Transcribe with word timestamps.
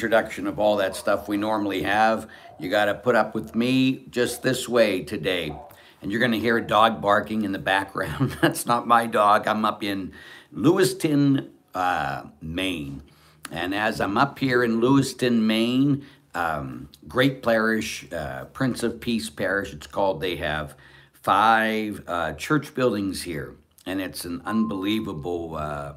introduction 0.00 0.46
of 0.46 0.58
all 0.58 0.76
that 0.76 0.96
stuff 0.96 1.28
we 1.28 1.36
normally 1.36 1.82
have. 1.82 2.26
You 2.58 2.70
got 2.70 2.86
to 2.86 2.94
put 2.94 3.14
up 3.14 3.34
with 3.34 3.54
me 3.54 4.06
just 4.08 4.42
this 4.42 4.66
way 4.66 5.02
today. 5.02 5.54
And 6.00 6.10
you're 6.10 6.20
going 6.20 6.32
to 6.32 6.38
hear 6.38 6.56
a 6.56 6.66
dog 6.66 7.02
barking 7.02 7.42
in 7.44 7.52
the 7.52 7.58
background. 7.58 8.38
That's 8.40 8.64
not 8.64 8.86
my 8.86 9.04
dog. 9.04 9.46
I'm 9.46 9.62
up 9.66 9.82
in 9.82 10.12
Lewiston, 10.52 11.50
uh, 11.74 12.22
Maine. 12.40 13.02
And 13.50 13.74
as 13.74 14.00
I'm 14.00 14.16
up 14.16 14.38
here 14.38 14.64
in 14.64 14.80
Lewiston, 14.80 15.46
Maine, 15.46 16.06
um, 16.34 16.88
great 17.06 17.42
parish, 17.42 18.10
uh, 18.10 18.46
Prince 18.46 18.82
of 18.82 19.02
Peace 19.02 19.28
Parish, 19.28 19.74
it's 19.74 19.86
called. 19.86 20.22
They 20.22 20.36
have 20.36 20.76
five 21.12 22.02
uh, 22.06 22.32
church 22.32 22.74
buildings 22.74 23.24
here, 23.24 23.54
and 23.84 24.00
it's 24.00 24.24
an 24.24 24.40
unbelievable, 24.46 25.56
uh, 25.56 25.92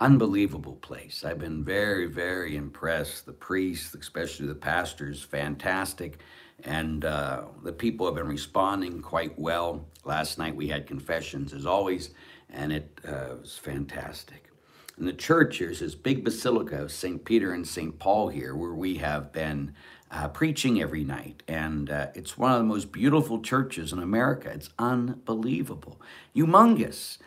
unbelievable 0.00 0.76
place. 0.76 1.24
I've 1.24 1.38
been 1.38 1.62
very, 1.62 2.06
very 2.06 2.56
impressed. 2.56 3.26
The 3.26 3.32
priests, 3.32 3.94
especially 3.94 4.46
the 4.46 4.54
pastors, 4.54 5.22
fantastic, 5.22 6.20
and 6.64 7.04
uh, 7.04 7.42
the 7.62 7.72
people 7.72 8.06
have 8.06 8.14
been 8.14 8.28
responding 8.28 9.02
quite 9.02 9.38
well. 9.38 9.86
Last 10.04 10.38
night 10.38 10.56
we 10.56 10.68
had 10.68 10.86
confessions, 10.86 11.52
as 11.52 11.66
always, 11.66 12.10
and 12.48 12.72
it 12.72 13.00
uh, 13.06 13.36
was 13.40 13.58
fantastic. 13.58 14.50
And 14.96 15.06
the 15.06 15.12
church, 15.12 15.58
here's 15.58 15.80
this 15.80 15.94
big 15.94 16.24
basilica 16.24 16.82
of 16.82 16.92
St. 16.92 17.24
Peter 17.24 17.52
and 17.52 17.66
St. 17.66 17.98
Paul 17.98 18.28
here, 18.28 18.54
where 18.54 18.74
we 18.74 18.96
have 18.96 19.32
been 19.32 19.74
uh, 20.10 20.28
preaching 20.28 20.80
every 20.82 21.04
night. 21.04 21.42
And 21.48 21.90
uh, 21.90 22.08
it's 22.14 22.36
one 22.36 22.52
of 22.52 22.58
the 22.58 22.64
most 22.64 22.92
beautiful 22.92 23.40
churches 23.40 23.92
in 23.92 24.00
America. 24.00 24.50
It's 24.50 24.70
unbelievable. 24.78 26.00
Humongous. 26.36 27.18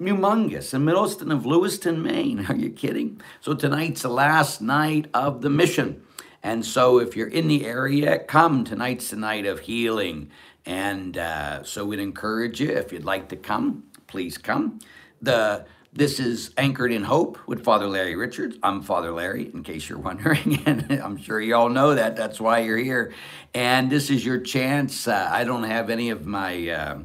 Humongous. 0.00 0.72
In 0.72 0.84
Middleston 0.84 1.30
of 1.30 1.44
Lewiston, 1.44 2.02
Maine. 2.02 2.46
Are 2.48 2.56
you 2.56 2.70
kidding? 2.70 3.20
So 3.40 3.54
tonight's 3.54 4.02
the 4.02 4.08
last 4.08 4.62
night 4.62 5.08
of 5.12 5.42
the 5.42 5.50
mission. 5.50 6.02
And 6.42 6.64
so 6.64 6.98
if 6.98 7.16
you're 7.16 7.28
in 7.28 7.48
the 7.48 7.66
area, 7.66 8.18
come. 8.18 8.64
Tonight's 8.64 9.10
the 9.10 9.16
night 9.16 9.44
of 9.44 9.60
healing. 9.60 10.30
And 10.64 11.18
uh, 11.18 11.64
so 11.64 11.84
we'd 11.84 12.00
encourage 12.00 12.60
you, 12.60 12.70
if 12.70 12.92
you'd 12.92 13.04
like 13.04 13.28
to 13.28 13.36
come, 13.36 13.84
please 14.06 14.38
come. 14.38 14.78
The 15.20 15.66
this 15.92 16.20
is 16.20 16.52
Anchored 16.56 16.92
in 16.92 17.02
Hope 17.02 17.36
with 17.48 17.64
Father 17.64 17.88
Larry 17.88 18.14
Richards. 18.14 18.56
I'm 18.62 18.80
Father 18.80 19.10
Larry, 19.10 19.50
in 19.52 19.64
case 19.64 19.88
you're 19.88 19.98
wondering, 20.10 20.62
and 20.64 20.88
I'm 20.92 21.16
sure 21.16 21.40
you 21.40 21.56
all 21.56 21.68
know 21.68 21.96
that. 21.96 22.14
That's 22.14 22.40
why 22.40 22.60
you're 22.60 22.78
here. 22.78 23.12
And 23.54 23.90
this 23.90 24.08
is 24.08 24.24
your 24.24 24.38
chance. 24.38 25.08
Uh, 25.08 25.28
I 25.30 25.42
don't 25.42 25.64
have 25.64 25.90
any 25.90 26.10
of 26.10 26.26
my 26.26 26.68
uh, 26.68 26.98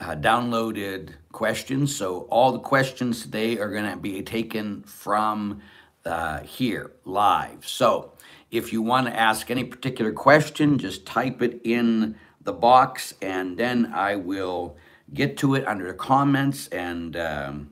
uh, 0.00 0.14
downloaded 0.14 1.14
questions, 1.32 1.94
so 1.94 2.22
all 2.30 2.52
the 2.52 2.58
questions 2.58 3.22
today 3.22 3.58
are 3.58 3.70
going 3.70 3.90
to 3.90 3.96
be 3.96 4.22
taken 4.22 4.82
from 4.82 5.60
uh, 6.04 6.40
here 6.40 6.92
live. 7.04 7.66
So 7.66 8.12
if 8.50 8.72
you 8.72 8.82
want 8.82 9.06
to 9.06 9.16
ask 9.18 9.50
any 9.50 9.64
particular 9.64 10.12
question, 10.12 10.78
just 10.78 11.06
type 11.06 11.42
it 11.42 11.60
in 11.64 12.16
the 12.42 12.52
box, 12.52 13.14
and 13.20 13.56
then 13.56 13.92
I 13.94 14.16
will 14.16 14.76
get 15.12 15.36
to 15.38 15.54
it 15.54 15.66
under 15.66 15.86
the 15.86 15.94
comments 15.94 16.68
and. 16.68 17.16
Um, 17.16 17.70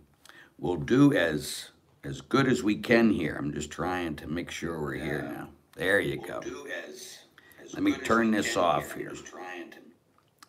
we'll 0.58 0.76
do 0.76 1.12
as 1.12 1.70
as 2.04 2.20
good 2.20 2.46
as 2.46 2.62
we 2.62 2.76
can 2.76 3.10
here. 3.10 3.36
I'm 3.36 3.52
just 3.52 3.70
trying 3.70 4.14
to 4.16 4.28
make 4.28 4.50
sure 4.50 4.80
we're 4.80 4.94
here 4.94 5.22
now. 5.22 5.48
There 5.74 6.00
you 6.00 6.20
we'll 6.20 6.40
go. 6.40 6.66
As, 6.88 7.18
as 7.62 7.74
Let 7.74 7.82
me 7.82 7.92
turn 7.92 8.30
this 8.30 8.56
off 8.56 8.92
here. 8.94 9.10
here. 9.10 9.16
To... 9.16 9.78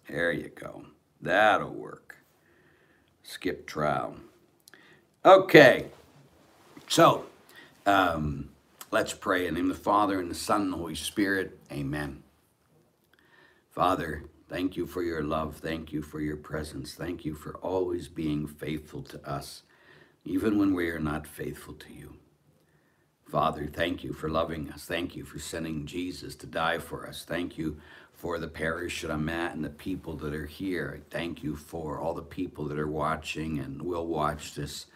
There 0.08 0.31
you 0.31 0.50
go. 0.50 0.85
That'll 1.22 1.73
work. 1.73 2.06
Skip 3.28 3.68
trial. 3.68 4.16
Okay. 5.26 5.88
So, 6.88 7.26
um, 7.86 8.52
let's 8.90 9.12
pray 9.12 9.48
in 9.48 9.54
the 9.54 9.60
name 9.60 9.70
of 9.70 9.78
the 9.78 9.84
Father 9.84 10.22
and 10.22 10.32
the 10.32 10.36
Son 10.36 10.62
and 10.62 10.74
the 10.74 10.78
Holy 10.78 10.96
Spirit. 10.96 11.60
Amen. 11.70 12.24
Father, 13.70 14.24
thank 14.48 14.78
you 14.78 14.88
for 14.88 15.04
your 15.04 15.24
love. 15.24 15.58
Thank 15.58 15.92
you 15.92 16.02
for 16.02 16.22
your 16.22 16.38
presence. 16.38 16.94
Thank 16.94 17.26
you 17.26 17.36
for 17.36 17.58
always 17.58 18.08
being 18.08 18.48
faithful 18.48 19.02
to 19.04 19.30
us 19.30 19.64
even 20.24 20.58
when 20.58 20.74
we 20.74 20.90
are 20.90 21.00
not 21.00 21.28
faithful 21.28 21.74
to 21.74 21.94
you. 21.94 22.16
Father, 23.30 23.70
thank 23.72 24.06
you 24.06 24.14
for 24.14 24.30
loving 24.30 24.70
us. 24.72 24.86
Thank 24.86 25.18
you 25.18 25.26
for 25.26 25.38
sending 25.38 25.86
Jesus 25.86 26.34
to 26.38 26.48
die 26.48 26.80
for 26.80 27.06
us. 27.06 27.26
Thank 27.26 27.58
you 27.58 27.78
for 28.17 28.39
the 28.39 28.47
parish 28.47 29.03
that 29.03 29.11
I'm 29.11 29.29
at 29.29 29.53
and 29.53 29.63
the 29.63 29.69
people 29.69 30.16
that 30.17 30.33
are 30.33 30.47
here. 30.47 31.03
Thank 31.11 31.44
you 31.44 31.55
for 31.55 32.00
all 32.00 32.16
the 32.16 32.23
people 32.23 32.66
that 32.66 32.79
are 32.79 32.88
watching 32.88 33.59
and 33.59 33.79
will 33.83 34.07
watch 34.07 34.55
this 34.55 34.88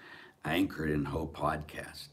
Anchored 0.44 0.90
in 0.90 1.06
Hope 1.06 1.38
podcast. 1.38 2.10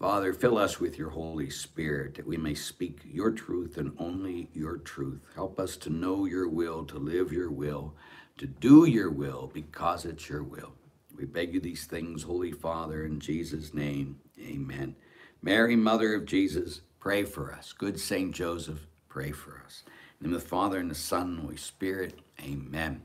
Father, 0.00 0.32
fill 0.32 0.56
us 0.56 0.80
with 0.80 0.96
your 0.96 1.10
Holy 1.10 1.50
Spirit 1.50 2.14
that 2.14 2.26
we 2.26 2.38
may 2.38 2.54
speak 2.54 3.00
your 3.04 3.30
truth 3.30 3.76
and 3.76 3.94
only 3.98 4.48
your 4.54 4.78
truth. 4.78 5.20
Help 5.34 5.60
us 5.60 5.76
to 5.76 5.90
know 5.90 6.24
your 6.24 6.48
will, 6.48 6.86
to 6.86 6.98
live 6.98 7.30
your 7.30 7.50
will, 7.50 7.94
to 8.38 8.46
do 8.46 8.86
your 8.86 9.10
will 9.10 9.50
because 9.52 10.06
it's 10.06 10.30
your 10.30 10.42
will. 10.42 10.72
We 11.14 11.26
beg 11.26 11.52
you 11.52 11.60
these 11.60 11.84
things, 11.84 12.22
Holy 12.22 12.52
Father, 12.52 13.04
in 13.04 13.20
Jesus' 13.20 13.74
name. 13.74 14.18
Amen. 14.40 14.96
Mary, 15.42 15.76
Mother 15.76 16.14
of 16.14 16.24
Jesus, 16.24 16.80
pray 16.98 17.24
for 17.24 17.52
us. 17.52 17.74
Good 17.74 18.00
Saint 18.00 18.34
Joseph, 18.34 18.86
pray 19.10 19.30
for 19.30 19.62
us. 19.66 19.84
In 20.22 20.30
the, 20.30 20.38
the 20.38 20.44
Father 20.44 20.78
and 20.78 20.90
the 20.90 20.94
Son 20.94 21.22
and 21.22 21.38
the 21.38 21.42
Holy 21.42 21.56
Spirit. 21.56 22.18
Amen. 22.40 23.02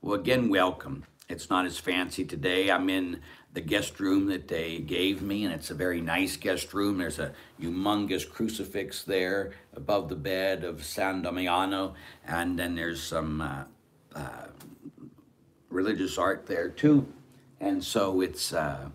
Well, 0.00 0.18
again, 0.18 0.48
welcome. 0.48 1.04
It's 1.28 1.48
not 1.48 1.66
as 1.66 1.78
fancy 1.78 2.24
today. 2.24 2.70
I'm 2.70 2.90
in 2.90 3.20
the 3.52 3.60
guest 3.60 4.00
room 4.00 4.26
that 4.26 4.48
they 4.48 4.78
gave 4.78 5.22
me, 5.22 5.44
and 5.44 5.54
it's 5.54 5.70
a 5.70 5.74
very 5.74 6.00
nice 6.00 6.36
guest 6.36 6.74
room. 6.74 6.98
There's 6.98 7.20
a 7.20 7.32
humongous 7.60 8.28
crucifix 8.28 9.04
there 9.04 9.52
above 9.76 10.08
the 10.08 10.16
bed 10.16 10.64
of 10.64 10.82
San 10.84 11.22
Damiano, 11.22 11.94
and 12.26 12.58
then 12.58 12.74
there's 12.74 13.02
some 13.02 13.40
uh, 13.40 13.64
uh, 14.14 14.46
religious 15.70 16.18
art 16.18 16.46
there 16.46 16.68
too. 16.68 17.06
And 17.60 17.82
so 17.84 18.20
it's, 18.20 18.52
uh, 18.52 18.88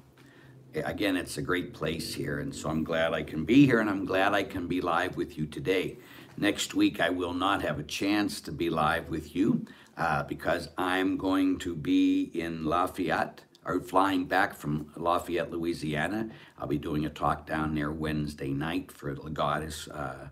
again, 0.75 1.15
it's 1.15 1.37
a 1.37 1.41
great 1.41 1.73
place 1.73 2.13
here. 2.13 2.39
And 2.39 2.53
so 2.53 2.69
I'm 2.69 2.83
glad 2.83 3.13
I 3.13 3.23
can 3.23 3.45
be 3.45 3.65
here 3.65 3.79
and 3.79 3.89
I'm 3.89 4.05
glad 4.05 4.33
I 4.33 4.43
can 4.43 4.67
be 4.67 4.81
live 4.81 5.15
with 5.15 5.37
you 5.37 5.45
today. 5.45 5.97
Next 6.39 6.75
week, 6.75 6.99
I 6.99 7.09
will 7.09 7.33
not 7.33 7.63
have 7.63 7.79
a 7.79 7.83
chance 7.83 8.41
to 8.41 8.51
be 8.51 8.69
live 8.69 9.09
with 9.09 9.35
you 9.35 9.65
uh, 9.97 10.21
because 10.21 10.69
I'm 10.77 11.17
going 11.17 11.57
to 11.59 11.75
be 11.75 12.29
in 12.31 12.63
Lafayette 12.63 13.41
or 13.65 13.81
flying 13.81 14.25
back 14.25 14.53
from 14.53 14.91
Lafayette, 14.95 15.49
Louisiana. 15.49 16.29
I'll 16.59 16.67
be 16.67 16.77
doing 16.77 17.07
a 17.07 17.09
talk 17.09 17.47
down 17.47 17.73
there 17.73 17.91
Wednesday 17.91 18.51
night 18.51 18.91
for 18.91 19.15
the 19.15 19.31
Goddess 19.31 19.87
uh, 19.87 20.29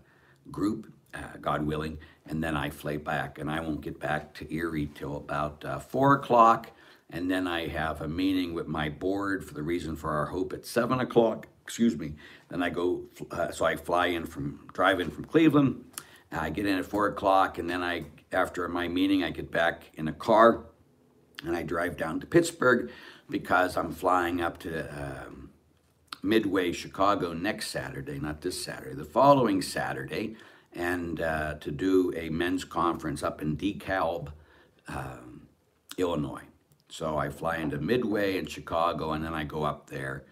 group, 0.52 0.92
uh, 1.12 1.38
God 1.40 1.66
willing, 1.66 1.98
and 2.26 2.42
then 2.42 2.56
I 2.56 2.70
fly 2.70 2.98
back, 2.98 3.38
and 3.38 3.50
I 3.50 3.58
won't 3.58 3.80
get 3.80 3.98
back 3.98 4.32
to 4.34 4.54
Erie 4.54 4.88
till 4.94 5.16
about 5.16 5.64
uh, 5.64 5.80
four 5.80 6.14
o'clock, 6.14 6.70
and 7.10 7.28
then 7.28 7.48
I 7.48 7.66
have 7.66 8.00
a 8.00 8.08
meeting 8.08 8.54
with 8.54 8.68
my 8.68 8.90
board 8.90 9.44
for 9.44 9.54
the 9.54 9.62
reason 9.64 9.96
for 9.96 10.10
our 10.10 10.26
hope 10.26 10.52
at 10.52 10.66
seven 10.66 11.00
o'clock. 11.00 11.48
Excuse 11.62 11.96
me. 11.96 12.14
Then 12.48 12.62
I 12.62 12.70
go, 12.70 13.02
uh, 13.32 13.50
so 13.50 13.64
I 13.64 13.74
fly 13.74 14.06
in 14.06 14.24
from 14.24 14.68
drive 14.72 15.00
in 15.00 15.10
from 15.10 15.24
Cleveland. 15.24 15.84
I 16.32 16.50
get 16.50 16.66
in 16.66 16.78
at 16.78 16.86
four 16.86 17.06
o'clock, 17.06 17.58
and 17.58 17.68
then 17.68 17.82
I, 17.82 18.04
after 18.32 18.66
my 18.68 18.88
meeting, 18.88 19.22
I 19.22 19.30
get 19.30 19.50
back 19.50 19.90
in 19.94 20.08
a 20.08 20.12
car, 20.12 20.64
and 21.44 21.56
I 21.56 21.62
drive 21.62 21.96
down 21.96 22.20
to 22.20 22.26
Pittsburgh 22.26 22.90
because 23.30 23.76
I'm 23.76 23.92
flying 23.92 24.40
up 24.40 24.58
to 24.60 24.88
um, 24.90 25.50
Midway, 26.22 26.72
Chicago 26.72 27.32
next 27.32 27.68
Saturday, 27.68 28.18
not 28.18 28.40
this 28.40 28.62
Saturday, 28.62 28.94
the 28.94 29.04
following 29.04 29.62
Saturday, 29.62 30.36
and 30.72 31.20
uh, 31.20 31.54
to 31.54 31.70
do 31.70 32.12
a 32.16 32.28
men's 32.28 32.64
conference 32.64 33.22
up 33.22 33.40
in 33.40 33.56
DeKalb, 33.56 34.32
um, 34.88 35.46
Illinois. 35.96 36.42
So 36.88 37.16
I 37.16 37.30
fly 37.30 37.56
into 37.58 37.78
Midway 37.78 38.38
in 38.38 38.46
Chicago, 38.46 39.12
and 39.12 39.24
then 39.24 39.34
I 39.34 39.44
go 39.44 39.62
up 39.62 39.88
there 39.88 40.24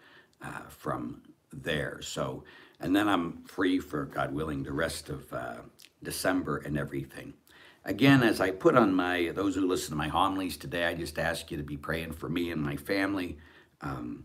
uh, 0.42 0.68
from 0.68 1.22
there. 1.52 2.00
So, 2.02 2.44
and 2.80 2.94
then 2.94 3.08
I'm 3.08 3.44
free 3.44 3.78
for 3.78 4.04
God 4.04 4.32
willing 4.32 4.62
the 4.62 4.72
rest 4.72 5.08
of 5.08 5.32
uh, 5.32 5.56
December 6.04 6.58
and 6.58 6.78
everything. 6.78 7.34
Again, 7.84 8.22
as 8.22 8.40
I 8.40 8.50
put 8.50 8.76
on 8.76 8.94
my 8.94 9.32
those 9.34 9.54
who 9.54 9.66
listen 9.66 9.90
to 9.90 9.96
my 9.96 10.08
homilies 10.08 10.56
today, 10.56 10.84
I 10.84 10.94
just 10.94 11.18
ask 11.18 11.50
you 11.50 11.56
to 11.56 11.62
be 11.62 11.76
praying 11.76 12.12
for 12.12 12.28
me 12.28 12.50
and 12.50 12.62
my 12.62 12.76
family. 12.76 13.38
Um, 13.80 14.24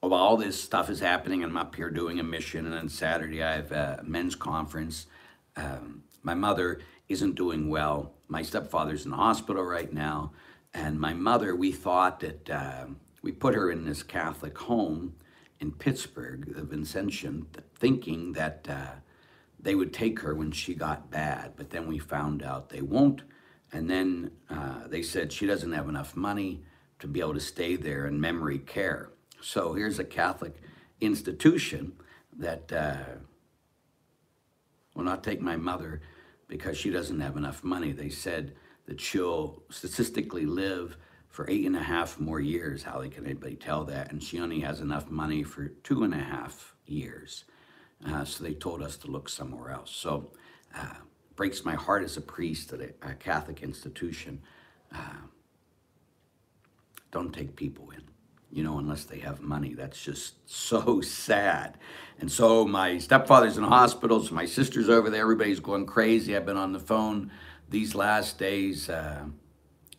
while 0.00 0.14
all 0.14 0.36
this 0.36 0.60
stuff 0.62 0.88
is 0.90 1.00
happening, 1.00 1.42
I'm 1.42 1.56
up 1.56 1.74
here 1.74 1.90
doing 1.90 2.20
a 2.20 2.24
mission, 2.24 2.66
and 2.66 2.74
then 2.74 2.88
Saturday 2.88 3.42
I 3.42 3.56
have 3.56 3.72
a 3.72 4.00
men's 4.04 4.34
conference. 4.34 5.06
Um, 5.56 6.04
my 6.22 6.34
mother 6.34 6.80
isn't 7.08 7.34
doing 7.34 7.68
well. 7.68 8.14
My 8.28 8.42
stepfather's 8.42 9.04
in 9.04 9.10
the 9.10 9.16
hospital 9.16 9.62
right 9.64 9.92
now. 9.92 10.32
And 10.74 11.00
my 11.00 11.14
mother, 11.14 11.56
we 11.56 11.72
thought 11.72 12.20
that 12.20 12.50
uh, 12.50 12.86
we 13.22 13.32
put 13.32 13.54
her 13.54 13.70
in 13.70 13.84
this 13.84 14.02
Catholic 14.02 14.56
home 14.58 15.14
in 15.60 15.72
Pittsburgh, 15.72 16.54
the 16.54 16.62
Vincentian, 16.62 17.46
thinking 17.74 18.32
that 18.34 18.66
uh, 18.68 19.00
they 19.60 19.74
would 19.74 19.92
take 19.92 20.20
her 20.20 20.34
when 20.34 20.52
she 20.52 20.74
got 20.74 21.10
bad. 21.10 21.52
But 21.56 21.70
then 21.70 21.86
we 21.86 21.98
found 21.98 22.42
out 22.42 22.68
they 22.68 22.82
won't. 22.82 23.22
And 23.72 23.88
then 23.90 24.30
uh, 24.48 24.86
they 24.86 25.02
said 25.02 25.32
she 25.32 25.46
doesn't 25.46 25.72
have 25.72 25.88
enough 25.88 26.16
money 26.16 26.62
to 27.00 27.06
be 27.06 27.20
able 27.20 27.34
to 27.34 27.40
stay 27.40 27.76
there 27.76 28.06
in 28.06 28.20
memory 28.20 28.58
care. 28.58 29.10
So 29.40 29.74
here's 29.74 29.98
a 29.98 30.04
Catholic 30.04 30.56
institution 31.00 31.92
that 32.38 32.72
uh, 32.72 33.18
will 34.94 35.04
not 35.04 35.22
take 35.22 35.40
my 35.40 35.56
mother 35.56 36.00
because 36.48 36.76
she 36.76 36.90
doesn't 36.90 37.20
have 37.20 37.36
enough 37.36 37.62
money. 37.62 37.92
They 37.92 38.08
said 38.08 38.54
that 38.86 39.00
she'll 39.00 39.62
statistically 39.70 40.46
live 40.46 40.96
for 41.28 41.48
eight 41.48 41.66
and 41.66 41.76
a 41.76 41.82
half 41.82 42.18
more 42.18 42.40
years. 42.40 42.82
How 42.82 43.00
can 43.02 43.24
anybody 43.24 43.54
tell 43.54 43.84
that? 43.84 44.10
And 44.10 44.22
she 44.22 44.40
only 44.40 44.60
has 44.60 44.80
enough 44.80 45.10
money 45.10 45.42
for 45.42 45.68
two 45.68 46.02
and 46.04 46.14
a 46.14 46.18
half 46.18 46.74
years. 46.86 47.44
Uh, 48.06 48.24
so 48.24 48.44
they 48.44 48.54
told 48.54 48.82
us 48.82 48.96
to 48.96 49.08
look 49.08 49.28
somewhere 49.28 49.70
else. 49.70 49.90
So 49.90 50.30
uh, 50.76 50.94
breaks 51.36 51.64
my 51.64 51.74
heart 51.74 52.04
as 52.04 52.16
a 52.16 52.20
priest 52.20 52.72
at 52.72 52.80
a, 52.80 52.90
a 53.02 53.14
Catholic 53.14 53.62
institution. 53.62 54.40
Uh, 54.94 55.26
don't 57.10 57.32
take 57.32 57.56
people 57.56 57.90
in, 57.90 58.02
you 58.50 58.62
know, 58.62 58.78
unless 58.78 59.04
they 59.04 59.18
have 59.20 59.40
money. 59.40 59.74
That's 59.74 60.02
just 60.02 60.34
so 60.50 61.00
sad. 61.00 61.78
And 62.20 62.30
so 62.30 62.64
my 62.64 62.98
stepfather's 62.98 63.56
in 63.56 63.64
hospitals, 63.64 64.30
my 64.30 64.46
sister's 64.46 64.88
over 64.88 65.10
there, 65.10 65.22
everybody's 65.22 65.60
going 65.60 65.86
crazy. 65.86 66.36
I've 66.36 66.46
been 66.46 66.56
on 66.56 66.72
the 66.72 66.80
phone 66.80 67.30
these 67.68 67.94
last 67.94 68.38
days, 68.38 68.88
uh, 68.88 69.24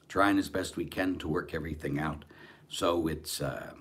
trying 0.08 0.38
as 0.40 0.50
best 0.50 0.76
we 0.76 0.86
can 0.86 1.18
to 1.20 1.28
work 1.28 1.54
everything 1.54 2.00
out. 2.00 2.26
So 2.68 3.08
it's 3.08 3.42
uh, 3.42 3.74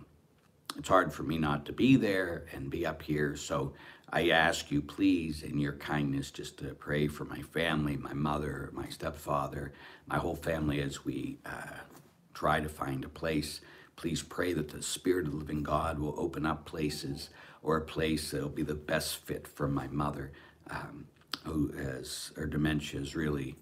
it's 0.76 0.88
hard 0.88 1.12
for 1.12 1.23
me 1.25 1.38
not 1.38 1.67
to 1.67 1.73
be 1.73 1.97
there 1.97 2.44
and 2.53 2.70
be 2.70 2.87
up 2.87 3.03
here. 3.03 3.35
So 3.37 3.75
I 4.10 4.31
ask 4.31 4.70
you, 4.70 4.81
please, 4.81 5.43
in 5.43 5.58
your 5.58 5.75
kindness, 5.75 6.31
just 6.31 6.58
to 6.58 6.75
pray 6.75 7.08
for 7.08 7.25
my 7.25 7.43
family, 7.43 7.96
my 7.96 8.14
mother, 8.14 8.70
my 8.72 8.88
stepfather, 8.88 9.72
my 10.06 10.16
whole 10.16 10.37
family 10.37 10.81
as 10.81 11.05
we 11.05 11.38
uh, 11.44 11.81
try 12.32 12.60
to 12.60 12.69
find 12.69 13.05
a 13.05 13.08
place. 13.08 13.60
Please 13.96 14.22
pray 14.22 14.55
that 14.55 14.70
the 14.70 14.82
Spirit 14.82 15.26
of 15.26 15.32
the 15.32 15.38
living 15.38 15.62
God 15.62 15.99
will 15.99 16.14
open 16.19 16.46
up 16.46 16.64
places 16.64 17.28
or 17.62 17.76
a 17.76 17.84
place 17.84 18.31
that 18.31 18.40
will 18.40 18.49
be 18.49 18.62
the 18.62 18.75
best 18.75 19.26
fit 19.26 19.46
for 19.46 19.69
my 19.69 19.88
mother, 19.88 20.32
um, 20.70 21.06
who 21.44 21.72
has, 21.72 22.32
her 22.37 22.46
dementia 22.46 23.00
has 23.00 23.14
really 23.14 23.56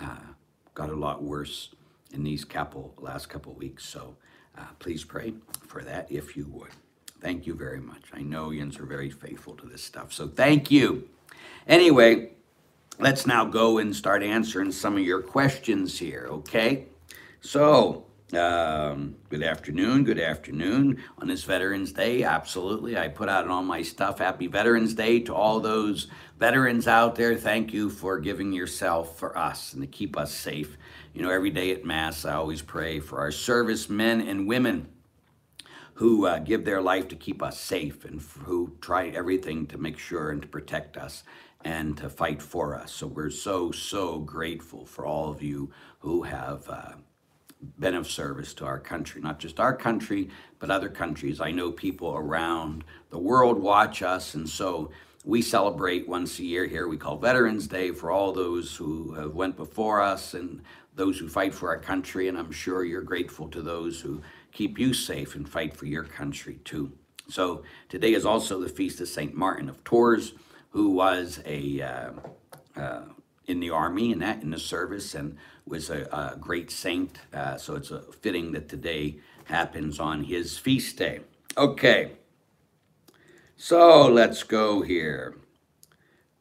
uh, 0.00 0.32
got 0.74 0.90
a 0.90 0.96
lot 0.96 1.22
worse 1.22 1.70
in 2.12 2.24
these 2.24 2.44
couple, 2.44 2.94
last 2.98 3.28
couple 3.28 3.52
weeks. 3.54 3.84
So 3.84 4.16
uh, 4.58 4.66
please 4.80 5.04
pray 5.04 5.34
for 5.66 5.82
that 5.82 6.10
if 6.10 6.36
you 6.36 6.46
would. 6.48 6.70
Thank 7.24 7.46
you 7.46 7.54
very 7.54 7.80
much. 7.80 8.02
I 8.12 8.20
know 8.20 8.50
Yins 8.50 8.78
are 8.78 8.84
very 8.84 9.08
faithful 9.08 9.54
to 9.54 9.66
this 9.66 9.82
stuff. 9.82 10.12
So 10.12 10.28
thank 10.28 10.70
you. 10.70 11.08
Anyway, 11.66 12.32
let's 12.98 13.26
now 13.26 13.46
go 13.46 13.78
and 13.78 13.96
start 13.96 14.22
answering 14.22 14.70
some 14.70 14.98
of 14.98 15.04
your 15.04 15.22
questions 15.22 15.98
here, 15.98 16.26
okay? 16.28 16.84
So, 17.40 18.04
um, 18.34 19.16
good 19.30 19.42
afternoon, 19.42 20.04
good 20.04 20.20
afternoon. 20.20 21.02
On 21.16 21.26
this 21.26 21.44
Veterans 21.44 21.94
Day, 21.94 22.24
absolutely. 22.24 22.98
I 22.98 23.08
put 23.08 23.30
out 23.30 23.48
all 23.48 23.62
my 23.62 23.80
stuff. 23.80 24.18
Happy 24.18 24.46
Veterans 24.46 24.92
Day 24.92 25.20
to 25.20 25.34
all 25.34 25.60
those 25.60 26.08
veterans 26.38 26.86
out 26.86 27.14
there. 27.14 27.36
Thank 27.36 27.72
you 27.72 27.88
for 27.88 28.18
giving 28.18 28.52
yourself 28.52 29.18
for 29.18 29.34
us 29.38 29.72
and 29.72 29.80
to 29.80 29.88
keep 29.88 30.18
us 30.18 30.34
safe. 30.34 30.76
You 31.14 31.22
know, 31.22 31.30
every 31.30 31.50
day 31.50 31.70
at 31.70 31.86
Mass, 31.86 32.26
I 32.26 32.34
always 32.34 32.60
pray 32.60 33.00
for 33.00 33.20
our 33.20 33.30
servicemen 33.30 34.20
and 34.28 34.46
women 34.46 34.90
who 35.94 36.26
uh, 36.26 36.38
give 36.38 36.64
their 36.64 36.82
life 36.82 37.08
to 37.08 37.16
keep 37.16 37.42
us 37.42 37.58
safe 37.58 38.04
and 38.04 38.20
who 38.44 38.76
try 38.80 39.08
everything 39.08 39.66
to 39.66 39.78
make 39.78 39.98
sure 39.98 40.30
and 40.30 40.42
to 40.42 40.48
protect 40.48 40.96
us 40.96 41.22
and 41.64 41.96
to 41.96 42.08
fight 42.08 42.42
for 42.42 42.74
us. 42.74 42.92
So 42.92 43.06
we're 43.06 43.30
so, 43.30 43.70
so 43.70 44.18
grateful 44.18 44.84
for 44.84 45.06
all 45.06 45.30
of 45.30 45.42
you 45.42 45.70
who 46.00 46.22
have 46.22 46.68
uh, 46.68 46.92
been 47.78 47.94
of 47.94 48.06
service 48.10 48.52
to 48.54 48.64
our 48.66 48.78
country, 48.78 49.20
not 49.20 49.38
just 49.38 49.58
our 49.58 49.74
country, 49.74 50.28
but 50.58 50.70
other 50.70 50.88
countries. 50.88 51.40
I 51.40 51.50
know 51.52 51.72
people 51.72 52.14
around 52.16 52.84
the 53.10 53.18
world 53.18 53.58
watch 53.58 54.02
us, 54.02 54.34
and 54.34 54.48
so 54.48 54.90
we 55.24 55.40
celebrate 55.40 56.06
once 56.06 56.38
a 56.38 56.44
year 56.44 56.66
here. 56.66 56.86
We 56.86 56.98
call 56.98 57.16
Veterans 57.16 57.66
Day 57.66 57.92
for 57.92 58.10
all 58.10 58.32
those 58.32 58.76
who 58.76 59.14
have 59.14 59.34
went 59.34 59.56
before 59.56 60.02
us 60.02 60.34
and 60.34 60.60
those 60.94 61.18
who 61.18 61.28
fight 61.28 61.54
for 61.54 61.70
our 61.70 61.78
country, 61.78 62.28
and 62.28 62.36
I'm 62.36 62.52
sure 62.52 62.84
you're 62.84 63.02
grateful 63.02 63.48
to 63.48 63.62
those 63.62 64.00
who 64.00 64.20
keep 64.54 64.78
you 64.78 64.94
safe 64.94 65.34
and 65.34 65.46
fight 65.46 65.76
for 65.76 65.84
your 65.84 66.04
country 66.04 66.60
too. 66.64 66.92
So 67.28 67.64
today 67.88 68.14
is 68.14 68.24
also 68.24 68.60
the 68.60 68.68
feast 68.68 69.00
of 69.00 69.08
Saint 69.08 69.34
Martin 69.34 69.68
of 69.68 69.82
Tours, 69.84 70.32
who 70.70 70.90
was 70.90 71.40
a 71.44 71.82
uh, 71.82 72.10
uh, 72.76 73.02
in 73.46 73.60
the 73.60 73.70
army 73.70 74.12
and 74.12 74.22
that 74.22 74.42
in 74.42 74.50
the 74.50 74.58
service 74.58 75.14
and 75.14 75.36
was 75.66 75.90
a, 75.90 76.04
a 76.12 76.36
great 76.38 76.70
saint. 76.70 77.18
Uh, 77.32 77.56
so 77.58 77.74
it's 77.74 77.90
a 77.90 78.00
fitting 78.00 78.52
that 78.52 78.68
today 78.68 79.18
happens 79.44 80.00
on 80.00 80.24
his 80.24 80.56
feast 80.56 80.96
day. 80.96 81.20
Okay, 81.56 82.12
so 83.56 84.08
let's 84.08 84.42
go 84.42 84.82
here. 84.82 85.36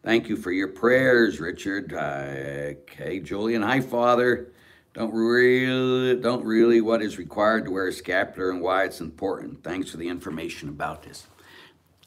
Thank 0.03 0.27
you 0.27 0.35
for 0.35 0.51
your 0.51 0.67
prayers, 0.67 1.39
Richard. 1.39 1.93
Uh, 1.93 2.75
okay, 2.81 3.19
Julian. 3.19 3.61
Hi, 3.61 3.79
Father. 3.79 4.52
Don't 4.93 5.11
really, 5.11 6.15
don't 6.21 6.45
really 6.45 6.79
what 6.79 7.01
is 7.01 7.17
required 7.17 7.65
to 7.65 7.71
wear 7.71 7.87
a 7.87 7.93
scapular 7.93 8.51
and 8.51 8.61
why 8.61 8.83
it's 8.83 9.01
important. 9.01 9.63
Thanks 9.63 9.89
for 9.89 9.97
the 9.97 10.07
information 10.07 10.69
about 10.69 11.01
this. 11.01 11.25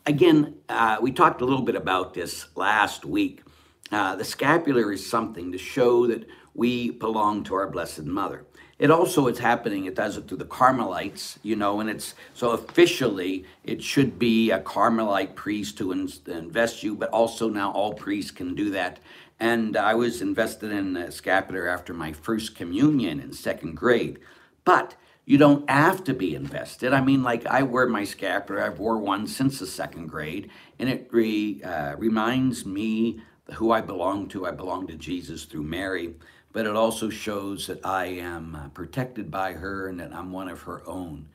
Again, 0.06 0.54
uh, 0.68 0.98
we 1.00 1.10
talked 1.10 1.40
a 1.40 1.44
little 1.44 1.64
bit 1.64 1.74
about 1.74 2.14
this 2.14 2.46
last 2.54 3.04
week. 3.04 3.42
Uh, 3.90 4.14
the 4.14 4.24
scapular 4.24 4.92
is 4.92 5.04
something 5.04 5.50
to 5.50 5.58
show 5.58 6.06
that 6.06 6.28
we 6.54 6.90
belong 6.90 7.42
to 7.44 7.56
our 7.56 7.68
Blessed 7.68 8.04
Mother. 8.04 8.44
It 8.78 8.90
also 8.90 9.26
is 9.26 9.38
happening, 9.38 9.86
it 9.86 9.94
does 9.94 10.16
it 10.16 10.28
through 10.28 10.36
the 10.36 10.44
Carmelites, 10.44 11.38
you 11.42 11.56
know, 11.56 11.80
and 11.80 11.88
it's 11.88 12.14
so 12.34 12.50
officially 12.50 13.46
it 13.64 13.82
should 13.82 14.18
be 14.18 14.50
a 14.50 14.60
Carmelite 14.60 15.34
priest 15.34 15.78
to 15.78 15.92
invest 15.92 16.82
you, 16.82 16.94
but 16.94 17.08
also 17.08 17.48
now 17.48 17.72
all 17.72 17.94
priests 17.94 18.30
can 18.30 18.54
do 18.54 18.70
that. 18.70 19.00
And 19.38 19.76
I 19.76 19.94
was 19.94 20.22
invested 20.22 20.72
in 20.72 20.96
a 20.96 21.12
scapular 21.12 21.68
after 21.68 21.92
my 21.92 22.12
first 22.12 22.54
communion 22.54 23.20
in 23.20 23.32
second 23.32 23.76
grade. 23.76 24.18
But 24.64 24.94
you 25.24 25.38
don't 25.38 25.68
have 25.68 26.04
to 26.04 26.14
be 26.14 26.34
invested. 26.34 26.92
I 26.92 27.00
mean, 27.00 27.22
like 27.22 27.46
I 27.46 27.62
wear 27.62 27.86
my 27.86 28.04
scapular, 28.04 28.62
I've 28.62 28.78
wore 28.78 28.98
one 28.98 29.26
since 29.26 29.58
the 29.58 29.66
second 29.66 30.06
grade, 30.06 30.50
and 30.78 30.88
it 30.88 31.08
re, 31.10 31.62
uh, 31.62 31.96
reminds 31.96 32.64
me 32.64 33.20
who 33.54 33.72
I 33.72 33.80
belong 33.80 34.28
to. 34.28 34.46
I 34.46 34.52
belong 34.52 34.86
to 34.86 34.94
Jesus 34.94 35.44
through 35.44 35.64
Mary 35.64 36.14
but 36.56 36.64
it 36.64 36.74
also 36.74 37.10
shows 37.10 37.66
that 37.66 37.84
I 37.84 38.06
am 38.06 38.54
uh, 38.54 38.68
protected 38.70 39.30
by 39.30 39.52
her 39.52 39.88
and 39.88 40.00
that 40.00 40.14
I'm 40.14 40.32
one 40.32 40.48
of 40.48 40.62
her 40.62 40.80
own. 40.88 41.28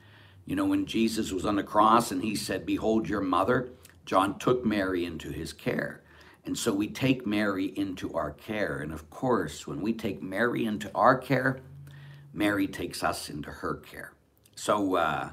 You 0.46 0.56
know, 0.56 0.64
when 0.64 0.84
Jesus 0.84 1.30
was 1.30 1.46
on 1.46 1.54
the 1.54 1.62
cross 1.62 2.10
and 2.10 2.24
he 2.24 2.34
said, 2.34 2.66
Behold 2.66 3.08
your 3.08 3.20
mother, 3.20 3.68
John 4.04 4.36
took 4.40 4.66
Mary 4.66 5.04
into 5.04 5.30
his 5.30 5.52
care. 5.52 6.01
And 6.44 6.58
so 6.58 6.72
we 6.72 6.88
take 6.88 7.26
Mary 7.26 7.66
into 7.66 8.12
our 8.14 8.32
care. 8.32 8.80
And 8.80 8.92
of 8.92 9.08
course, 9.10 9.66
when 9.66 9.80
we 9.80 9.92
take 9.92 10.22
Mary 10.22 10.64
into 10.64 10.90
our 10.94 11.16
care, 11.16 11.60
Mary 12.32 12.66
takes 12.66 13.04
us 13.04 13.30
into 13.30 13.50
her 13.50 13.76
care. 13.76 14.12
So, 14.56 14.96
uh, 14.96 15.30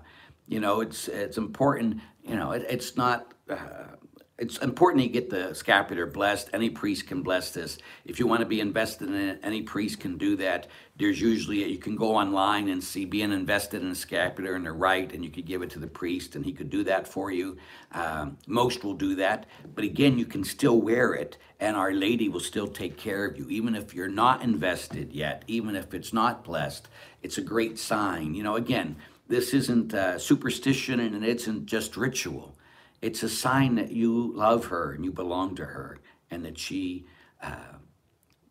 you 0.48 0.60
know, 0.60 0.82
it's 0.82 1.08
it's 1.08 1.38
important. 1.38 2.02
You 2.24 2.36
know, 2.36 2.52
it, 2.52 2.66
it's 2.70 2.96
not 2.96 3.34
uh, 3.50 3.96
it's 4.40 4.58
important 4.60 5.04
you 5.04 5.10
get 5.10 5.30
the 5.30 5.54
scapular 5.54 6.06
blessed. 6.06 6.50
Any 6.54 6.70
priest 6.70 7.08
can 7.08 7.22
bless 7.22 7.52
this. 7.52 7.78
If 8.06 8.20
you 8.20 8.26
want 8.26 8.40
to 8.40 8.46
be 8.46 8.62
invested 8.62 9.10
in 9.10 9.16
it, 9.16 9.40
any 9.44 9.64
priest 9.64 10.00
can 10.00 10.18
do 10.18 10.38
that. 10.38 10.68
There's 10.98 11.20
usually, 11.20 11.70
you 11.70 11.78
can 11.78 11.98
go 11.98 12.16
online 12.16 12.70
and 12.70 12.82
see 12.82 13.04
being 13.04 13.34
invested 13.34 13.82
in 13.82 13.92
a 13.92 13.96
scapular 13.96 14.56
and 14.56 14.66
the 14.66 14.72
right, 14.72 15.12
and 15.12 15.26
you 15.26 15.30
could 15.30 15.46
give 15.46 15.62
it 15.62 15.70
to 15.72 15.80
the 15.80 15.88
priest, 15.88 16.38
and 16.38 16.46
he 16.46 16.54
could 16.54 16.70
do 16.70 16.86
that 16.86 17.06
for 17.06 17.32
you. 17.32 17.58
Um, 17.92 18.38
most 18.48 18.86
will 18.86 18.94
do 18.94 19.16
that. 19.16 19.46
But 19.76 19.84
again, 19.84 20.18
you 20.18 20.26
can 20.26 20.46
still 20.46 20.80
wear 20.80 21.14
it, 21.14 21.38
and 21.60 21.76
Our 21.76 21.92
Lady 21.92 22.30
will 22.30 22.40
still 22.40 22.68
take 22.68 22.96
care 22.96 23.26
of 23.26 23.38
you. 23.38 23.46
Even 23.50 23.76
if 23.76 23.94
you're 23.94 24.08
not 24.08 24.42
invested 24.42 25.12
yet, 25.12 25.44
even 25.48 25.76
if 25.76 25.94
it's 25.94 26.14
not 26.14 26.46
blessed, 26.46 26.88
it's 27.22 27.38
a 27.38 27.42
great 27.42 27.78
sign. 27.78 28.36
You 28.36 28.44
know, 28.44 28.56
again, 28.56 28.96
this 29.28 29.54
isn't 29.54 29.94
uh, 29.94 30.18
superstition 30.18 31.02
and 31.02 31.24
it 31.24 31.42
isn't 31.42 31.66
just 31.66 31.98
ritual. 31.98 32.56
It's 33.02 33.24
a 33.24 33.30
sign 33.30 33.76
that 33.76 33.92
you 33.92 34.34
love 34.36 34.66
her 34.66 34.94
and 34.94 35.06
you 35.06 35.12
belong 35.12 35.56
to 35.56 35.66
her 35.66 36.00
and 36.32 36.44
that 36.46 36.58
she 36.58 37.06
uh, 37.42 37.78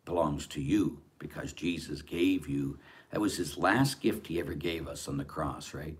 belongs 0.05 0.47
to 0.47 0.61
you 0.61 1.01
because 1.19 1.53
Jesus 1.53 2.01
gave 2.01 2.47
you. 2.47 2.79
That 3.11 3.21
was 3.21 3.37
his 3.37 3.57
last 3.57 4.01
gift 4.01 4.27
he 4.27 4.39
ever 4.39 4.53
gave 4.53 4.87
us 4.87 5.07
on 5.07 5.17
the 5.17 5.25
cross, 5.25 5.73
right? 5.73 5.97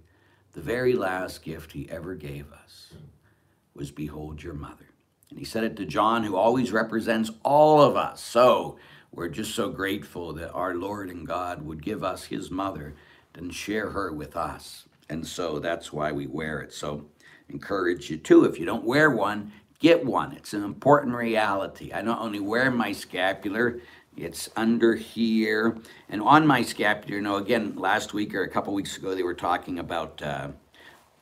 The 0.53 0.61
very 0.61 0.93
last 0.93 1.43
gift 1.43 1.71
he 1.71 1.89
ever 1.89 2.15
gave 2.15 2.51
us 2.51 2.93
was 3.75 3.91
behold 3.91 4.41
your 4.41 4.53
mother. 4.53 4.89
And 5.29 5.37
he 5.37 5.45
said 5.45 5.63
it 5.63 5.75
to 5.77 5.85
John, 5.85 6.23
who 6.23 6.35
always 6.35 6.71
represents 6.71 7.31
all 7.43 7.81
of 7.81 7.95
us. 7.95 8.21
So 8.21 8.77
we're 9.11 9.29
just 9.29 9.53
so 9.53 9.69
grateful 9.69 10.33
that 10.33 10.51
our 10.51 10.75
Lord 10.75 11.09
and 11.09 11.25
God 11.25 11.61
would 11.61 11.83
give 11.83 12.03
us 12.03 12.25
his 12.25 12.49
mother 12.49 12.95
and 13.35 13.53
share 13.53 13.91
her 13.91 14.11
with 14.11 14.35
us. 14.35 14.85
And 15.07 15.25
so 15.25 15.59
that's 15.59 15.93
why 15.93 16.11
we 16.11 16.27
wear 16.27 16.61
it. 16.61 16.73
So 16.73 17.05
encourage 17.49 18.09
you 18.09 18.17
to. 18.17 18.45
If 18.45 18.59
you 18.59 18.65
don't 18.65 18.83
wear 18.83 19.09
one, 19.09 19.51
get 19.79 20.05
one. 20.05 20.33
It's 20.33 20.53
an 20.53 20.63
important 20.63 21.15
reality. 21.15 21.91
I 21.93 22.01
not 22.01 22.21
only 22.21 22.39
wear 22.39 22.71
my 22.71 22.91
scapular, 22.91 23.79
it's 24.15 24.49
under 24.55 24.95
here. 24.95 25.77
And 26.09 26.21
on 26.21 26.45
my 26.45 26.61
scapular, 26.61 27.17
you 27.17 27.21
know, 27.21 27.37
again, 27.37 27.75
last 27.75 28.13
week 28.13 28.35
or 28.35 28.43
a 28.43 28.49
couple 28.49 28.73
weeks 28.73 28.97
ago, 28.97 29.15
they 29.15 29.23
were 29.23 29.33
talking 29.33 29.79
about, 29.79 30.21
uh, 30.21 30.49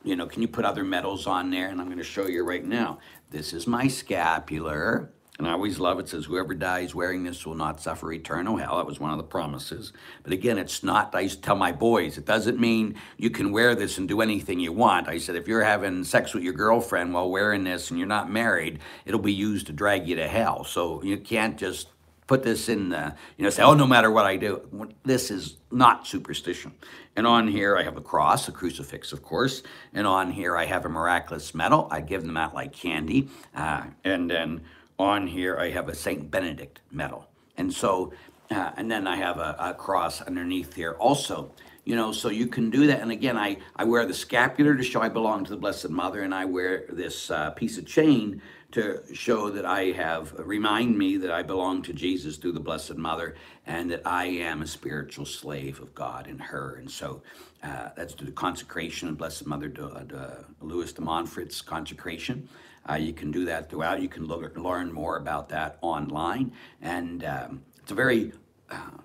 you 0.02 0.16
know, 0.16 0.26
can 0.26 0.42
you 0.42 0.48
put 0.48 0.64
other 0.64 0.84
medals 0.84 1.26
on 1.26 1.50
there? 1.50 1.68
And 1.68 1.80
I'm 1.80 1.86
going 1.86 1.98
to 1.98 2.04
show 2.04 2.26
you 2.26 2.44
right 2.44 2.64
now. 2.64 2.98
This 3.30 3.52
is 3.52 3.66
my 3.66 3.88
scapular. 3.88 5.10
And 5.38 5.46
I 5.46 5.52
always 5.52 5.78
love 5.78 6.00
it 6.00 6.08
says, 6.08 6.24
whoever 6.24 6.52
dies 6.52 6.96
wearing 6.96 7.22
this 7.22 7.46
will 7.46 7.54
not 7.54 7.80
suffer 7.80 8.12
eternal 8.12 8.56
hell. 8.56 8.78
That 8.78 8.86
was 8.86 8.98
one 8.98 9.12
of 9.12 9.18
the 9.18 9.22
promises. 9.24 9.92
But 10.24 10.32
again, 10.32 10.58
it's 10.58 10.82
not, 10.82 11.14
I 11.14 11.28
tell 11.28 11.54
my 11.54 11.70
boys, 11.70 12.18
it 12.18 12.24
doesn't 12.24 12.58
mean 12.58 12.96
you 13.18 13.30
can 13.30 13.52
wear 13.52 13.76
this 13.76 13.98
and 13.98 14.08
do 14.08 14.20
anything 14.20 14.58
you 14.58 14.72
want. 14.72 15.06
I 15.06 15.18
said, 15.18 15.36
if 15.36 15.46
you're 15.46 15.62
having 15.62 16.02
sex 16.02 16.34
with 16.34 16.42
your 16.42 16.54
girlfriend 16.54 17.14
while 17.14 17.30
wearing 17.30 17.62
this 17.62 17.90
and 17.90 18.00
you're 18.00 18.08
not 18.08 18.28
married, 18.28 18.80
it'll 19.06 19.20
be 19.20 19.32
used 19.32 19.68
to 19.68 19.72
drag 19.72 20.08
you 20.08 20.16
to 20.16 20.26
hell. 20.26 20.64
So 20.64 21.04
you 21.04 21.16
can't 21.16 21.56
just 21.56 21.86
put 22.26 22.42
this 22.42 22.68
in, 22.68 22.88
the, 22.90 23.14
you 23.36 23.44
know, 23.44 23.50
say, 23.50 23.62
oh, 23.62 23.74
no 23.74 23.86
matter 23.86 24.10
what 24.10 24.26
I 24.26 24.36
do. 24.36 24.88
This 25.04 25.30
is 25.30 25.56
not 25.70 26.06
superstition. 26.06 26.72
And 27.16 27.26
on 27.26 27.48
here, 27.48 27.76
I 27.76 27.84
have 27.84 27.96
a 27.96 28.02
cross, 28.02 28.48
a 28.48 28.52
crucifix, 28.52 29.12
of 29.12 29.22
course. 29.22 29.62
And 29.94 30.06
on 30.06 30.30
here, 30.30 30.56
I 30.56 30.66
have 30.66 30.84
a 30.84 30.88
miraculous 30.88 31.54
medal. 31.54 31.88
I 31.90 32.00
give 32.00 32.24
them 32.24 32.36
out 32.36 32.54
like 32.54 32.72
candy. 32.72 33.28
Uh, 33.54 33.84
and 34.04 34.30
then 34.30 34.62
on 34.98 35.26
here, 35.26 35.58
I 35.58 35.70
have 35.70 35.88
a 35.88 35.94
St. 35.94 36.30
Benedict 36.30 36.80
medal. 36.90 37.28
And 37.56 37.72
so, 37.72 38.12
uh, 38.50 38.72
and 38.76 38.90
then 38.90 39.06
I 39.06 39.16
have 39.16 39.38
a, 39.38 39.56
a 39.58 39.74
cross 39.74 40.22
underneath 40.22 40.74
here 40.74 40.92
also 40.92 41.50
you 41.84 41.96
know 41.96 42.12
so 42.12 42.28
you 42.28 42.46
can 42.46 42.68
do 42.68 42.86
that 42.86 43.00
and 43.00 43.10
again 43.10 43.38
i 43.38 43.56
i 43.76 43.82
wear 43.82 44.04
the 44.04 44.12
scapular 44.12 44.76
to 44.76 44.82
show 44.82 45.00
i 45.00 45.08
belong 45.08 45.42
to 45.42 45.50
the 45.50 45.56
blessed 45.56 45.88
mother 45.88 46.20
and 46.20 46.34
i 46.34 46.44
wear 46.44 46.84
this 46.90 47.30
uh, 47.30 47.50
piece 47.52 47.78
of 47.78 47.86
chain 47.86 48.42
to 48.70 49.02
show 49.14 49.48
that 49.50 49.64
I 49.64 49.92
have, 49.92 50.32
remind 50.38 50.98
me 50.98 51.16
that 51.18 51.30
I 51.30 51.42
belong 51.42 51.82
to 51.82 51.94
Jesus 51.94 52.36
through 52.36 52.52
the 52.52 52.60
Blessed 52.60 52.96
Mother 52.96 53.34
and 53.66 53.90
that 53.90 54.02
I 54.04 54.26
am 54.26 54.60
a 54.60 54.66
spiritual 54.66 55.24
slave 55.24 55.80
of 55.80 55.94
God 55.94 56.26
in 56.26 56.38
her. 56.38 56.76
And 56.76 56.90
so 56.90 57.22
uh, 57.62 57.90
that's 57.96 58.14
the 58.14 58.30
consecration 58.30 59.08
of 59.08 59.16
Blessed 59.16 59.46
Mother 59.46 59.68
de, 59.68 59.84
uh, 59.86 60.42
Louis 60.60 60.92
de 60.92 61.00
Montfort's 61.00 61.62
consecration. 61.62 62.48
Uh, 62.88 62.94
you 62.94 63.12
can 63.12 63.30
do 63.30 63.44
that 63.44 63.68
throughout. 63.68 64.00
You 64.00 64.08
can 64.08 64.26
look, 64.26 64.56
learn 64.56 64.92
more 64.92 65.16
about 65.16 65.48
that 65.50 65.78
online. 65.82 66.52
And 66.80 67.24
um, 67.24 67.62
it's 67.82 67.90
a 67.90 67.94
very 67.94 68.32
uh, 68.70 68.98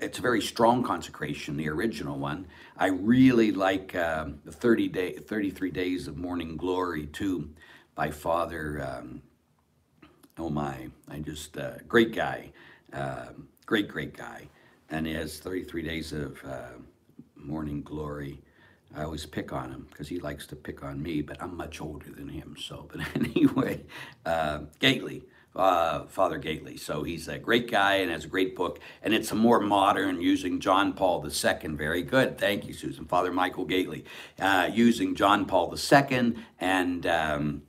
it's 0.00 0.18
a 0.18 0.22
very 0.22 0.40
strong 0.40 0.82
consecration, 0.82 1.56
the 1.56 1.68
original 1.68 2.18
one. 2.18 2.46
I 2.76 2.86
really 2.86 3.52
like 3.52 3.94
um, 3.94 4.40
the 4.44 4.52
30 4.52 4.88
day, 4.88 5.12
33 5.18 5.70
days 5.70 6.08
of 6.08 6.16
morning 6.16 6.56
glory 6.56 7.06
too 7.06 7.50
by 7.94 8.10
Father, 8.10 8.80
um, 8.82 9.20
oh 10.38 10.48
my, 10.48 10.88
I 11.08 11.18
just, 11.18 11.58
uh, 11.58 11.72
great 11.86 12.14
guy, 12.14 12.50
uh, 12.94 13.26
great, 13.66 13.88
great 13.88 14.16
guy. 14.16 14.48
And 14.88 15.06
he 15.06 15.12
has 15.12 15.38
33 15.38 15.82
days 15.82 16.12
of 16.12 16.42
uh, 16.44 16.78
morning 17.36 17.82
glory. 17.82 18.40
I 18.96 19.04
always 19.04 19.24
pick 19.24 19.52
on 19.52 19.70
him 19.70 19.86
because 19.90 20.08
he 20.08 20.18
likes 20.18 20.46
to 20.48 20.56
pick 20.56 20.82
on 20.82 21.02
me, 21.02 21.22
but 21.22 21.40
I'm 21.40 21.56
much 21.56 21.80
older 21.80 22.10
than 22.10 22.28
him. 22.28 22.56
So, 22.58 22.88
but 22.92 23.00
anyway, 23.14 23.82
uh, 24.26 24.60
Gaitley, 24.80 25.22
uh, 25.54 26.06
Father 26.06 26.38
Gaitley. 26.38 26.78
So 26.78 27.02
he's 27.02 27.28
a 27.28 27.38
great 27.38 27.70
guy 27.70 27.96
and 27.96 28.10
has 28.10 28.24
a 28.24 28.28
great 28.28 28.56
book, 28.56 28.80
and 29.02 29.14
it's 29.14 29.30
a 29.30 29.36
more 29.36 29.60
modern 29.60 30.20
using 30.20 30.60
John 30.60 30.92
Paul 30.92 31.24
II. 31.24 31.68
Very 31.76 32.02
good, 32.02 32.38
thank 32.38 32.66
you, 32.66 32.74
Susan. 32.74 33.04
Father 33.04 33.32
Michael 33.32 33.66
Gaitley 33.66 34.04
uh, 34.40 34.68
using 34.72 35.14
John 35.14 35.46
Paul 35.46 35.74
II 35.74 36.34
and 36.58 37.06
um, 37.06 37.62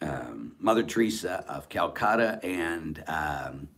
um, 0.00 0.56
Mother 0.58 0.82
Teresa 0.82 1.44
of 1.48 1.68
Calcutta 1.68 2.40
and 2.42 3.02
um, 3.06 3.68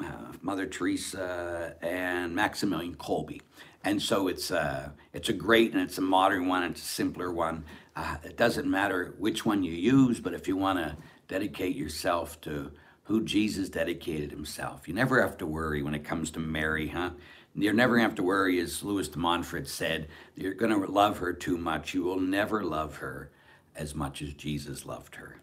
uh, 0.00 0.32
Mother 0.42 0.66
Teresa 0.66 1.74
and 1.82 2.34
Maximilian 2.34 2.94
Kolbe. 2.96 3.40
And 3.84 4.02
so 4.02 4.28
it's 4.28 4.50
a, 4.50 4.60
uh, 4.60 4.88
it's 5.12 5.28
a 5.28 5.32
great 5.32 5.72
and 5.72 5.80
it's 5.80 5.98
a 5.98 6.02
modern 6.02 6.48
one, 6.48 6.64
it's 6.64 6.82
a 6.82 6.86
simpler 6.86 7.32
one. 7.32 7.64
Uh, 7.94 8.16
it 8.24 8.36
doesn't 8.36 8.68
matter 8.68 9.14
which 9.18 9.44
one 9.44 9.62
you 9.62 9.72
use, 9.72 10.20
but 10.20 10.34
if 10.34 10.48
you 10.48 10.56
want 10.56 10.78
to 10.78 10.96
dedicate 11.28 11.76
yourself 11.76 12.40
to 12.42 12.72
who 13.04 13.24
Jesus 13.24 13.68
dedicated 13.68 14.30
himself, 14.30 14.86
you 14.86 14.94
never 14.94 15.22
have 15.22 15.38
to 15.38 15.46
worry 15.46 15.82
when 15.82 15.94
it 15.94 16.04
comes 16.04 16.30
to 16.32 16.40
Mary, 16.40 16.88
huh? 16.88 17.10
You're 17.54 17.72
never 17.72 17.94
going 17.94 18.04
to 18.04 18.08
have 18.10 18.16
to 18.16 18.22
worry, 18.22 18.60
as 18.60 18.84
Louis 18.84 19.08
de 19.08 19.18
Montfort 19.18 19.66
said, 19.68 20.08
you're 20.36 20.54
going 20.54 20.70
to 20.70 20.90
love 20.90 21.18
her 21.18 21.32
too 21.32 21.56
much. 21.56 21.94
You 21.94 22.02
will 22.02 22.20
never 22.20 22.62
love 22.62 22.96
her 22.96 23.30
as 23.74 23.94
much 23.94 24.22
as 24.22 24.34
Jesus 24.34 24.84
loved 24.84 25.14
her. 25.16 25.40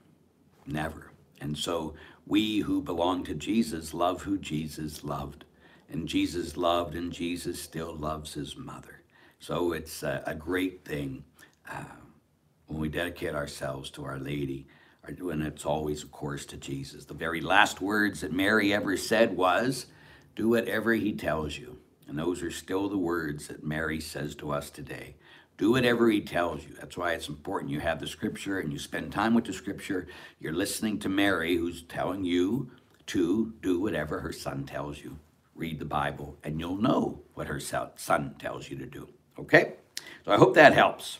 Never. 0.65 1.11
And 1.41 1.57
so 1.57 1.95
we 2.25 2.59
who 2.59 2.81
belong 2.81 3.23
to 3.25 3.33
Jesus 3.33 3.93
love 3.93 4.23
who 4.23 4.37
Jesus 4.37 5.03
loved. 5.03 5.44
And 5.89 6.07
Jesus 6.07 6.57
loved 6.57 6.95
and 6.95 7.11
Jesus 7.11 7.61
still 7.61 7.95
loves 7.95 8.33
his 8.33 8.57
mother. 8.57 9.01
So 9.39 9.73
it's 9.73 10.03
a, 10.03 10.23
a 10.25 10.35
great 10.35 10.83
thing 10.85 11.23
uh, 11.71 11.83
when 12.67 12.79
we 12.79 12.89
dedicate 12.89 13.35
ourselves 13.35 13.89
to 13.91 14.05
Our 14.05 14.17
Lady, 14.17 14.67
and 15.07 15.43
it's 15.43 15.65
always, 15.65 16.03
of 16.03 16.11
course, 16.11 16.45
to 16.47 16.57
Jesus. 16.57 17.05
The 17.05 17.13
very 17.13 17.41
last 17.41 17.79
words 17.79 18.21
that 18.21 18.33
Mary 18.33 18.73
ever 18.73 18.97
said 18.97 19.37
was, 19.37 19.85
Do 20.35 20.49
whatever 20.49 20.93
he 20.93 21.13
tells 21.13 21.57
you. 21.57 21.77
And 22.07 22.17
those 22.17 22.41
are 22.41 22.51
still 22.51 22.89
the 22.89 22.97
words 22.97 23.47
that 23.47 23.63
Mary 23.63 23.99
says 23.99 24.35
to 24.35 24.51
us 24.51 24.69
today. 24.69 25.15
Do 25.57 25.71
whatever 25.71 26.09
he 26.09 26.21
tells 26.21 26.65
you. 26.65 26.75
That's 26.79 26.97
why 26.97 27.13
it's 27.13 27.29
important 27.29 27.71
you 27.71 27.79
have 27.79 27.99
the 27.99 28.07
scripture 28.07 28.59
and 28.59 28.73
you 28.73 28.79
spend 28.79 29.11
time 29.11 29.33
with 29.33 29.45
the 29.45 29.53
scripture. 29.53 30.07
You're 30.39 30.53
listening 30.53 30.99
to 30.99 31.09
Mary, 31.09 31.55
who's 31.55 31.83
telling 31.83 32.25
you 32.25 32.71
to 33.07 33.53
do 33.61 33.79
whatever 33.79 34.19
her 34.19 34.33
son 34.33 34.65
tells 34.65 34.99
you. 34.99 35.17
Read 35.55 35.79
the 35.79 35.85
Bible, 35.85 36.37
and 36.43 36.59
you'll 36.59 36.81
know 36.81 37.21
what 37.33 37.47
her 37.47 37.59
son 37.59 38.35
tells 38.37 38.69
you 38.69 38.77
to 38.77 38.85
do. 38.85 39.07
Okay? 39.39 39.73
So 40.25 40.31
I 40.33 40.37
hope 40.37 40.53
that 40.55 40.73
helps. 40.73 41.19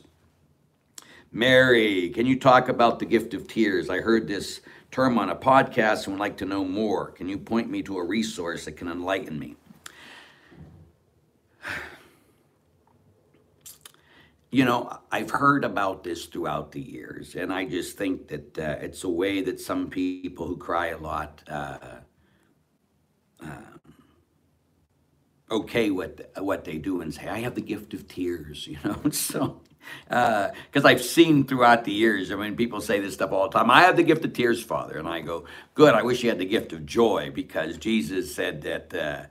Mary, 1.32 2.10
can 2.10 2.26
you 2.26 2.40
talk 2.40 2.70
about 2.70 3.00
the 3.00 3.06
gift 3.06 3.34
of 3.34 3.48
tears? 3.48 3.90
I 3.90 3.98
heard 3.98 4.28
this 4.28 4.62
term 4.92 5.18
on 5.18 5.30
a 5.30 5.36
podcast 5.36 6.06
and 6.06 6.16
would 6.16 6.20
like 6.22 6.38
to 6.38 6.46
know 6.46 6.64
more. 6.64 7.12
Can 7.12 7.28
you 7.28 7.38
point 7.38 7.70
me 7.70 7.82
to 7.84 7.98
a 7.98 8.04
resource 8.06 8.66
that 8.66 8.78
can 8.78 8.88
enlighten 8.88 9.38
me? 9.38 9.56
you 14.52 14.64
know, 14.64 14.98
I've 15.12 15.32
heard 15.32 15.66
about 15.66 16.04
this 16.04 16.26
throughout 16.26 16.72
the 16.72 16.82
years, 16.82 17.36
and 17.36 17.52
I 17.52 17.66
just 17.66 17.98
think 17.98 18.28
that 18.30 18.58
uh, 18.58 18.78
it's 18.82 19.04
a 19.04 19.10
way 19.10 19.42
that 19.42 19.60
some 19.60 19.90
people 19.90 20.48
who 20.48 20.56
cry 20.58 20.88
a 20.88 20.98
lot 20.98 21.44
uh, 21.50 21.78
uh, 23.44 23.75
okay 25.50 25.92
what 25.92 26.32
what 26.38 26.66
they 26.66 26.78
do 26.78 27.02
and 27.02 27.14
say, 27.14 27.28
"I 27.28 27.40
have 27.40 27.56
the 27.56 27.62
gift 27.62 27.94
of 27.94 28.08
tears," 28.08 28.68
you 28.72 28.78
know. 28.84 29.10
so, 29.12 29.62
because 30.08 30.86
uh, 30.86 30.88
I've 30.88 31.04
seen 31.04 31.46
throughout 31.46 31.86
the 31.86 31.92
years, 31.92 32.32
I 32.32 32.36
mean, 32.36 32.56
people 32.56 32.82
say 32.82 33.00
this 33.00 33.14
stuff 33.14 33.32
all 33.32 33.50
the 33.50 33.58
time. 33.58 33.70
I 33.70 33.82
have 33.82 33.96
the 33.96 34.04
gift 34.04 34.26
of 34.26 34.34
tears, 34.34 34.64
Father, 34.64 34.98
and 34.98 35.08
I 35.08 35.22
go, 35.22 35.46
"Good. 35.74 35.94
I 35.94 36.04
wish 36.04 36.24
you 36.24 36.30
had 36.30 36.40
the 36.40 36.46
gift 36.46 36.74
of 36.74 36.86
joy," 36.86 37.32
because 37.34 37.78
Jesus 37.78 38.34
said 38.34 38.62
that 38.64 38.94
uh, 38.94 39.26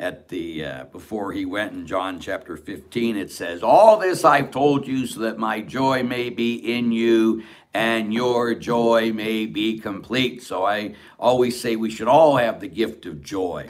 at 0.00 0.28
the 0.28 0.64
uh, 0.64 0.84
before 0.84 1.32
he 1.32 1.44
went 1.44 1.72
in 1.72 1.86
John 1.86 2.20
chapter 2.20 2.56
15 2.56 3.16
it 3.16 3.32
says 3.32 3.64
all 3.64 3.98
this 3.98 4.24
I've 4.24 4.52
told 4.52 4.86
you 4.86 5.08
so 5.08 5.20
that 5.20 5.38
my 5.38 5.60
joy 5.60 6.04
may 6.04 6.30
be 6.30 6.54
in 6.54 6.92
you 6.92 7.42
and 7.74 8.14
your 8.14 8.54
joy 8.54 9.12
may 9.12 9.46
be 9.46 9.80
complete 9.80 10.40
so 10.42 10.64
I 10.64 10.94
always 11.18 11.60
say 11.60 11.74
we 11.74 11.90
should 11.90 12.06
all 12.06 12.36
have 12.36 12.60
the 12.60 12.68
gift 12.68 13.06
of 13.06 13.22
joy 13.22 13.68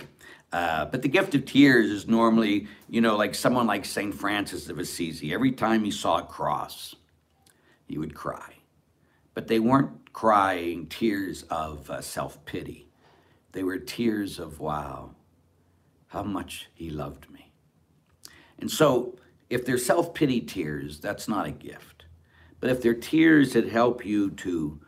uh, 0.53 0.87
but 0.87 1.03
the 1.03 1.09
gift 1.09 1.35
of 1.35 1.45
tears 1.45 1.91
is 1.91 2.07
normally 2.09 2.67
you 2.89 3.01
know 3.01 3.17
like 3.17 3.35
someone 3.35 3.67
like 3.67 3.85
St. 3.85 4.15
Francis 4.15 4.69
of 4.69 4.79
Assisi 4.79 5.33
every 5.33 5.53
time 5.53 5.85
he 5.85 5.91
saw 5.91 6.19
a 6.19 6.23
cross 6.23 6.95
he 7.87 7.99
would 7.99 8.15
cry 8.15 8.55
but 9.35 9.49
they 9.49 9.59
weren't 9.59 10.13
crying 10.13 10.87
tears 10.87 11.45
of 11.45 11.91
uh, 11.91 12.01
self-pity 12.01 12.89
they 13.53 13.63
were 13.63 13.79
tears 13.79 14.39
of 14.39 14.61
wow 14.61 15.15
how 16.09 16.23
much 16.23 16.69
he 16.75 16.91
loved 16.91 17.31
me. 17.31 17.53
And 18.59 18.71
so, 18.71 19.17
if 19.49 19.65
they're 19.65 19.79
self 19.79 20.13
pity 20.15 20.41
tears, 20.41 21.01
that's 21.01 21.29
not 21.29 21.47
a 21.47 21.51
gift. 21.51 22.05
But 22.61 22.71
if 22.71 22.83
they're 22.83 22.95
tears 22.95 23.53
that 23.53 23.69
help 23.69 24.05
you 24.05 24.31
to 24.31 24.81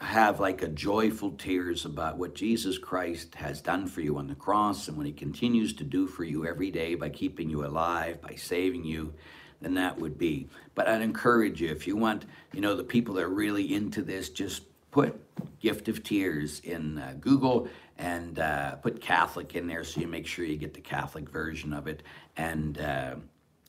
have 0.00 0.40
like 0.40 0.62
a 0.62 0.68
joyful 0.68 1.32
tears 1.32 1.84
about 1.84 2.18
what 2.18 2.34
Jesus 2.34 2.78
Christ 2.78 3.34
has 3.36 3.60
done 3.60 3.86
for 3.86 4.00
you 4.00 4.18
on 4.18 4.28
the 4.28 4.34
cross 4.34 4.88
and 4.88 4.96
what 4.96 5.06
he 5.06 5.12
continues 5.12 5.72
to 5.74 5.84
do 5.84 6.06
for 6.06 6.24
you 6.24 6.46
every 6.46 6.70
day 6.70 6.94
by 6.94 7.08
keeping 7.08 7.50
you 7.50 7.64
alive, 7.64 8.20
by 8.20 8.34
saving 8.34 8.84
you, 8.84 9.14
then 9.60 9.74
that 9.74 9.98
would 9.98 10.18
be. 10.18 10.48
But 10.74 10.88
I'd 10.88 11.02
encourage 11.02 11.60
you, 11.60 11.68
if 11.70 11.86
you 11.86 11.96
want, 11.96 12.26
you 12.52 12.60
know, 12.60 12.76
the 12.76 12.84
people 12.84 13.14
that 13.14 13.24
are 13.24 13.28
really 13.28 13.74
into 13.74 14.02
this, 14.02 14.28
just 14.28 14.62
put 14.90 15.20
gift 15.60 15.88
of 15.88 16.02
tears 16.02 16.60
in 16.60 16.98
uh, 16.98 17.14
Google 17.20 17.68
and 17.98 18.38
uh, 18.38 18.76
put 18.76 19.00
Catholic 19.00 19.54
in 19.54 19.66
there 19.66 19.84
so 19.84 20.00
you 20.00 20.06
make 20.06 20.26
sure 20.26 20.44
you 20.44 20.56
get 20.56 20.74
the 20.74 20.80
Catholic 20.80 21.28
version 21.28 21.72
of 21.72 21.88
it 21.88 22.02
and 22.36 22.78
uh, 22.78 23.16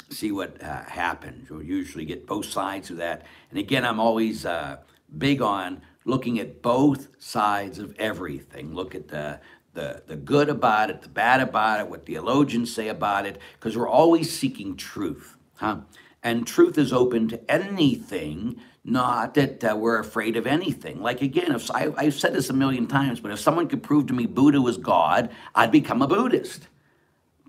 see 0.09 0.31
what 0.31 0.61
uh, 0.61 0.83
happens. 0.83 1.49
You'll 1.49 1.63
usually 1.63 2.05
get 2.05 2.27
both 2.27 2.45
sides 2.45 2.91
of 2.91 2.97
that. 2.97 3.25
And 3.49 3.59
again, 3.59 3.83
I'm 3.83 3.99
always 3.99 4.45
uh, 4.45 4.77
big 5.17 5.41
on 5.41 5.81
looking 6.09 6.39
at 6.39 6.61
both 6.61 7.07
sides 7.21 7.79
of 7.79 7.95
everything. 7.97 8.73
Look 8.73 8.95
at 8.95 9.07
the 9.07 9.39
the, 9.73 10.01
the 10.07 10.15
good 10.15 10.49
about 10.49 10.89
it, 10.89 11.03
the 11.03 11.09
bad 11.09 11.41
about 11.41 11.79
it, 11.79 11.87
what 11.87 12.05
theologians 12.05 12.73
say 12.73 12.87
about 12.87 13.27
it, 13.27 13.39
because 13.53 13.77
we're 13.77 13.87
always 13.87 14.35
seeking 14.35 14.75
truth. 14.75 15.37
Huh? 15.55 15.81
And 16.23 16.45
truth 16.45 16.77
is 16.77 16.91
open 16.91 17.27
to 17.29 17.51
anything 17.51 18.59
not 18.83 19.35
that 19.35 19.63
uh, 19.63 19.75
we're 19.77 19.99
afraid 19.99 20.35
of 20.35 20.47
anything. 20.47 21.01
Like 21.01 21.21
again, 21.21 21.51
if 21.51 21.69
I, 21.71 21.93
I've 21.97 22.15
said 22.15 22.33
this 22.33 22.49
a 22.49 22.53
million 22.53 22.87
times, 22.87 23.19
but 23.19 23.31
if 23.31 23.39
someone 23.39 23.67
could 23.67 23.83
prove 23.83 24.07
to 24.07 24.13
me 24.13 24.25
Buddha 24.25 24.61
was 24.61 24.77
God, 24.77 25.29
I'd 25.53 25.71
become 25.71 26.01
a 26.01 26.07
Buddhist. 26.07 26.67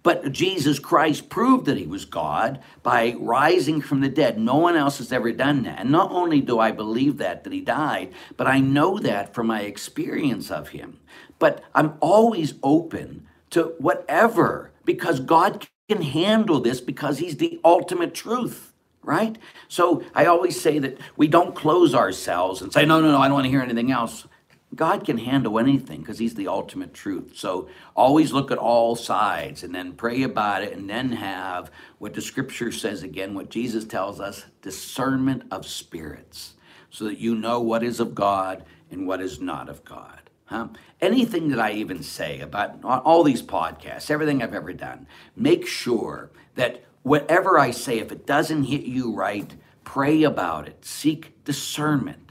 But 0.02 0.32
Jesus 0.32 0.78
Christ 0.78 1.28
proved 1.28 1.66
that 1.66 1.76
he 1.76 1.86
was 1.86 2.04
God 2.04 2.60
by 2.82 3.14
rising 3.18 3.80
from 3.82 4.00
the 4.00 4.08
dead. 4.08 4.38
No 4.38 4.56
one 4.56 4.76
else 4.76 4.98
has 4.98 5.12
ever 5.12 5.32
done 5.32 5.62
that. 5.64 5.80
And 5.80 5.90
not 5.90 6.10
only 6.10 6.40
do 6.40 6.58
I 6.58 6.72
believe 6.72 7.18
that, 7.18 7.44
that 7.44 7.52
he 7.52 7.60
died, 7.60 8.12
but 8.36 8.46
I 8.46 8.60
know 8.60 8.98
that 8.98 9.34
from 9.34 9.46
my 9.48 9.62
experience 9.62 10.50
of 10.50 10.70
him. 10.70 11.00
But 11.38 11.62
I'm 11.74 11.94
always 12.00 12.54
open 12.62 13.26
to 13.50 13.74
whatever 13.78 14.70
because 14.84 15.20
God 15.20 15.66
can 15.88 16.02
handle 16.02 16.60
this 16.60 16.80
because 16.80 17.18
he's 17.18 17.36
the 17.36 17.60
ultimate 17.64 18.14
truth, 18.14 18.72
right? 19.02 19.36
So 19.68 20.02
I 20.14 20.26
always 20.26 20.60
say 20.60 20.78
that 20.78 20.98
we 21.16 21.28
don't 21.28 21.54
close 21.54 21.94
ourselves 21.94 22.62
and 22.62 22.72
say, 22.72 22.86
no, 22.86 23.00
no, 23.00 23.10
no, 23.10 23.18
I 23.18 23.26
don't 23.26 23.34
want 23.34 23.44
to 23.44 23.50
hear 23.50 23.60
anything 23.60 23.90
else. 23.90 24.26
God 24.74 25.04
can 25.04 25.18
handle 25.18 25.58
anything 25.58 26.00
because 26.00 26.18
He's 26.18 26.34
the 26.34 26.48
ultimate 26.48 26.94
truth. 26.94 27.32
So 27.34 27.68
always 27.96 28.32
look 28.32 28.50
at 28.50 28.58
all 28.58 28.94
sides 28.94 29.62
and 29.62 29.74
then 29.74 29.92
pray 29.92 30.22
about 30.22 30.62
it 30.62 30.72
and 30.72 30.88
then 30.88 31.12
have 31.12 31.70
what 31.98 32.14
the 32.14 32.20
scripture 32.20 32.70
says 32.70 33.02
again, 33.02 33.34
what 33.34 33.50
Jesus 33.50 33.84
tells 33.84 34.20
us 34.20 34.46
discernment 34.62 35.42
of 35.50 35.66
spirits 35.66 36.54
so 36.90 37.04
that 37.04 37.18
you 37.18 37.34
know 37.34 37.60
what 37.60 37.82
is 37.82 38.00
of 38.00 38.14
God 38.14 38.64
and 38.90 39.06
what 39.06 39.20
is 39.20 39.40
not 39.40 39.68
of 39.68 39.84
God. 39.84 40.30
Huh? 40.46 40.68
Anything 41.00 41.48
that 41.50 41.60
I 41.60 41.72
even 41.72 42.02
say 42.02 42.40
about 42.40 42.82
all 42.82 43.22
these 43.22 43.42
podcasts, 43.42 44.10
everything 44.10 44.42
I've 44.42 44.54
ever 44.54 44.72
done, 44.72 45.06
make 45.36 45.66
sure 45.66 46.30
that 46.56 46.84
whatever 47.02 47.58
I 47.58 47.70
say, 47.70 47.98
if 48.00 48.10
it 48.10 48.26
doesn't 48.26 48.64
hit 48.64 48.82
you 48.82 49.12
right, 49.12 49.54
pray 49.84 50.24
about 50.24 50.66
it. 50.66 50.84
Seek 50.84 51.44
discernment 51.44 52.29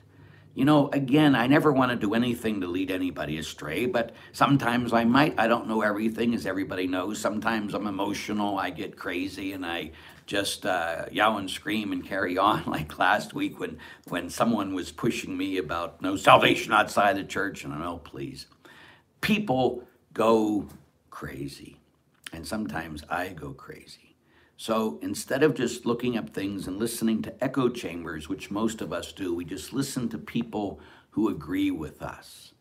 you 0.59 0.65
know, 0.65 0.89
again, 0.91 1.35
I 1.35 1.47
never 1.47 1.71
want 1.71 1.91
to 1.91 1.95
do 1.95 2.13
anything 2.13 2.59
to 2.59 2.67
lead 2.67 2.91
anybody 2.91 3.37
astray, 3.37 3.85
but 3.85 4.11
sometimes 4.33 4.91
I 4.91 5.05
might. 5.05 5.39
I 5.39 5.47
don't 5.47 5.69
know 5.69 5.83
everything, 5.83 6.33
as 6.33 6.45
everybody 6.45 6.85
knows. 6.85 7.17
Sometimes 7.17 7.73
I'm 7.73 7.87
emotional, 7.87 8.59
I 8.59 8.69
get 8.69 8.97
crazy, 8.97 9.53
and 9.53 9.65
I 9.65 9.91
just 10.25 10.65
uh, 10.65 11.05
yell 11.13 11.37
and 11.37 11.49
scream 11.49 11.93
and 11.93 12.05
carry 12.05 12.37
on. 12.49 12.65
Like 12.65 12.99
last 12.99 13.33
week 13.33 13.57
when, 13.57 13.77
when 14.09 14.29
someone 14.29 14.73
was 14.73 14.91
pushing 14.91 15.37
me 15.37 15.57
about 15.59 16.01
no 16.01 16.17
salvation 16.17 16.73
outside 16.73 17.15
the 17.15 17.23
church, 17.23 17.63
and 17.63 17.73
I 17.73 17.79
know, 17.79 17.99
please. 17.99 18.45
People 19.21 19.85
go 20.11 20.67
crazy, 21.09 21.79
and 22.33 22.45
sometimes 22.45 23.05
I 23.09 23.29
go 23.29 23.53
crazy. 23.53 24.08
So 24.61 24.99
instead 25.01 25.41
of 25.41 25.53
just 25.53 25.85
looking 25.85 26.17
up 26.17 26.31
things 26.31 26.67
and 26.67 26.77
listening 26.77 27.21
to 27.21 27.41
echo 27.41 27.69
chambers, 27.69 28.27
which 28.27 28.51
most 28.51 28.81
of 28.81 28.91
us 28.91 29.13
do, 29.13 29.33
we 29.33 29.45
just 29.45 29.71
listen 29.71 30.09
to 30.09 30.17
people 30.17 30.81
who 31.11 31.29
agree 31.29 31.71
with 31.71 32.01
us. 32.01 32.51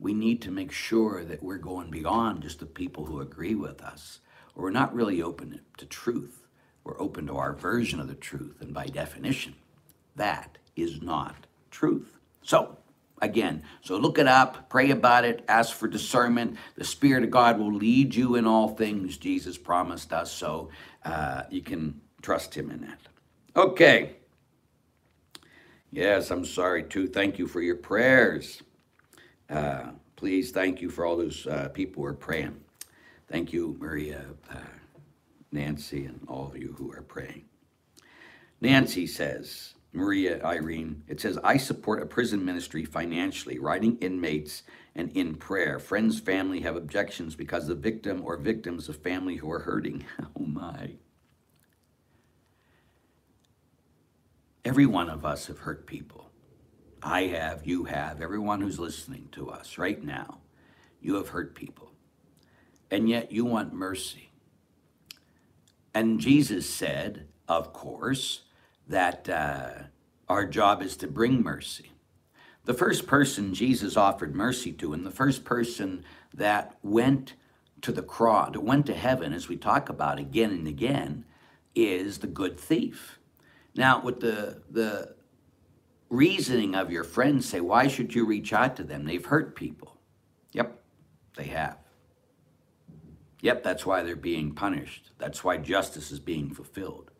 We 0.00 0.12
need 0.12 0.42
to 0.42 0.50
make 0.50 0.72
sure 0.72 1.24
that 1.24 1.40
we're 1.40 1.58
going 1.58 1.88
beyond 1.88 2.42
just 2.42 2.58
the 2.58 2.66
people 2.66 3.06
who 3.06 3.20
agree 3.20 3.54
with 3.54 3.80
us, 3.80 4.18
or 4.56 4.64
we're 4.64 4.70
not 4.70 4.92
really 4.92 5.22
open 5.22 5.60
to 5.76 5.86
truth. 5.86 6.48
We're 6.82 7.00
open 7.00 7.28
to 7.28 7.36
our 7.36 7.52
version 7.52 8.00
of 8.00 8.08
the 8.08 8.16
truth, 8.16 8.60
and 8.60 8.74
by 8.74 8.86
definition, 8.86 9.54
that 10.16 10.58
is 10.74 11.00
not 11.00 11.46
truth. 11.70 12.18
So 12.42 12.78
Again, 13.22 13.62
so 13.80 13.96
look 13.96 14.18
it 14.18 14.26
up, 14.26 14.68
pray 14.68 14.90
about 14.90 15.24
it, 15.24 15.44
ask 15.48 15.74
for 15.74 15.88
discernment. 15.88 16.56
The 16.76 16.84
Spirit 16.84 17.24
of 17.24 17.30
God 17.30 17.58
will 17.58 17.72
lead 17.72 18.14
you 18.14 18.34
in 18.34 18.46
all 18.46 18.68
things. 18.68 19.16
Jesus 19.16 19.56
promised 19.56 20.12
us, 20.12 20.32
so 20.32 20.68
uh, 21.04 21.44
you 21.48 21.62
can 21.62 22.00
trust 22.22 22.54
Him 22.54 22.70
in 22.70 22.80
that. 22.82 22.98
Okay. 23.56 24.16
Yes, 25.92 26.32
I'm 26.32 26.44
sorry 26.44 26.82
too. 26.82 27.06
Thank 27.06 27.38
you 27.38 27.46
for 27.46 27.62
your 27.62 27.76
prayers. 27.76 28.62
Uh, 29.48 29.90
please, 30.16 30.50
thank 30.50 30.82
you 30.82 30.90
for 30.90 31.06
all 31.06 31.16
those 31.16 31.46
uh, 31.46 31.68
people 31.68 32.02
who 32.02 32.08
are 32.08 32.14
praying. 32.14 32.60
Thank 33.28 33.52
you, 33.52 33.76
Maria, 33.78 34.24
uh, 34.50 34.56
Nancy, 35.52 36.04
and 36.04 36.20
all 36.26 36.48
of 36.48 36.56
you 36.56 36.74
who 36.76 36.92
are 36.92 37.02
praying. 37.02 37.44
Nancy 38.60 39.06
says, 39.06 39.73
Maria 39.94 40.42
Irene. 40.44 41.04
It 41.06 41.20
says, 41.20 41.38
I 41.44 41.56
support 41.56 42.02
a 42.02 42.06
prison 42.06 42.44
ministry 42.44 42.84
financially, 42.84 43.58
writing 43.58 43.96
inmates 44.00 44.64
and 44.94 45.10
in 45.16 45.36
prayer. 45.36 45.78
Friends, 45.78 46.18
family 46.18 46.60
have 46.60 46.76
objections 46.76 47.36
because 47.36 47.66
the 47.66 47.74
victim 47.74 48.22
or 48.24 48.36
victims 48.36 48.88
of 48.88 48.96
family 48.96 49.36
who 49.36 49.50
are 49.50 49.60
hurting. 49.60 50.04
Oh 50.36 50.46
my. 50.46 50.96
Every 54.64 54.86
one 54.86 55.08
of 55.08 55.24
us 55.24 55.46
have 55.46 55.58
hurt 55.58 55.86
people. 55.86 56.30
I 57.02 57.22
have, 57.26 57.66
you 57.66 57.84
have, 57.84 58.20
everyone 58.20 58.60
who's 58.60 58.78
listening 58.80 59.28
to 59.32 59.50
us 59.50 59.78
right 59.78 60.02
now, 60.02 60.40
you 61.00 61.14
have 61.16 61.28
hurt 61.28 61.54
people. 61.54 61.92
And 62.90 63.08
yet 63.08 63.30
you 63.30 63.44
want 63.44 63.72
mercy. 63.72 64.30
And 65.94 66.18
Jesus 66.18 66.68
said, 66.68 67.28
of 67.46 67.72
course, 67.72 68.43
that 68.88 69.28
uh, 69.28 69.70
our 70.28 70.46
job 70.46 70.82
is 70.82 70.96
to 70.98 71.06
bring 71.06 71.42
mercy. 71.42 71.92
The 72.64 72.74
first 72.74 73.06
person 73.06 73.54
Jesus 73.54 73.96
offered 73.96 74.34
mercy 74.34 74.72
to, 74.72 74.92
and 74.92 75.04
the 75.04 75.10
first 75.10 75.44
person 75.44 76.04
that 76.32 76.76
went 76.82 77.34
to 77.82 77.92
the 77.92 78.02
cross, 78.02 78.52
that 78.52 78.60
went 78.60 78.86
to 78.86 78.94
heaven, 78.94 79.32
as 79.32 79.48
we 79.48 79.56
talk 79.56 79.88
about 79.88 80.18
again 80.18 80.50
and 80.50 80.66
again, 80.66 81.24
is 81.74 82.18
the 82.18 82.26
good 82.26 82.58
thief. 82.58 83.18
Now, 83.74 84.00
with 84.00 84.20
the 84.20 84.62
the 84.70 85.14
reasoning 86.08 86.74
of 86.74 86.92
your 86.92 87.04
friends 87.04 87.48
say, 87.48 87.60
why 87.60 87.88
should 87.88 88.14
you 88.14 88.24
reach 88.24 88.52
out 88.52 88.76
to 88.76 88.84
them? 88.84 89.04
They've 89.04 89.24
hurt 89.24 89.56
people. 89.56 89.98
Yep, 90.52 90.80
they 91.36 91.44
have. 91.44 91.78
Yep, 93.40 93.62
that's 93.62 93.84
why 93.84 94.02
they're 94.02 94.16
being 94.16 94.54
punished. 94.54 95.10
That's 95.18 95.44
why 95.44 95.58
justice 95.58 96.10
is 96.10 96.20
being 96.20 96.54
fulfilled. 96.54 97.10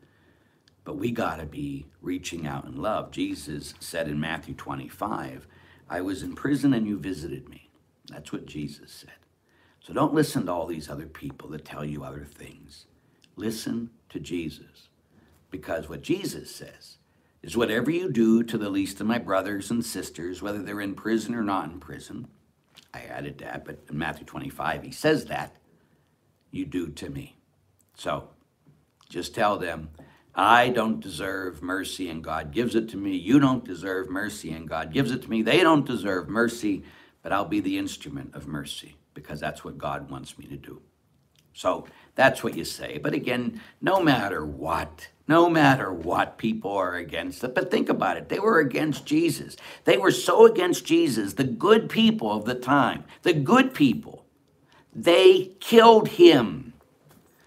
But 0.85 0.99
we 0.99 1.11
got 1.11 1.41
to 1.41 1.47
be 1.47 1.87
reaching 2.03 2.47
out 2.47 2.67
in 2.67 2.81
love. 2.81 3.11
Jesus 3.11 3.75
said 3.81 4.07
in 4.07 4.21
Matthew 4.21 4.55
25, 4.55 5.47
I 5.89 6.01
was 6.01 6.23
in 6.23 6.35
prison 6.35 6.75
and 6.75 6.87
you 6.87 6.99
visited 6.99 7.49
me. 7.49 7.71
That's 8.11 8.33
what 8.33 8.47
Jesus 8.47 8.93
said. 8.93 9.13
So 9.81 9.93
don't 9.93 10.15
listen 10.15 10.47
to 10.47 10.53
all 10.53 10.67
these 10.67 10.89
other 10.89 11.07
people 11.07 11.49
that 11.51 11.65
tell 11.65 11.85
you 11.85 12.05
other 12.05 12.25
things. 12.25 12.87
Listen 13.37 13.91
to 14.11 14.21
Jesus. 14.21 14.89
Because 15.51 15.89
what 15.89 16.03
Jesus 16.03 16.55
says 16.55 16.99
is 17.43 17.57
whatever 17.57 17.91
you 17.91 18.11
do 18.11 18.43
to 18.43 18.57
the 18.57 18.71
least 18.71 19.01
of 19.01 19.07
my 19.07 19.19
brothers 19.19 19.71
and 19.71 19.85
sisters, 19.85 20.41
whether 20.41 20.63
they're 20.63 20.81
in 20.81 20.95
prison 20.95 21.35
or 21.35 21.43
not 21.43 21.71
in 21.71 21.81
prison, 21.81 22.27
I 22.93 23.03
added 23.03 23.39
that, 23.39 23.65
but 23.65 23.81
in 23.91 23.99
Matthew 23.99 24.25
25, 24.25 24.83
he 24.83 24.91
says 24.91 25.27
that, 25.27 25.55
you 26.51 26.65
do 26.65 26.89
to 26.89 27.11
me. 27.11 27.37
So 27.97 28.29
just 29.09 29.35
tell 29.35 29.59
them, 29.59 29.91
I 30.35 30.71
don't 30.71 31.01
deserve 31.01 31.63
mercy 31.63 32.09
and 32.09 32.23
God 32.23 32.51
gives 32.51 32.75
it 32.75 32.89
to 32.91 32.97
me. 32.97 33.17
You 33.17 33.39
don't 33.39 33.65
deserve 33.65 34.11
mercy 34.11 34.53
and 34.53 34.69
God 34.69 34.93
gives 34.93 35.13
it 35.13 35.23
to 35.23 35.31
me. 35.31 35.43
They 35.43 35.61
don't 35.61 35.87
deserve 35.87 36.29
mercy, 36.29 36.83
but 37.23 37.33
I'll 37.33 37.45
be 37.45 37.61
the 37.61 37.79
instrument 37.79 38.35
of 38.35 38.49
mercy 38.49 38.97
because 39.15 39.39
that's 39.39 39.65
what 39.65 39.79
God 39.79 40.11
wants 40.11 40.37
me 40.37 40.47
to 40.47 40.57
do. 40.57 40.83
So 41.53 41.87
that's 42.17 42.43
what 42.43 42.57
you 42.57 42.65
say. 42.65 42.99
But 42.99 43.15
again, 43.15 43.61
no 43.81 44.03
matter 44.03 44.45
what, 44.45 45.09
no 45.29 45.49
matter 45.49 45.93
what 45.93 46.37
people 46.37 46.73
are 46.73 46.97
against 46.97 47.45
it, 47.45 47.55
but 47.55 47.71
think 47.71 47.89
about 47.89 48.17
it. 48.17 48.29
They 48.29 48.41
were 48.41 48.59
against 48.59 49.07
Jesus. 49.07 49.57
They 49.85 49.97
were 49.97 50.11
so 50.11 50.47
against 50.47 50.85
Jesus, 50.85 51.35
the 51.35 51.45
good 51.45 51.89
people 51.89 52.33
of 52.33 52.45
the 52.45 52.57
time, 52.57 53.05
the 53.23 53.33
good 53.33 53.73
people, 53.73 54.27
they 54.93 55.53
killed 55.61 56.09
him. 56.09 56.73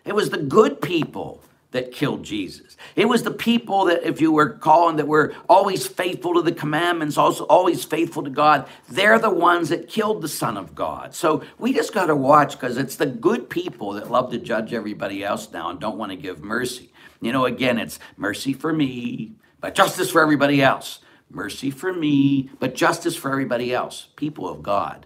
It 0.05 0.15
was 0.15 0.29
the 0.29 0.37
good 0.37 0.81
people 0.81 1.43
that 1.71 1.91
killed 1.91 2.23
Jesus. 2.23 2.77
It 2.95 3.09
was 3.09 3.23
the 3.23 3.31
people 3.31 3.85
that, 3.85 4.03
if 4.07 4.21
you 4.21 4.31
were 4.31 4.51
calling, 4.51 4.95
that 4.97 5.07
were 5.07 5.33
always 5.49 5.85
faithful 5.85 6.33
to 6.35 6.41
the 6.41 6.53
commandments, 6.53 7.17
also 7.17 7.43
always 7.45 7.83
faithful 7.83 8.23
to 8.23 8.29
God. 8.29 8.67
They're 8.87 9.19
the 9.19 9.29
ones 9.29 9.69
that 9.69 9.89
killed 9.89 10.21
the 10.21 10.29
Son 10.29 10.55
of 10.55 10.75
God. 10.75 11.13
So 11.13 11.43
we 11.57 11.73
just 11.73 11.93
got 11.93 12.05
to 12.05 12.15
watch 12.15 12.53
because 12.53 12.77
it's 12.77 12.95
the 12.95 13.05
good 13.05 13.49
people 13.49 13.93
that 13.93 14.09
love 14.09 14.31
to 14.31 14.37
judge 14.37 14.73
everybody 14.73 15.23
else 15.23 15.51
now 15.51 15.69
and 15.69 15.79
don't 15.79 15.97
want 15.97 16.11
to 16.11 16.17
give 16.17 16.41
mercy. 16.41 16.91
You 17.19 17.33
know, 17.33 17.45
again, 17.45 17.77
it's 17.77 17.99
mercy 18.15 18.53
for 18.53 18.71
me, 18.71 19.33
but 19.59 19.75
justice 19.75 20.11
for 20.11 20.21
everybody 20.21 20.61
else. 20.61 20.99
Mercy 21.29 21.69
for 21.71 21.91
me, 21.91 22.49
but 22.59 22.75
justice 22.75 23.17
for 23.17 23.29
everybody 23.29 23.73
else. 23.73 24.07
People 24.15 24.47
of 24.47 24.63
God. 24.63 25.05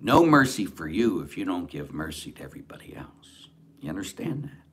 No 0.00 0.24
mercy 0.24 0.64
for 0.64 0.88
you 0.88 1.20
if 1.20 1.36
you 1.36 1.44
don't 1.44 1.68
give 1.68 1.92
mercy 1.92 2.32
to 2.32 2.42
everybody 2.42 2.96
else. 2.96 3.48
You 3.80 3.90
understand 3.90 4.44
that? 4.44 4.67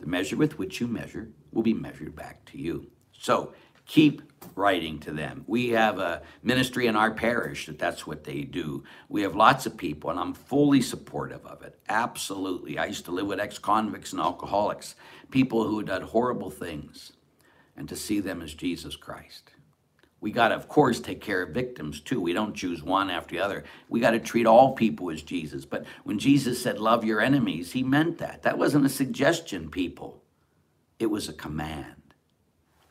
The 0.00 0.06
measure 0.06 0.36
with 0.36 0.58
which 0.58 0.80
you 0.80 0.86
measure 0.86 1.30
will 1.52 1.62
be 1.62 1.74
measured 1.74 2.16
back 2.16 2.44
to 2.46 2.58
you. 2.58 2.90
So 3.12 3.52
keep 3.86 4.22
writing 4.56 4.98
to 5.00 5.12
them. 5.12 5.44
We 5.46 5.70
have 5.70 5.98
a 5.98 6.22
ministry 6.42 6.86
in 6.86 6.96
our 6.96 7.10
parish 7.10 7.66
that 7.66 7.78
that's 7.78 8.06
what 8.06 8.24
they 8.24 8.42
do. 8.42 8.82
We 9.08 9.22
have 9.22 9.36
lots 9.36 9.66
of 9.66 9.76
people, 9.76 10.10
and 10.10 10.18
I'm 10.18 10.32
fully 10.32 10.80
supportive 10.80 11.44
of 11.44 11.62
it. 11.62 11.78
Absolutely. 11.88 12.78
I 12.78 12.86
used 12.86 13.04
to 13.04 13.10
live 13.10 13.26
with 13.26 13.40
ex 13.40 13.58
convicts 13.58 14.12
and 14.12 14.20
alcoholics, 14.20 14.94
people 15.30 15.66
who 15.66 15.78
had 15.78 15.88
done 15.88 16.02
horrible 16.02 16.50
things, 16.50 17.12
and 17.76 17.88
to 17.88 17.96
see 17.96 18.20
them 18.20 18.40
as 18.40 18.54
Jesus 18.54 18.96
Christ. 18.96 19.50
We 20.20 20.32
got 20.32 20.48
to, 20.48 20.54
of 20.54 20.68
course, 20.68 21.00
take 21.00 21.20
care 21.20 21.42
of 21.42 21.50
victims 21.50 22.00
too. 22.00 22.20
We 22.20 22.34
don't 22.34 22.54
choose 22.54 22.82
one 22.82 23.08
after 23.08 23.34
the 23.34 23.42
other. 23.42 23.64
We 23.88 24.00
got 24.00 24.10
to 24.10 24.18
treat 24.18 24.46
all 24.46 24.74
people 24.74 25.10
as 25.10 25.22
Jesus. 25.22 25.64
But 25.64 25.84
when 26.04 26.18
Jesus 26.18 26.62
said, 26.62 26.78
Love 26.78 27.04
your 27.04 27.20
enemies, 27.20 27.72
he 27.72 27.82
meant 27.82 28.18
that. 28.18 28.42
That 28.42 28.58
wasn't 28.58 28.84
a 28.84 28.90
suggestion, 28.90 29.70
people. 29.70 30.22
It 30.98 31.06
was 31.06 31.28
a 31.28 31.32
command. 31.32 32.14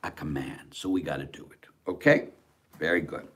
A 0.03 0.09
command. 0.09 0.71
So 0.71 0.89
we 0.89 1.03
got 1.03 1.17
to 1.17 1.25
do 1.25 1.47
it. 1.51 1.67
Okay? 1.87 2.29
Very 2.79 3.01
good. 3.01 3.27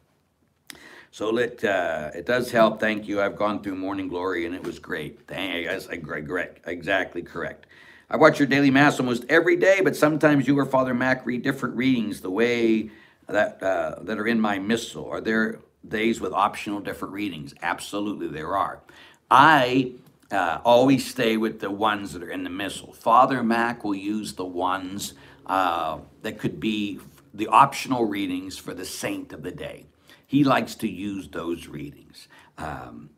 So 1.12 1.30
let, 1.30 1.64
uh, 1.64 2.10
it 2.16 2.26
does 2.26 2.50
help. 2.50 2.80
Thank 2.80 3.08
you. 3.08 3.22
I've 3.22 3.36
gone 3.36 3.62
through 3.62 3.76
Morning 3.76 4.08
Glory 4.08 4.48
and 4.48 4.56
it 4.56 4.64
was 4.64 4.80
great. 4.80 5.28
Thank. 5.28 5.68
I, 5.68 5.98
correct, 5.98 6.68
exactly 6.68 7.22
correct. 7.22 7.68
I 8.10 8.18
watch 8.18 8.40
your 8.40 8.48
daily 8.48 8.72
mass 8.72 9.00
almost 9.00 9.26
every 9.30 9.56
day, 9.56 9.82
but 9.84 9.96
sometimes 9.96 10.48
you 10.48 10.58
or 10.58 10.66
Father 10.66 10.96
Mac 10.96 11.24
read 11.26 11.44
different 11.44 11.76
readings 11.76 12.22
the 12.22 12.32
way 12.32 12.90
that 13.28 13.62
uh, 13.64 13.96
that 14.02 14.18
are 14.20 14.28
in 14.28 14.40
my 14.40 14.60
missal. 14.60 15.10
Are 15.10 15.22
there 15.22 15.60
days 15.88 16.22
with 16.22 16.34
optional 16.34 16.80
different 16.80 17.14
readings? 17.14 17.54
Absolutely, 17.62 18.28
there 18.28 18.56
are. 18.56 18.82
I 19.30 19.94
uh, 20.32 20.60
always 20.64 21.10
stay 21.10 21.38
with 21.38 21.60
the 21.60 21.72
ones 21.72 22.14
that 22.14 22.24
are 22.24 22.32
in 22.32 22.44
the 22.44 22.50
missal. 22.50 22.94
Father 22.94 23.44
Mac 23.44 23.84
will 23.84 23.96
use 23.96 24.34
the 24.34 24.46
ones 24.46 25.14
uh, 25.46 26.00
that 26.22 26.40
could 26.40 26.60
be 26.60 27.00
the 27.34 27.48
optional 27.48 28.06
readings 28.06 28.58
for 28.58 28.74
the 28.74 28.86
saint 28.86 29.34
of 29.34 29.44
the 29.44 29.52
day. 29.52 29.86
He 30.26 30.44
likes 30.44 30.76
to 30.76 30.90
use 30.90 31.28
those 31.30 31.68
readings. 31.68 32.28
Um, 32.58 33.10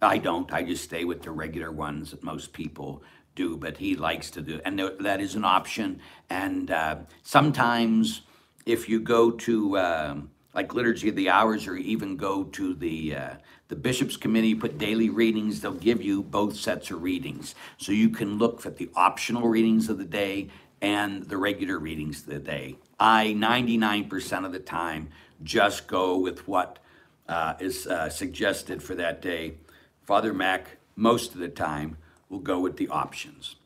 I 0.00 0.18
don't. 0.18 0.52
I 0.52 0.62
just 0.62 0.84
stay 0.84 1.04
with 1.04 1.22
the 1.22 1.30
regular 1.30 1.70
ones 1.70 2.10
that 2.10 2.22
most 2.22 2.52
people 2.52 3.02
do, 3.34 3.56
but 3.56 3.78
he 3.78 3.96
likes 3.96 4.30
to 4.32 4.42
do, 4.42 4.60
and 4.64 4.78
that 5.00 5.20
is 5.20 5.34
an 5.34 5.44
option. 5.44 6.00
And 6.28 6.70
uh, 6.70 6.96
sometimes 7.22 8.22
if 8.66 8.88
you 8.88 9.00
go 9.00 9.30
to 9.30 9.78
um, 9.78 10.30
like 10.54 10.74
Liturgy 10.74 11.08
of 11.08 11.16
the 11.16 11.28
Hours 11.28 11.66
or 11.66 11.76
even 11.76 12.16
go 12.16 12.44
to 12.44 12.74
the 12.74 13.16
uh, 13.16 13.34
the 13.68 13.76
Bishops 13.76 14.18
Committee, 14.18 14.54
put 14.54 14.76
daily 14.76 15.08
readings, 15.08 15.62
they'll 15.62 15.72
give 15.72 16.02
you 16.02 16.22
both 16.22 16.56
sets 16.56 16.90
of 16.90 17.02
readings. 17.02 17.54
So 17.78 17.90
you 17.90 18.10
can 18.10 18.36
look 18.36 18.66
at 18.66 18.76
the 18.76 18.90
optional 18.94 19.48
readings 19.48 19.88
of 19.88 19.96
the 19.96 20.04
day 20.04 20.48
and 20.82 21.22
the 21.22 21.38
regular 21.38 21.78
readings 21.78 22.20
of 22.20 22.26
the 22.26 22.38
day. 22.38 22.76
I, 23.00 23.28
99% 23.28 24.44
of 24.44 24.52
the 24.52 24.58
time, 24.58 25.08
just 25.42 25.86
go 25.86 26.18
with 26.18 26.46
what 26.46 26.80
uh, 27.28 27.54
is 27.60 27.86
uh, 27.86 28.10
suggested 28.10 28.82
for 28.82 28.94
that 28.96 29.22
day. 29.22 29.54
Father 30.02 30.34
Mac, 30.34 30.76
most 30.94 31.32
of 31.32 31.40
the 31.40 31.48
time, 31.48 31.96
will 32.28 32.40
go 32.40 32.60
with 32.60 32.76
the 32.76 32.88
options. 32.88 33.56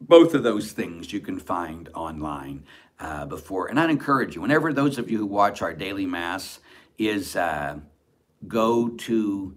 Both 0.00 0.34
of 0.34 0.44
those 0.44 0.70
things 0.70 1.12
you 1.12 1.20
can 1.20 1.40
find 1.40 1.88
online 1.94 2.62
uh, 3.02 3.26
before. 3.26 3.66
And 3.66 3.80
I'd 3.80 3.90
encourage 3.90 4.36
you, 4.36 4.40
whenever 4.40 4.72
those 4.72 4.96
of 4.96 5.10
you 5.10 5.18
who 5.18 5.26
watch 5.26 5.60
our 5.60 5.74
daily 5.74 6.06
mass 6.06 6.60
is 6.98 7.34
uh, 7.34 7.80
go 8.46 8.90
to 8.90 9.56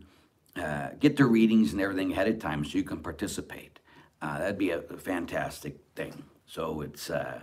uh, 0.56 0.90
get 1.00 1.16
the 1.16 1.26
readings 1.26 1.72
and 1.72 1.80
everything 1.80 2.12
ahead 2.12 2.28
of 2.28 2.40
time 2.40 2.66
so 2.66 2.76
you 2.78 2.84
can 2.84 2.98
participate. 2.98 3.80
Uh, 4.20 4.40
that'd 4.40 4.58
be 4.58 4.72
a, 4.72 4.80
a, 4.80 4.98
fantastic 4.98 5.78
thing. 5.96 6.24
So 6.48 6.82
it's 6.82 7.12
uh, 7.12 7.42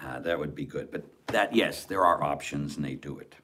uh, 0.00 0.20
that 0.20 0.38
would 0.38 0.54
be 0.54 0.66
good. 0.66 0.92
But 0.92 1.04
that 1.28 1.52
yes, 1.52 1.84
there 1.84 2.04
are 2.04 2.22
options 2.22 2.76
and 2.76 2.84
they 2.84 2.94
do 2.94 3.18
it. 3.18 3.34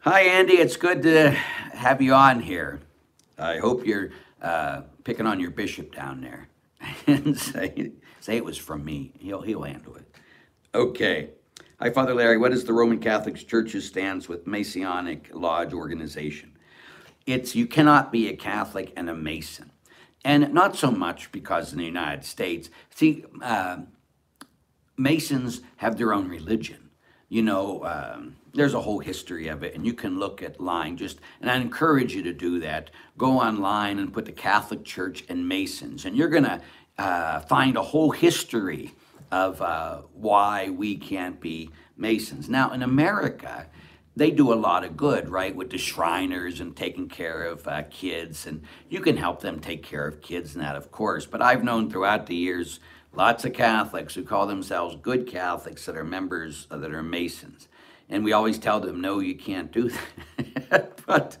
Hi 0.00 0.20
Andy, 0.22 0.54
it's 0.54 0.76
good 0.76 1.02
to 1.04 1.30
have 1.30 2.02
you 2.02 2.12
on 2.12 2.40
here. 2.40 2.80
I 3.38 3.56
hope 3.56 3.86
you're 3.86 4.10
picking 5.04 5.26
on 5.26 5.40
your 5.40 5.50
bishop 5.50 5.94
down 5.94 6.20
there 6.20 6.48
say 8.20 8.36
it 8.36 8.44
was 8.44 8.58
from 8.58 8.84
me. 8.84 9.12
He'll 9.18 9.42
he'll 9.42 9.62
handle 9.62 9.96
it. 9.96 10.06
Okay. 10.74 11.30
Hi, 11.80 11.90
Father 11.90 12.14
Larry. 12.14 12.36
What 12.36 12.52
is 12.52 12.64
the 12.64 12.74
Roman 12.74 13.00
Catholic 13.00 13.36
Church's 13.48 13.86
stance 13.86 14.28
with 14.28 14.46
Masonic 14.46 15.30
Lodge 15.32 15.72
organization? 15.72 16.52
It's 17.26 17.54
you 17.54 17.66
cannot 17.66 18.12
be 18.12 18.28
a 18.28 18.36
Catholic 18.36 18.92
and 18.96 19.08
a 19.08 19.14
Mason. 19.14 19.72
And 20.24 20.52
not 20.52 20.76
so 20.76 20.90
much 20.90 21.32
because 21.32 21.72
in 21.72 21.78
the 21.78 21.84
United 21.84 22.24
States, 22.24 22.68
see, 22.94 23.24
uh, 23.42 23.78
Masons 24.96 25.62
have 25.76 25.96
their 25.96 26.12
own 26.12 26.28
religion. 26.28 26.90
You 27.30 27.42
know, 27.42 27.84
um, 27.84 28.36
there's 28.52 28.74
a 28.74 28.80
whole 28.80 28.98
history 28.98 29.48
of 29.48 29.62
it, 29.62 29.74
and 29.74 29.86
you 29.86 29.94
can 29.94 30.18
look 30.18 30.42
at 30.42 30.60
line 30.60 30.96
just, 30.96 31.20
and 31.40 31.50
I 31.50 31.56
encourage 31.56 32.12
you 32.12 32.22
to 32.24 32.32
do 32.32 32.58
that. 32.60 32.90
Go 33.16 33.38
online 33.38 34.00
and 34.00 34.12
put 34.12 34.24
the 34.24 34.32
Catholic 34.32 34.84
Church 34.84 35.24
and 35.28 35.48
Masons, 35.48 36.04
and 36.04 36.16
you're 36.16 36.28
going 36.28 36.44
to 36.44 36.60
uh, 37.00 37.40
find 37.40 37.76
a 37.76 37.82
whole 37.82 38.10
history 38.10 38.92
of 39.32 39.62
uh, 39.62 40.02
why 40.12 40.68
we 40.68 40.96
can't 40.96 41.40
be 41.40 41.70
Masons. 41.96 42.48
Now, 42.48 42.72
in 42.72 42.82
America, 42.82 43.66
they 44.16 44.30
do 44.30 44.52
a 44.52 44.54
lot 44.54 44.84
of 44.84 44.98
good, 44.98 45.30
right, 45.30 45.56
with 45.56 45.70
the 45.70 45.78
Shriners 45.78 46.60
and 46.60 46.76
taking 46.76 47.08
care 47.08 47.44
of 47.44 47.66
uh, 47.66 47.84
kids, 47.84 48.46
and 48.46 48.62
you 48.90 49.00
can 49.00 49.16
help 49.16 49.40
them 49.40 49.60
take 49.60 49.82
care 49.82 50.06
of 50.06 50.20
kids 50.20 50.54
and 50.54 50.62
that, 50.62 50.76
of 50.76 50.90
course. 50.90 51.24
But 51.24 51.40
I've 51.40 51.64
known 51.64 51.90
throughout 51.90 52.26
the 52.26 52.34
years 52.34 52.80
lots 53.14 53.46
of 53.46 53.54
Catholics 53.54 54.14
who 54.14 54.22
call 54.22 54.46
themselves 54.46 54.96
good 55.00 55.26
Catholics 55.26 55.86
that 55.86 55.96
are 55.96 56.04
members 56.04 56.66
uh, 56.70 56.76
that 56.76 56.92
are 56.92 57.02
Masons, 57.02 57.68
and 58.10 58.24
we 58.24 58.32
always 58.34 58.58
tell 58.58 58.78
them, 58.78 59.00
no, 59.00 59.20
you 59.20 59.36
can't 59.36 59.72
do 59.72 59.90
that. 60.68 61.00
but 61.06 61.38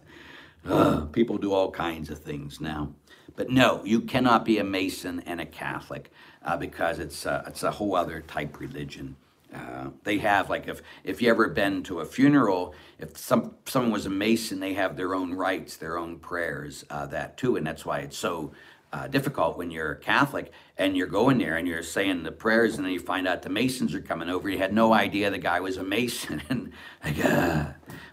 people 1.12 1.36
do 1.36 1.52
all 1.52 1.70
kinds 1.70 2.08
of 2.08 2.20
things 2.20 2.62
now. 2.62 2.94
But 3.36 3.50
no, 3.50 3.82
you 3.84 4.00
cannot 4.00 4.44
be 4.44 4.58
a 4.58 4.64
Mason 4.64 5.20
and 5.26 5.40
a 5.40 5.46
Catholic 5.46 6.10
uh, 6.44 6.56
because 6.56 6.98
it's 6.98 7.26
uh, 7.26 7.44
it's 7.46 7.62
a 7.62 7.70
whole 7.70 7.94
other 7.94 8.20
type 8.20 8.60
religion. 8.60 9.16
Uh, 9.54 9.90
they 10.04 10.18
have 10.18 10.48
like 10.48 10.68
if 10.68 10.80
if 11.02 11.20
you 11.20 11.28
ever 11.28 11.48
been 11.48 11.82
to 11.82 12.00
a 12.00 12.04
funeral, 12.04 12.74
if 12.98 13.16
some 13.16 13.54
someone 13.66 13.90
was 13.90 14.06
a 14.06 14.10
Mason, 14.10 14.60
they 14.60 14.74
have 14.74 14.96
their 14.96 15.14
own 15.14 15.34
rites, 15.34 15.76
their 15.76 15.98
own 15.98 16.18
prayers, 16.18 16.84
uh, 16.90 17.06
that 17.06 17.36
too, 17.36 17.56
and 17.56 17.66
that's 17.66 17.84
why 17.84 17.98
it's 17.98 18.16
so 18.16 18.52
uh, 18.92 19.06
difficult 19.08 19.56
when 19.56 19.70
you're 19.70 19.92
a 19.92 19.96
Catholic 19.96 20.52
and 20.76 20.96
you're 20.96 21.06
going 21.06 21.38
there 21.38 21.56
and 21.56 21.66
you're 21.66 21.82
saying 21.82 22.22
the 22.22 22.32
prayers, 22.32 22.76
and 22.76 22.84
then 22.84 22.92
you 22.92 23.00
find 23.00 23.26
out 23.26 23.42
the 23.42 23.48
Masons 23.48 23.94
are 23.94 24.00
coming 24.00 24.28
over. 24.28 24.48
You 24.48 24.58
had 24.58 24.72
no 24.72 24.92
idea 24.92 25.30
the 25.30 25.38
guy 25.38 25.60
was 25.60 25.76
a 25.76 25.84
Mason, 25.84 26.42
and 26.48 26.72
like, 27.04 27.24
uh. 27.24 27.66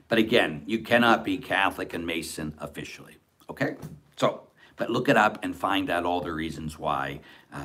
but 0.08 0.18
again, 0.18 0.64
you 0.66 0.80
cannot 0.80 1.24
be 1.24 1.38
Catholic 1.38 1.94
and 1.94 2.06
Mason 2.06 2.56
officially. 2.60 3.18
Okay, 3.50 3.76
so 4.16 4.47
but 4.78 4.92
look 4.92 5.10
it 5.10 5.18
up 5.18 5.44
and 5.44 5.56
find 5.56 5.90
out 5.90 6.06
all 6.06 6.22
the 6.22 6.32
reasons 6.32 6.80
why, 6.80 7.20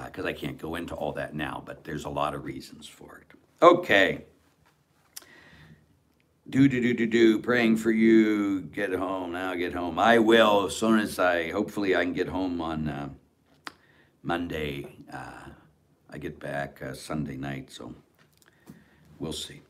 because 0.07 0.25
uh, 0.25 0.29
I 0.29 0.33
can't 0.33 0.59
go 0.59 0.75
into 0.75 0.95
all 0.95 1.13
that 1.13 1.35
now, 1.35 1.63
but 1.65 1.85
there's 1.85 2.07
a 2.07 2.09
lot 2.09 2.35
of 2.35 2.45
reasons 2.45 2.89
for 2.89 3.19
it. 3.19 3.37
Okay. 3.63 4.25
Do, 6.51 6.67
do, 6.69 6.81
do, 6.81 6.93
do, 6.95 7.07
do. 7.07 7.39
Praying 7.39 7.77
for 7.77 7.93
you. 7.93 8.63
Get 8.63 8.93
home. 8.93 9.33
Now 9.33 9.55
get 9.55 9.73
home. 9.73 9.99
I 9.99 10.19
will 10.19 10.67
as 10.67 10.77
soon 10.77 10.99
as 10.99 11.19
I, 11.19 11.51
hopefully, 11.53 11.95
I 11.95 12.03
can 12.03 12.15
get 12.15 12.29
home 12.29 12.61
on 12.61 12.89
uh, 12.89 13.11
Monday. 14.23 14.97
Uh, 15.13 15.51
I 16.11 16.19
get 16.19 16.41
back 16.41 16.83
uh, 16.83 16.95
Sunday 16.95 17.37
night, 17.37 17.71
so 17.71 17.95
we'll 19.19 19.33
see. 19.33 19.63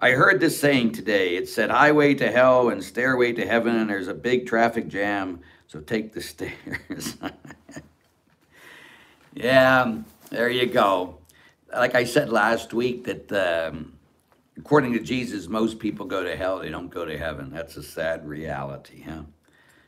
I 0.00 0.10
heard 0.10 0.38
this 0.38 0.60
saying 0.60 0.92
today. 0.92 1.36
It 1.36 1.48
said, 1.48 1.70
Highway 1.70 2.14
to 2.14 2.30
hell 2.30 2.68
and 2.68 2.84
stairway 2.84 3.32
to 3.32 3.46
heaven, 3.46 3.74
and 3.76 3.90
there's 3.90 4.08
a 4.08 4.14
big 4.14 4.46
traffic 4.46 4.86
jam 4.86 5.40
so 5.68 5.80
take 5.80 6.14
the 6.14 6.22
stairs. 6.22 7.18
yeah, 9.34 9.98
there 10.30 10.48
you 10.48 10.66
go. 10.66 11.18
Like 11.72 11.94
I 11.94 12.04
said 12.04 12.30
last 12.30 12.72
week, 12.72 13.04
that 13.04 13.30
um, 13.32 13.92
according 14.56 14.94
to 14.94 15.00
Jesus, 15.00 15.46
most 15.46 15.78
people 15.78 16.06
go 16.06 16.24
to 16.24 16.34
hell, 16.36 16.58
they 16.58 16.70
don't 16.70 16.88
go 16.88 17.04
to 17.04 17.18
heaven. 17.18 17.50
That's 17.50 17.76
a 17.76 17.82
sad 17.82 18.26
reality, 18.26 19.02
huh? 19.02 19.24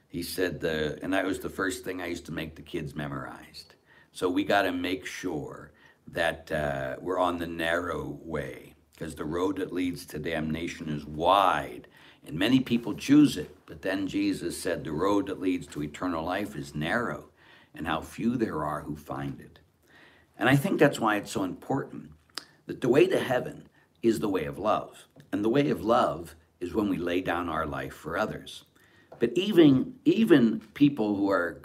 He 0.08 0.22
said, 0.22 0.60
the, 0.60 0.98
and 1.02 1.14
that 1.14 1.24
was 1.24 1.38
the 1.38 1.48
first 1.48 1.82
thing 1.82 2.02
I 2.02 2.06
used 2.06 2.26
to 2.26 2.32
make 2.32 2.56
the 2.56 2.62
kids 2.62 2.94
memorized. 2.94 3.74
So 4.12 4.28
we 4.28 4.44
got 4.44 4.62
to 4.62 4.72
make 4.72 5.06
sure 5.06 5.72
that 6.08 6.52
uh, 6.52 6.96
we're 7.00 7.18
on 7.18 7.38
the 7.38 7.46
narrow 7.46 8.18
way 8.22 8.74
because 8.92 9.14
the 9.14 9.24
road 9.24 9.56
that 9.56 9.72
leads 9.72 10.04
to 10.06 10.18
damnation 10.18 10.90
is 10.90 11.06
wide 11.06 11.88
and 12.26 12.38
many 12.38 12.60
people 12.60 12.94
choose 12.94 13.36
it. 13.36 13.56
But 13.66 13.82
then 13.82 14.06
Jesus 14.06 14.56
said, 14.60 14.84
The 14.84 14.92
road 14.92 15.26
that 15.26 15.40
leads 15.40 15.66
to 15.68 15.82
eternal 15.82 16.24
life 16.24 16.56
is 16.56 16.74
narrow, 16.74 17.30
and 17.74 17.86
how 17.86 18.00
few 18.00 18.36
there 18.36 18.64
are 18.64 18.82
who 18.82 18.96
find 18.96 19.40
it. 19.40 19.58
And 20.38 20.48
I 20.48 20.56
think 20.56 20.78
that's 20.78 21.00
why 21.00 21.16
it's 21.16 21.32
so 21.32 21.44
important 21.44 22.10
that 22.66 22.80
the 22.80 22.88
way 22.88 23.06
to 23.06 23.18
heaven 23.18 23.68
is 24.02 24.20
the 24.20 24.28
way 24.28 24.44
of 24.44 24.58
love. 24.58 25.06
And 25.32 25.44
the 25.44 25.48
way 25.48 25.70
of 25.70 25.84
love 25.84 26.34
is 26.60 26.74
when 26.74 26.88
we 26.88 26.96
lay 26.96 27.20
down 27.20 27.48
our 27.48 27.66
life 27.66 27.94
for 27.94 28.16
others. 28.16 28.64
But 29.18 29.32
even, 29.34 29.94
even 30.04 30.60
people 30.74 31.16
who 31.16 31.30
are 31.30 31.60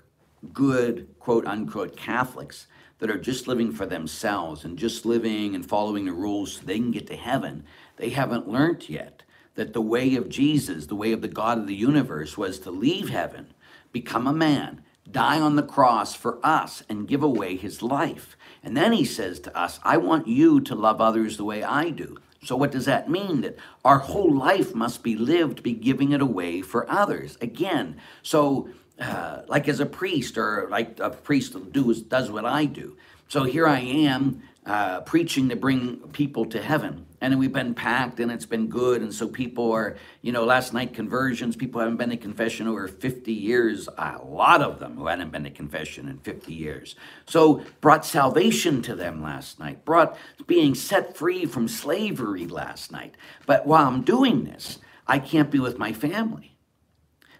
good, 0.53 1.07
quote 1.19 1.45
unquote, 1.45 1.95
Catholics 1.95 2.67
that 2.99 3.09
are 3.09 3.17
just 3.17 3.47
living 3.47 3.71
for 3.71 3.85
themselves 3.85 4.63
and 4.63 4.77
just 4.77 5.05
living 5.05 5.55
and 5.55 5.65
following 5.65 6.05
the 6.05 6.13
rules 6.13 6.53
so 6.53 6.61
they 6.61 6.79
can 6.79 6.91
get 6.91 7.07
to 7.07 7.15
heaven, 7.15 7.63
they 7.97 8.09
haven't 8.09 8.47
learned 8.47 8.89
yet 8.89 9.23
that 9.55 9.73
the 9.73 9.81
way 9.81 10.15
of 10.15 10.29
Jesus, 10.29 10.85
the 10.85 10.95
way 10.95 11.11
of 11.11 11.21
the 11.21 11.27
God 11.27 11.57
of 11.57 11.67
the 11.67 11.75
universe, 11.75 12.37
was 12.37 12.59
to 12.59 12.71
leave 12.71 13.09
heaven, 13.09 13.53
become 13.91 14.27
a 14.27 14.33
man, 14.33 14.81
die 15.09 15.39
on 15.39 15.55
the 15.55 15.63
cross 15.63 16.13
for 16.13 16.39
us, 16.45 16.83
and 16.89 17.07
give 17.07 17.23
away 17.23 17.55
his 17.55 17.81
life. 17.81 18.37
And 18.63 18.75
then 18.75 18.91
he 18.91 19.05
says 19.05 19.39
to 19.41 19.57
us, 19.57 19.79
I 19.83 19.97
want 19.97 20.27
you 20.27 20.59
to 20.61 20.75
love 20.75 20.99
others 20.99 21.37
the 21.37 21.43
way 21.43 21.63
I 21.63 21.89
do. 21.89 22.17
So, 22.43 22.55
what 22.55 22.71
does 22.71 22.85
that 22.85 23.09
mean? 23.09 23.41
That 23.41 23.57
our 23.83 23.99
whole 23.99 24.31
life 24.31 24.75
must 24.75 25.03
be 25.03 25.15
lived, 25.15 25.63
be 25.63 25.73
giving 25.73 26.11
it 26.11 26.21
away 26.21 26.61
for 26.61 26.89
others. 26.89 27.37
Again, 27.41 27.97
so 28.21 28.69
uh, 28.99 29.41
like 29.47 29.67
as 29.67 29.79
a 29.79 29.85
priest, 29.85 30.37
or 30.37 30.67
like 30.69 30.99
a 30.99 31.09
priest 31.09 31.55
does, 31.71 32.01
does 32.01 32.31
what 32.31 32.45
I 32.45 32.65
do. 32.65 32.97
So 33.27 33.43
here 33.43 33.67
I 33.67 33.79
am 33.79 34.43
uh, 34.65 35.01
preaching 35.01 35.49
to 35.49 35.55
bring 35.55 35.97
people 36.13 36.45
to 36.45 36.61
heaven. 36.61 37.05
And 37.25 37.39
we've 37.39 37.51
been 37.51 37.73
packed 37.73 38.19
and 38.19 38.31
it's 38.31 38.45
been 38.45 38.67
good. 38.67 39.01
And 39.01 39.11
so 39.11 39.27
people 39.27 39.71
are, 39.71 39.97
you 40.21 40.31
know, 40.31 40.45
last 40.45 40.73
night 40.73 40.93
conversions, 40.93 41.55
people 41.55 41.81
haven't 41.81 41.97
been 41.97 42.11
to 42.11 42.17
confession 42.17 42.67
over 42.67 42.87
50 42.87 43.33
years, 43.33 43.89
a 43.97 44.19
lot 44.23 44.61
of 44.61 44.79
them 44.79 44.95
who 44.95 45.07
hadn't 45.07 45.31
been 45.31 45.43
to 45.43 45.49
confession 45.49 46.07
in 46.07 46.19
50 46.19 46.53
years. 46.53 46.95
So 47.25 47.63
brought 47.81 48.05
salvation 48.05 48.83
to 48.83 48.95
them 48.95 49.23
last 49.23 49.59
night, 49.59 49.85
brought 49.85 50.15
being 50.45 50.75
set 50.75 51.17
free 51.17 51.47
from 51.47 51.67
slavery 51.67 52.45
last 52.45 52.91
night. 52.91 53.15
But 53.47 53.65
while 53.65 53.87
I'm 53.87 54.03
doing 54.03 54.43
this, 54.43 54.77
I 55.07 55.17
can't 55.17 55.49
be 55.49 55.59
with 55.59 55.79
my 55.79 55.93
family. 55.93 56.55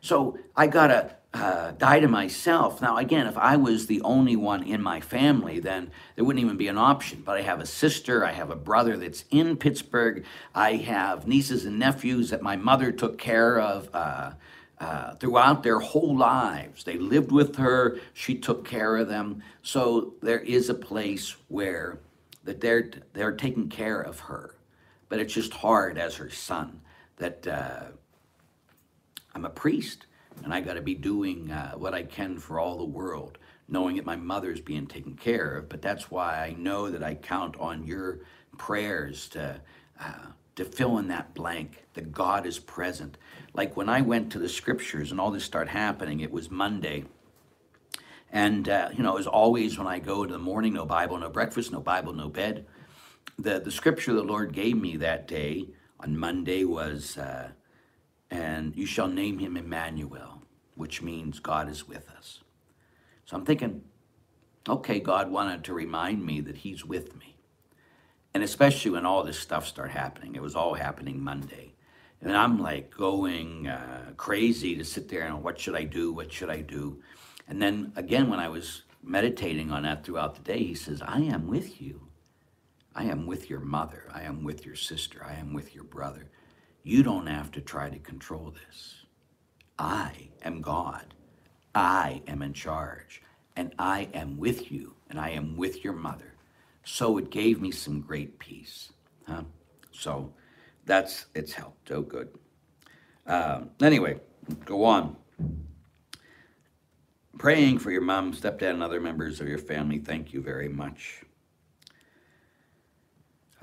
So 0.02 0.40
I 0.56 0.66
got 0.66 0.88
to 0.88 1.16
uh, 1.36 1.72
die 1.72 2.00
to 2.00 2.08
myself. 2.08 2.82
Now, 2.82 2.96
again, 2.96 3.28
if 3.28 3.38
I 3.38 3.58
was 3.58 3.88
the 3.88 4.02
only 4.04 4.38
one 4.38 4.64
in 4.64 4.82
my 4.82 5.02
family, 5.02 5.60
then 5.60 5.92
there 6.16 6.24
wouldn't 6.24 6.44
even 6.44 6.56
be 6.56 6.70
an 6.70 6.78
option. 6.78 7.24
But 7.26 7.38
I 7.38 7.42
have 7.42 7.60
a 7.60 7.66
sister, 7.66 8.24
I 8.24 8.32
have 8.32 8.52
a 8.52 8.56
brother 8.56 8.96
that's 8.96 9.26
in 9.32 9.58
Pittsburgh, 9.58 10.24
I 10.54 10.76
have 10.76 11.28
nieces 11.28 11.66
and 11.66 11.78
nephews 11.78 12.30
that 12.30 12.42
my 12.42 12.56
mother 12.56 12.92
took 12.92 13.18
care 13.18 13.60
of. 13.60 13.90
Uh, 13.94 14.32
uh, 14.78 15.16
throughout 15.16 15.64
their 15.64 15.80
whole 15.80 16.18
lives. 16.18 16.84
They 16.84 16.98
lived 16.98 17.32
with 17.32 17.56
her, 17.56 17.98
she 18.14 18.36
took 18.36 18.68
care 18.68 18.98
of 18.98 19.08
them. 19.08 19.42
So 19.64 20.16
there 20.22 20.42
is 20.42 20.70
a 20.70 20.74
place 20.74 21.38
where 21.48 22.00
that 22.44 22.60
they're, 22.60 22.92
they're 23.14 23.32
taking 23.32 23.70
care 23.70 24.02
of 24.02 24.20
her. 24.20 24.56
But 25.08 25.22
it's 25.22 25.34
just 25.34 25.54
hard 25.54 25.98
as 25.98 26.16
her 26.16 26.30
son 26.30 26.82
that 27.16 27.48
uh, 27.48 27.84
I'm 29.34 29.46
a 29.46 29.50
priest 29.50 30.08
and 30.44 30.54
I 30.54 30.62
got 30.62 30.74
to 30.74 30.82
be 30.82 30.96
doing 30.96 31.52
uh, 31.52 31.74
what 31.74 31.94
I 31.94 32.04
can 32.04 32.38
for 32.38 32.60
all 32.60 32.78
the 32.78 32.86
world, 32.86 33.38
knowing 33.68 33.96
that 33.96 34.06
my 34.06 34.16
mother's 34.16 34.62
being 34.62 34.88
taken 34.88 35.16
care 35.16 35.58
of. 35.58 35.70
But 35.70 35.82
that's 35.82 36.12
why 36.12 36.44
I 36.46 36.54
know 36.58 36.90
that 36.92 37.04
I 37.04 37.16
count 37.16 37.58
on 37.58 37.86
your 37.86 38.20
prayers 38.58 39.28
to 39.30 39.62
uh, 40.00 40.28
to 40.56 40.66
fill 40.66 40.98
in 40.98 41.08
that 41.10 41.34
blank. 41.34 41.86
That 41.94 42.12
God 42.12 42.46
is 42.46 42.60
present. 42.60 43.18
Like 43.54 43.78
when 43.78 43.90
I 43.90 44.02
went 44.02 44.32
to 44.32 44.40
the 44.40 44.50
scriptures 44.50 45.12
and 45.12 45.20
all 45.20 45.32
this 45.32 45.44
started 45.44 45.72
happening, 45.72 46.20
it 46.20 46.32
was 46.32 46.52
Monday. 46.52 47.06
And, 48.32 48.68
uh, 48.68 48.90
you 48.94 49.02
know, 49.02 49.18
as 49.18 49.28
always, 49.28 49.78
when 49.78 49.88
I 49.88 50.00
go 50.00 50.26
to 50.26 50.32
the 50.32 50.40
morning, 50.40 50.74
no 50.74 50.86
Bible, 50.86 51.18
no 51.18 51.30
breakfast, 51.30 51.72
no 51.72 51.80
Bible, 51.80 52.14
no 52.14 52.28
bed. 52.28 52.66
The, 53.40 53.60
the 53.60 53.72
scripture 53.72 54.14
the 54.14 54.24
Lord 54.24 54.52
gave 54.52 54.76
me 54.76 54.98
that 54.98 55.28
day 55.28 55.70
on 56.00 56.18
Monday 56.18 56.66
was 56.66 57.18
uh, 57.18 57.52
and 58.36 58.76
you 58.76 58.86
shall 58.86 59.08
name 59.08 59.40
him 59.40 59.56
Emmanuel, 59.56 60.44
which 60.76 61.02
means 61.02 61.40
God 61.40 61.70
is 61.70 61.88
with 61.88 62.10
us. 62.10 62.42
So 63.26 63.38
I'm 63.38 63.46
thinking, 63.46 63.84
okay, 64.68 65.00
God 65.00 65.32
wanted 65.32 65.64
to 65.64 65.74
remind 65.74 66.26
me 66.26 66.42
that 66.42 66.58
he's 66.58 66.86
with 66.86 67.16
me. 67.16 67.38
And 68.34 68.44
especially 68.44 68.92
when 68.92 69.06
all 69.06 69.24
this 69.24 69.40
stuff 69.40 69.66
started 69.66 69.94
happening, 69.94 70.36
it 70.36 70.42
was 70.42 70.56
all 70.56 70.74
happening 70.74 71.24
Monday. 71.24 71.76
And 72.22 72.36
I'm 72.36 72.60
like 72.60 72.92
going 72.96 73.68
uh, 73.68 74.12
crazy 74.18 74.76
to 74.76 74.84
sit 74.84 75.08
there 75.08 75.26
and 75.26 75.42
what 75.42 75.60
should 75.60 75.76
I 75.76 75.84
do? 75.86 76.12
What 76.12 76.34
should 76.34 76.50
I 76.50 76.60
do? 76.62 77.02
And 77.48 77.62
then 77.62 77.94
again, 77.96 78.30
when 78.30 78.40
I 78.40 78.50
was 78.50 78.84
meditating 79.02 79.72
on 79.72 79.84
that 79.84 80.04
throughout 80.04 80.36
the 80.36 80.42
day, 80.42 80.64
he 80.64 80.76
says, 80.76 81.02
I 81.02 81.20
am 81.20 81.48
with 81.48 81.80
you. 81.80 82.08
I 82.94 83.06
am 83.06 83.28
with 83.28 83.50
your 83.50 83.60
mother. 83.60 84.10
I 84.14 84.24
am 84.24 84.44
with 84.44 84.66
your 84.66 84.76
sister. 84.76 85.26
I 85.26 85.36
am 85.36 85.54
with 85.54 85.74
your 85.74 85.84
brother. 85.84 86.30
You 86.86 87.02
don't 87.02 87.26
have 87.26 87.50
to 87.54 87.62
try 87.62 87.90
to 87.90 87.98
control 87.98 88.54
this. 88.68 88.94
I 89.80 90.30
am 90.44 90.62
God. 90.62 91.16
I 91.74 92.22
am 92.28 92.44
in 92.44 92.54
charge. 92.54 93.24
And 93.56 93.74
I 93.80 94.08
am 94.14 94.38
with 94.38 94.72
you. 94.72 94.94
And 95.10 95.20
I 95.20 95.32
am 95.32 95.58
with 95.58 95.84
your 95.84 95.94
mother. 95.94 96.36
So 96.84 97.18
it 97.18 97.32
gave 97.32 97.60
me 97.60 97.72
some 97.72 98.02
great 98.02 98.38
peace. 98.38 98.94
Huh? 99.28 99.46
So 99.92 100.32
that's, 100.86 101.26
it's 101.34 101.54
helped. 101.54 101.90
Oh, 101.90 102.04
good. 102.04 102.30
Um, 103.26 103.72
anyway, 103.82 104.20
go 104.66 104.86
on. 104.86 105.16
Praying 107.40 107.80
for 107.80 107.90
your 107.90 108.02
mom, 108.02 108.32
stepdad, 108.32 108.70
and 108.70 108.84
other 108.84 109.02
members 109.02 109.42
of 109.42 109.48
your 109.48 109.58
family. 109.58 109.98
Thank 109.98 110.34
you 110.34 110.42
very 110.42 110.70
much. 110.70 111.25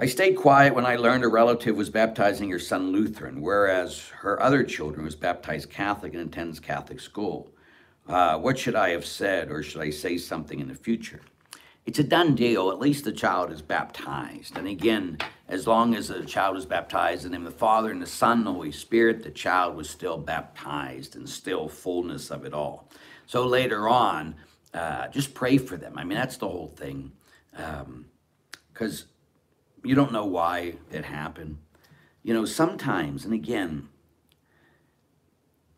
I 0.02 0.06
stayed 0.06 0.34
quiet 0.34 0.74
when 0.74 0.84
I 0.84 0.96
learned 0.96 1.22
a 1.22 1.28
relative 1.28 1.76
was 1.76 1.88
baptizing 1.88 2.50
her 2.50 2.58
son 2.58 2.90
Lutheran, 2.90 3.40
whereas 3.40 4.08
her 4.08 4.42
other 4.42 4.64
children 4.64 5.04
was 5.04 5.14
baptized 5.14 5.70
Catholic 5.70 6.12
and 6.12 6.28
attends 6.28 6.58
Catholic 6.58 6.98
school. 6.98 7.52
Uh, 8.08 8.36
what 8.36 8.58
should 8.58 8.74
I 8.74 8.88
have 8.88 9.06
said, 9.06 9.48
or 9.48 9.62
should 9.62 9.80
I 9.80 9.90
say 9.90 10.18
something 10.18 10.58
in 10.58 10.66
the 10.66 10.74
future? 10.74 11.20
It's 11.86 12.00
a 12.00 12.02
done 12.02 12.34
deal. 12.34 12.72
At 12.72 12.80
least 12.80 13.04
the 13.04 13.12
child 13.12 13.52
is 13.52 13.62
baptized. 13.62 14.58
And 14.58 14.66
again, 14.66 15.18
as 15.46 15.68
long 15.68 15.94
as 15.94 16.08
the 16.08 16.24
child 16.24 16.56
is 16.56 16.66
baptized 16.66 17.24
in 17.24 17.30
the 17.30 17.38
name 17.38 17.46
of 17.46 17.52
the 17.52 17.58
Father 17.60 17.92
and 17.92 18.02
the 18.02 18.06
Son 18.06 18.38
and 18.38 18.46
the 18.48 18.52
Holy 18.52 18.72
Spirit, 18.72 19.22
the 19.22 19.30
child 19.30 19.76
was 19.76 19.88
still 19.88 20.18
baptized 20.18 21.14
and 21.14 21.28
still 21.28 21.68
fullness 21.68 22.32
of 22.32 22.44
it 22.44 22.52
all. 22.52 22.88
So 23.28 23.46
later 23.46 23.88
on, 23.88 24.34
uh, 24.74 25.06
just 25.06 25.32
pray 25.32 25.58
for 25.58 25.76
them. 25.76 25.96
I 25.96 26.02
mean, 26.02 26.18
that's 26.18 26.38
the 26.38 26.48
whole 26.48 26.74
thing. 26.74 27.12
Because 27.52 29.02
um, 29.02 29.08
you 29.84 29.94
don't 29.94 30.12
know 30.12 30.26
why 30.26 30.74
it 30.90 31.04
happened. 31.04 31.58
You 32.22 32.34
know, 32.34 32.44
sometimes, 32.44 33.24
and 33.24 33.34
again, 33.34 33.88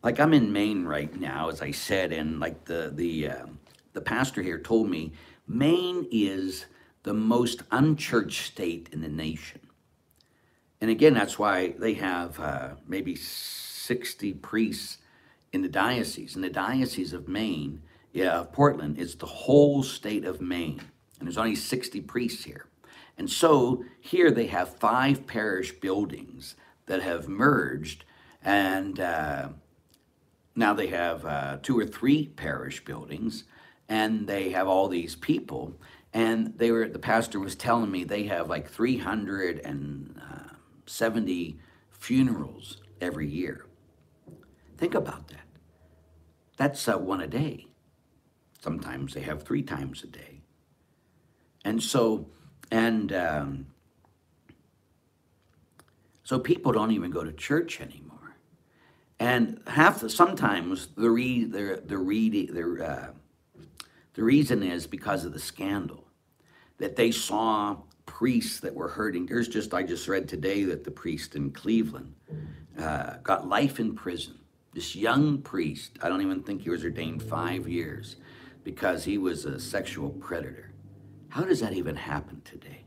like 0.03 0.19
I'm 0.19 0.33
in 0.33 0.53
Maine 0.53 0.85
right 0.85 1.13
now, 1.19 1.49
as 1.49 1.61
I 1.61 1.71
said, 1.71 2.11
and 2.11 2.39
like 2.39 2.65
the 2.65 2.91
the 2.93 3.29
uh, 3.29 3.45
the 3.93 4.01
pastor 4.01 4.43
here 4.43 4.59
told 4.59 4.89
me, 4.89 5.13
Maine 5.47 6.07
is 6.11 6.65
the 7.03 7.13
most 7.13 7.63
unchurched 7.71 8.45
state 8.45 8.89
in 8.91 9.01
the 9.01 9.07
nation. 9.07 9.61
And 10.81 10.91
again, 10.91 11.13
that's 11.13 11.39
why 11.39 11.73
they 11.79 11.93
have 11.93 12.39
uh, 12.39 12.69
maybe 12.87 13.15
60 13.15 14.33
priests 14.33 14.97
in 15.53 15.61
the 15.61 15.69
diocese. 15.69 16.35
And 16.35 16.43
the 16.43 16.49
diocese 16.49 17.13
of 17.13 17.27
Maine, 17.27 17.81
yeah, 18.11 18.39
of 18.39 18.51
Portland, 18.51 18.99
is 18.99 19.15
the 19.15 19.25
whole 19.25 19.81
state 19.83 20.25
of 20.25 20.41
Maine. 20.41 20.81
And 21.19 21.27
there's 21.27 21.37
only 21.37 21.55
60 21.55 22.01
priests 22.01 22.43
here. 22.43 22.67
And 23.17 23.29
so 23.29 23.85
here 23.99 24.31
they 24.31 24.47
have 24.47 24.77
five 24.77 25.25
parish 25.25 25.71
buildings 25.73 26.55
that 26.85 27.01
have 27.01 27.27
merged, 27.27 28.05
and 28.43 28.99
uh, 28.99 29.49
now 30.55 30.73
they 30.73 30.87
have 30.87 31.25
uh, 31.25 31.57
two 31.61 31.79
or 31.79 31.85
three 31.85 32.27
parish 32.27 32.83
buildings, 32.83 33.45
and 33.87 34.27
they 34.27 34.49
have 34.51 34.67
all 34.67 34.87
these 34.87 35.15
people. 35.15 35.79
And 36.13 36.57
they 36.57 36.71
were 36.71 36.87
the 36.87 36.99
pastor 36.99 37.39
was 37.39 37.55
telling 37.55 37.91
me 37.91 38.03
they 38.03 38.23
have 38.23 38.49
like 38.49 38.69
370 38.69 41.59
funerals 41.89 42.81
every 43.01 43.27
year. 43.27 43.65
Think 44.77 44.93
about 44.93 45.27
that. 45.29 45.39
That's 46.57 46.87
uh, 46.87 46.97
one 46.97 47.21
a 47.21 47.27
day. 47.27 47.67
Sometimes 48.61 49.13
they 49.13 49.21
have 49.21 49.43
three 49.43 49.61
times 49.61 50.03
a 50.03 50.07
day. 50.07 50.41
And 51.63 51.83
so 51.83 52.27
and 52.71 53.13
um, 53.13 53.67
so 56.23 56.39
people 56.39 56.71
don't 56.71 56.91
even 56.91 57.11
go 57.11 57.23
to 57.23 57.31
church 57.31 57.81
anymore. 57.81 58.35
And 59.19 59.61
half 59.67 60.01
the, 60.01 60.09
sometimes 60.09 60.87
the 60.97 61.09
re, 61.09 61.45
the 61.45 61.81
the 61.85 61.97
the 61.97 62.85
uh, 62.85 63.07
the 64.13 64.23
reason 64.23 64.63
is 64.63 64.87
because 64.87 65.25
of 65.25 65.33
the 65.33 65.39
scandal 65.39 66.05
that 66.77 66.95
they 66.95 67.11
saw 67.11 67.77
priests 68.05 68.59
that 68.59 68.73
were 68.73 68.89
hurting. 68.89 69.25
There's 69.25 69.47
just 69.47 69.73
I 69.73 69.83
just 69.83 70.07
read 70.07 70.27
today 70.27 70.63
that 70.65 70.83
the 70.83 70.91
priest 70.91 71.35
in 71.35 71.51
Cleveland 71.51 72.13
uh, 72.77 73.17
got 73.23 73.47
life 73.47 73.79
in 73.79 73.95
prison. 73.95 74.39
This 74.73 74.95
young 74.95 75.41
priest, 75.41 75.97
I 76.01 76.09
don't 76.09 76.21
even 76.21 76.43
think 76.43 76.61
he 76.61 76.69
was 76.69 76.83
ordained 76.83 77.23
five 77.23 77.67
years 77.67 78.17
because 78.65 79.05
he 79.05 79.17
was 79.17 79.45
a 79.45 79.59
sexual 79.59 80.09
predator. 80.09 80.71
How 81.35 81.43
does 81.43 81.59
that 81.59 81.73
even 81.73 81.97
happen 81.97 82.41
today? 82.45 82.85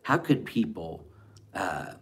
How 0.00 0.16
could 0.16 0.46
people 0.46 1.04
uh, 1.52 1.92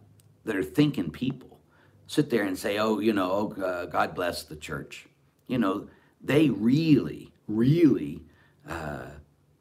that 0.45 0.55
are 0.55 0.63
thinking 0.63 1.11
people 1.11 1.59
sit 2.07 2.31
there 2.31 2.45
and 2.45 2.57
say, 2.57 2.79
oh, 2.79 3.01
you 3.01 3.13
know, 3.13 3.57
oh, 3.59 3.61
uh, 3.61 3.87
God 3.87 4.15
bless 4.15 4.45
the 4.45 4.55
church? 4.55 5.09
You 5.49 5.59
know, 5.59 5.89
they 6.21 6.49
really, 6.49 7.33
really 7.49 8.23
uh, 8.69 9.07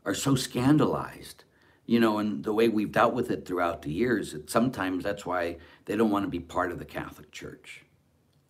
are 0.06 0.14
so 0.14 0.36
scandalized, 0.36 1.46
you 1.88 2.00
know, 2.00 2.20
and 2.20 2.44
the 2.44 2.54
way 2.54 2.70
we've 2.70 2.92
dealt 2.92 3.16
with 3.16 3.32
it 3.32 3.48
throughout 3.48 3.82
the 3.82 3.92
years, 3.92 4.34
that 4.34 4.52
sometimes 4.52 5.04
that's 5.04 5.26
why 5.26 5.58
they 5.86 5.96
don't 5.96 6.12
want 6.12 6.26
to 6.26 6.30
be 6.30 6.40
part 6.40 6.72
of 6.72 6.78
the 6.78 6.86
Catholic 6.86 7.32
Church. 7.32 7.86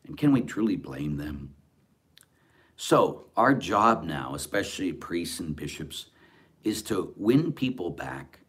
And 0.06 0.18
can 0.18 0.34
we 0.34 0.42
truly 0.42 0.76
blame 0.76 1.16
them? 1.16 1.56
So, 2.76 3.28
our 3.38 3.54
job 3.54 4.04
now, 4.04 4.36
especially 4.36 4.92
priests 4.92 5.40
and 5.40 5.56
bishops, 5.56 6.08
is 6.64 6.82
to 6.84 7.14
win 7.18 7.52
people 7.54 7.90
back, 7.92 8.40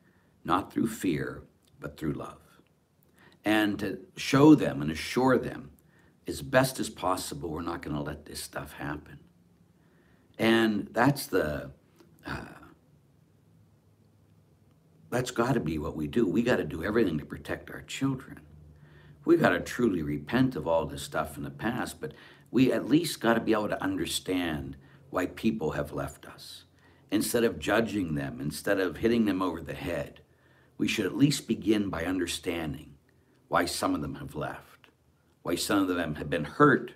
not 0.45 0.73
through 0.73 0.89
fear, 0.89 1.45
but 1.81 1.97
through 1.99 2.15
love. 2.15 2.39
and 3.45 3.79
to 3.81 3.99
show 4.17 4.55
them 4.55 4.83
and 4.83 4.91
assure 4.91 5.39
them 5.39 5.71
as 6.27 6.43
best 6.43 6.81
as 6.81 6.89
possible 6.91 7.51
we're 7.51 7.63
not 7.63 7.83
going 7.83 7.97
to 7.97 8.03
let 8.03 8.27
this 8.27 8.43
stuff 8.43 8.75
happen. 8.75 9.19
And 10.39 10.89
that's 10.93 11.27
the 11.27 11.71
uh, 12.27 12.47
that's 15.11 15.31
got 15.31 15.55
to 15.55 15.61
be 15.61 15.79
what 15.79 15.97
we 15.97 16.07
do. 16.09 16.27
We 16.27 16.43
got 16.43 16.57
to 16.57 16.65
do 16.65 16.85
everything 16.85 17.19
to 17.19 17.27
protect 17.27 17.71
our 17.71 17.83
children. 17.83 18.41
We 19.25 19.37
got 19.37 19.51
to 19.51 19.61
truly 19.61 20.03
repent 20.03 20.57
of 20.57 20.67
all 20.69 20.87
this 20.87 21.03
stuff 21.03 21.37
in 21.37 21.45
the 21.45 21.51
past, 21.51 22.01
but 22.01 22.13
we 22.51 22.73
at 22.73 22.89
least 22.89 23.21
got 23.21 23.35
to 23.35 23.41
be 23.41 23.53
able 23.53 23.69
to 23.69 23.83
understand 23.83 24.77
why 25.11 25.27
people 25.27 25.73
have 25.73 25.93
left 25.93 26.27
us. 26.27 26.65
Instead 27.15 27.45
of 27.45 27.61
judging 27.61 28.17
them, 28.17 28.41
instead 28.41 28.81
of 28.81 28.97
hitting 28.97 29.25
them 29.25 29.41
over 29.41 29.61
the 29.61 29.73
head, 29.73 30.21
we 30.79 30.89
should 30.89 31.07
at 31.07 31.17
least 31.17 31.47
begin 31.47 31.89
by 31.89 32.05
understanding 32.05 32.93
why 33.47 33.65
some 33.65 33.95
of 33.95 34.03
them 34.03 34.17
have 34.17 34.35
left, 34.35 34.89
why 35.45 35.55
some 35.55 35.79
of 35.79 35.97
them 35.97 36.17
have 36.17 36.29
been 36.29 36.43
hurt 36.43 36.91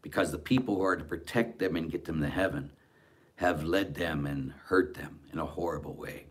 because 0.00 0.32
the 0.32 0.38
people 0.38 0.76
who 0.76 0.82
are 0.82 0.96
to 0.96 1.04
protect 1.04 1.58
them 1.58 1.76
and 1.76 1.90
get 1.90 2.06
them 2.06 2.22
to 2.22 2.28
heaven 2.30 2.70
have 3.36 3.62
led 3.62 3.94
them 3.94 4.24
and 4.24 4.54
hurt 4.64 4.94
them 4.94 5.20
in 5.30 5.38
a 5.38 5.44
horrible 5.44 5.92
way. 5.92 6.24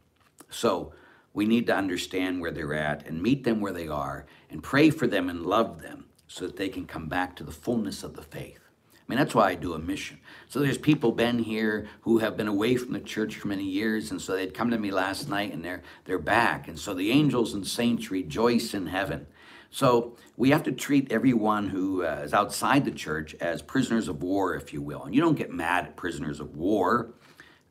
So 0.49 0.93
we 1.31 1.45
need 1.45 1.67
to 1.67 1.75
understand 1.75 2.41
where 2.41 2.49
they're 2.49 2.73
at 2.73 3.05
and 3.05 3.21
meet 3.21 3.43
them 3.43 3.61
where 3.61 3.73
they 3.73 3.87
are 3.87 4.25
and 4.49 4.63
pray 4.63 4.89
for 4.89 5.05
them 5.05 5.29
and 5.29 5.45
love 5.45 5.83
them 5.83 6.05
so 6.25 6.47
that 6.47 6.57
they 6.57 6.69
can 6.69 6.87
come 6.87 7.07
back 7.07 7.35
to 7.35 7.43
the 7.43 7.51
fullness 7.51 8.01
of 8.01 8.15
the 8.15 8.23
faith. 8.23 8.68
I 9.09 9.11
mean, 9.11 9.17
that's 9.17 9.33
why 9.33 9.49
I 9.49 9.55
do 9.55 9.73
a 9.73 9.79
mission. 9.79 10.19
So 10.49 10.59
there's 10.59 10.77
people 10.77 11.11
been 11.11 11.39
here 11.39 11.87
who 12.01 12.19
have 12.19 12.37
been 12.37 12.47
away 12.47 12.75
from 12.75 12.93
the 12.93 12.99
church 12.99 13.37
for 13.37 13.47
many 13.47 13.63
years, 13.63 14.11
and 14.11 14.21
so 14.21 14.35
they'd 14.35 14.53
come 14.53 14.69
to 14.69 14.77
me 14.77 14.91
last 14.91 15.27
night 15.27 15.51
and 15.51 15.65
they're 15.65 15.81
they're 16.05 16.19
back. 16.19 16.67
And 16.67 16.77
so 16.77 16.93
the 16.93 17.09
angels 17.09 17.55
and 17.55 17.65
saints 17.65 18.11
rejoice 18.11 18.75
in 18.75 18.85
heaven. 18.85 19.25
So 19.71 20.15
we 20.37 20.51
have 20.51 20.61
to 20.63 20.71
treat 20.71 21.11
everyone 21.11 21.69
who 21.69 22.03
uh, 22.03 22.21
is 22.23 22.35
outside 22.35 22.85
the 22.85 22.91
church 22.91 23.33
as 23.39 23.63
prisoners 23.63 24.09
of 24.09 24.21
war, 24.21 24.53
if 24.53 24.73
you 24.73 24.81
will. 24.83 25.03
And 25.03 25.15
you 25.15 25.21
don't 25.21 25.35
get 25.35 25.51
mad 25.51 25.85
at 25.85 25.95
prisoners 25.95 26.39
of 26.39 26.55
war. 26.55 27.15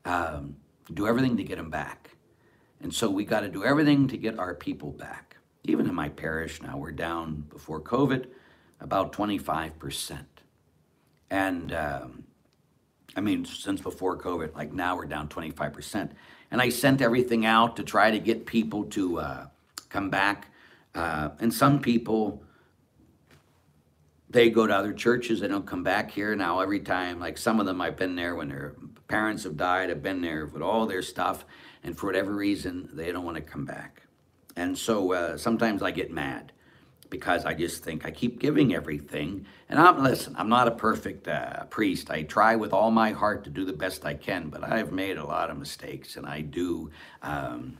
Um, 0.04 0.56
do 0.92 1.06
everything 1.06 1.36
to 1.36 1.44
get 1.44 1.58
them 1.58 1.70
back. 1.70 2.16
And 2.80 2.92
so 2.92 3.08
we 3.08 3.24
got 3.24 3.40
to 3.40 3.48
do 3.48 3.64
everything 3.64 4.08
to 4.08 4.16
get 4.16 4.40
our 4.40 4.54
people 4.54 4.90
back. 4.90 5.36
Even 5.62 5.88
in 5.88 5.94
my 5.94 6.08
parish 6.08 6.60
now, 6.62 6.76
we're 6.78 6.90
down 6.90 7.44
before 7.48 7.80
COVID 7.80 8.26
about 8.80 9.12
25%. 9.12 10.24
And 11.30 11.72
um, 11.72 12.24
I 13.16 13.20
mean, 13.20 13.44
since 13.44 13.80
before 13.80 14.16
COVID, 14.16 14.54
like 14.54 14.72
now 14.72 14.96
we're 14.96 15.06
down 15.06 15.28
25%. 15.28 16.10
And 16.50 16.60
I 16.62 16.68
sent 16.70 17.02
everything 17.02 17.44
out 17.44 17.76
to 17.76 17.82
try 17.82 18.10
to 18.10 18.18
get 18.18 18.46
people 18.46 18.84
to 18.84 19.20
uh, 19.20 19.46
come 19.88 20.08
back. 20.08 20.50
Uh, 20.94 21.30
and 21.40 21.52
some 21.52 21.80
people, 21.80 22.42
they 24.30 24.50
go 24.50 24.66
to 24.66 24.74
other 24.74 24.92
churches, 24.92 25.40
they 25.40 25.48
don't 25.48 25.66
come 25.66 25.82
back 25.82 26.10
here. 26.10 26.34
Now, 26.34 26.60
every 26.60 26.80
time, 26.80 27.20
like 27.20 27.36
some 27.36 27.60
of 27.60 27.66
them, 27.66 27.80
I've 27.80 27.96
been 27.96 28.16
there 28.16 28.34
when 28.34 28.48
their 28.48 28.74
parents 29.08 29.44
have 29.44 29.56
died, 29.56 29.90
I've 29.90 30.02
been 30.02 30.22
there 30.22 30.46
with 30.46 30.62
all 30.62 30.86
their 30.86 31.02
stuff 31.02 31.44
and 31.82 31.96
for 31.96 32.06
whatever 32.06 32.34
reason, 32.34 32.88
they 32.92 33.12
don't 33.12 33.24
want 33.24 33.36
to 33.36 33.42
come 33.42 33.64
back. 33.64 34.02
And 34.56 34.76
so 34.76 35.12
uh, 35.12 35.36
sometimes 35.36 35.82
I 35.82 35.90
get 35.90 36.10
mad 36.10 36.52
because 37.10 37.44
I 37.44 37.54
just 37.54 37.82
think 37.82 38.04
I 38.04 38.10
keep 38.10 38.38
giving 38.38 38.74
everything. 38.74 39.46
And 39.68 39.78
I'm, 39.78 40.02
listen, 40.02 40.34
I'm 40.36 40.48
not 40.48 40.68
a 40.68 40.70
perfect 40.70 41.28
uh, 41.28 41.64
priest. 41.64 42.10
I 42.10 42.22
try 42.22 42.56
with 42.56 42.72
all 42.72 42.90
my 42.90 43.12
heart 43.12 43.44
to 43.44 43.50
do 43.50 43.64
the 43.64 43.72
best 43.72 44.04
I 44.04 44.14
can, 44.14 44.48
but 44.48 44.62
I've 44.62 44.92
made 44.92 45.16
a 45.16 45.24
lot 45.24 45.50
of 45.50 45.58
mistakes, 45.58 46.16
and 46.16 46.26
I 46.26 46.42
do, 46.42 46.90
um, 47.22 47.78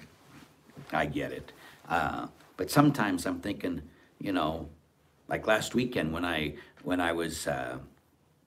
I 0.92 1.06
get 1.06 1.32
it. 1.32 1.52
Uh, 1.88 2.28
but 2.56 2.70
sometimes 2.70 3.26
I'm 3.26 3.40
thinking, 3.40 3.82
you 4.20 4.32
know, 4.32 4.68
like 5.28 5.46
last 5.46 5.74
weekend 5.74 6.12
when 6.12 6.24
I 6.24 6.54
when 6.82 7.00
I 7.00 7.12
was 7.12 7.46
uh, 7.46 7.78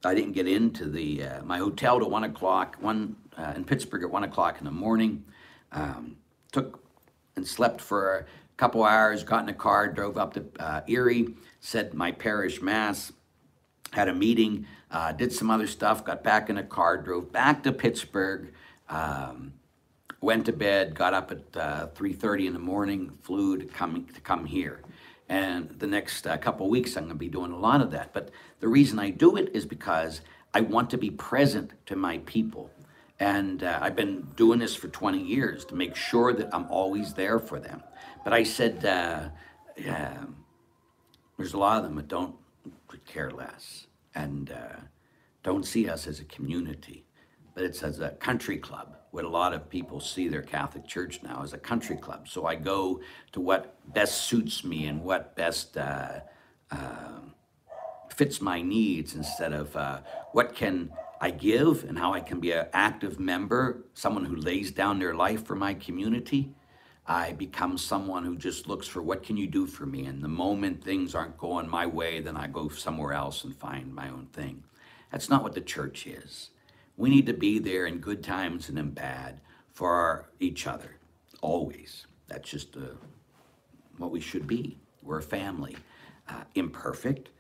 I 0.03 0.15
didn't 0.15 0.33
get 0.33 0.47
into 0.47 0.89
the 0.89 1.23
uh, 1.23 1.43
my 1.43 1.59
hotel 1.59 1.99
to 1.99 2.05
one 2.05 2.23
o'clock 2.23 2.77
one 2.79 3.15
uh, 3.37 3.53
in 3.55 3.63
Pittsburgh 3.63 4.03
at 4.03 4.11
one 4.11 4.23
o'clock 4.23 4.57
in 4.59 4.65
the 4.65 4.71
morning. 4.71 5.23
Um, 5.71 6.17
took 6.51 6.83
and 7.35 7.47
slept 7.47 7.79
for 7.79 8.25
couple 8.61 8.83
hours, 8.83 9.23
got 9.23 9.41
in 9.41 9.49
a 9.49 9.53
car, 9.55 9.87
drove 9.87 10.19
up 10.19 10.35
to 10.35 10.45
uh, 10.59 10.81
Erie, 10.87 11.29
said 11.61 11.95
my 11.95 12.11
parish 12.11 12.61
mass, 12.61 13.11
had 13.91 14.07
a 14.07 14.13
meeting, 14.13 14.67
uh, 14.91 15.11
did 15.11 15.33
some 15.33 15.49
other 15.49 15.65
stuff, 15.65 16.05
got 16.05 16.23
back 16.23 16.47
in 16.47 16.59
a 16.59 16.63
car, 16.63 16.95
drove 16.95 17.31
back 17.31 17.63
to 17.63 17.71
Pittsburgh, 17.71 18.53
um, 18.87 19.51
went 20.21 20.45
to 20.45 20.53
bed, 20.53 20.93
got 20.93 21.15
up 21.15 21.31
at 21.31 21.57
uh, 21.59 21.87
3.30 21.95 22.45
in 22.45 22.53
the 22.53 22.59
morning, 22.59 23.11
flew 23.23 23.57
to 23.57 23.65
come, 23.65 24.05
to 24.13 24.21
come 24.21 24.45
here. 24.45 24.81
And 25.27 25.67
the 25.79 25.87
next 25.87 26.27
uh, 26.27 26.37
couple 26.37 26.69
weeks, 26.69 26.95
I'm 26.95 27.05
going 27.05 27.15
to 27.15 27.17
be 27.17 27.29
doing 27.29 27.51
a 27.51 27.57
lot 27.57 27.81
of 27.81 27.89
that. 27.89 28.13
But 28.13 28.29
the 28.59 28.67
reason 28.67 28.99
I 28.99 29.09
do 29.09 29.37
it 29.37 29.49
is 29.55 29.65
because 29.65 30.21
I 30.53 30.61
want 30.61 30.91
to 30.91 30.99
be 30.99 31.09
present 31.09 31.71
to 31.87 31.95
my 31.95 32.19
people. 32.27 32.69
And 33.19 33.63
uh, 33.63 33.79
I've 33.81 33.95
been 33.95 34.27
doing 34.35 34.59
this 34.59 34.75
for 34.75 34.87
20 34.87 35.19
years 35.19 35.65
to 35.65 35.75
make 35.75 35.95
sure 35.95 36.31
that 36.33 36.53
I'm 36.53 36.67
always 36.69 37.13
there 37.13 37.39
for 37.39 37.59
them. 37.59 37.81
But 38.23 38.33
I 38.33 38.43
said, 38.43 38.85
uh, 38.85 39.29
yeah, 39.77 40.25
there's 41.37 41.53
a 41.53 41.57
lot 41.57 41.77
of 41.77 41.83
them 41.83 41.95
that 41.95 42.07
don't 42.07 42.35
care 43.05 43.31
less 43.31 43.87
and 44.13 44.51
uh, 44.51 44.79
don't 45.43 45.65
see 45.65 45.89
us 45.89 46.07
as 46.07 46.19
a 46.19 46.25
community, 46.25 47.05
but 47.55 47.63
it's 47.63 47.81
as 47.83 47.99
a 47.99 48.11
country 48.11 48.57
club. 48.57 48.95
What 49.11 49.25
a 49.25 49.29
lot 49.29 49.53
of 49.53 49.69
people 49.69 49.99
see 49.99 50.27
their 50.27 50.41
Catholic 50.41 50.87
Church 50.87 51.21
now 51.23 51.41
as 51.43 51.53
a 51.53 51.57
country 51.57 51.97
club. 51.97 52.27
So 52.27 52.45
I 52.45 52.55
go 52.55 53.01
to 53.33 53.41
what 53.41 53.75
best 53.93 54.23
suits 54.23 54.63
me 54.63 54.85
and 54.85 55.03
what 55.03 55.35
best 55.35 55.75
uh, 55.75 56.19
uh, 56.69 57.19
fits 58.09 58.39
my 58.39 58.61
needs 58.61 59.15
instead 59.15 59.51
of 59.51 59.75
uh, 59.75 60.01
what 60.31 60.55
can 60.55 60.91
I 61.19 61.31
give 61.31 61.83
and 61.83 61.97
how 61.97 62.13
I 62.13 62.19
can 62.21 62.39
be 62.39 62.51
an 62.51 62.67
active 62.71 63.19
member, 63.19 63.83
someone 63.93 64.25
who 64.25 64.35
lays 64.35 64.71
down 64.71 64.99
their 64.99 65.13
life 65.13 65.45
for 65.45 65.55
my 65.55 65.73
community. 65.73 66.53
I 67.11 67.33
become 67.33 67.77
someone 67.77 68.23
who 68.23 68.37
just 68.37 68.69
looks 68.69 68.87
for 68.87 69.01
what 69.01 69.21
can 69.21 69.35
you 69.35 69.45
do 69.45 69.67
for 69.67 69.85
me? 69.85 70.05
And 70.05 70.23
the 70.23 70.29
moment 70.29 70.81
things 70.81 71.13
aren't 71.13 71.37
going 71.37 71.67
my 71.67 71.85
way, 71.85 72.21
then 72.21 72.37
I 72.37 72.47
go 72.47 72.69
somewhere 72.69 73.11
else 73.11 73.43
and 73.43 73.53
find 73.53 73.93
my 73.93 74.07
own 74.07 74.27
thing. 74.31 74.63
That's 75.11 75.29
not 75.29 75.43
what 75.43 75.53
the 75.53 75.59
church 75.59 76.07
is. 76.07 76.51
We 76.95 77.09
need 77.09 77.25
to 77.25 77.33
be 77.33 77.59
there 77.59 77.85
in 77.85 77.97
good 77.97 78.23
times 78.23 78.69
and 78.69 78.79
in 78.79 78.91
bad 78.91 79.41
for 79.73 80.29
each 80.39 80.67
other, 80.67 80.95
always. 81.41 82.05
That's 82.29 82.49
just 82.49 82.77
uh, 82.77 82.95
what 83.97 84.11
we 84.11 84.21
should 84.21 84.47
be. 84.47 84.77
We're 85.03 85.19
a 85.19 85.21
family, 85.21 85.75
uh, 86.29 86.43
imperfect, 86.55 87.31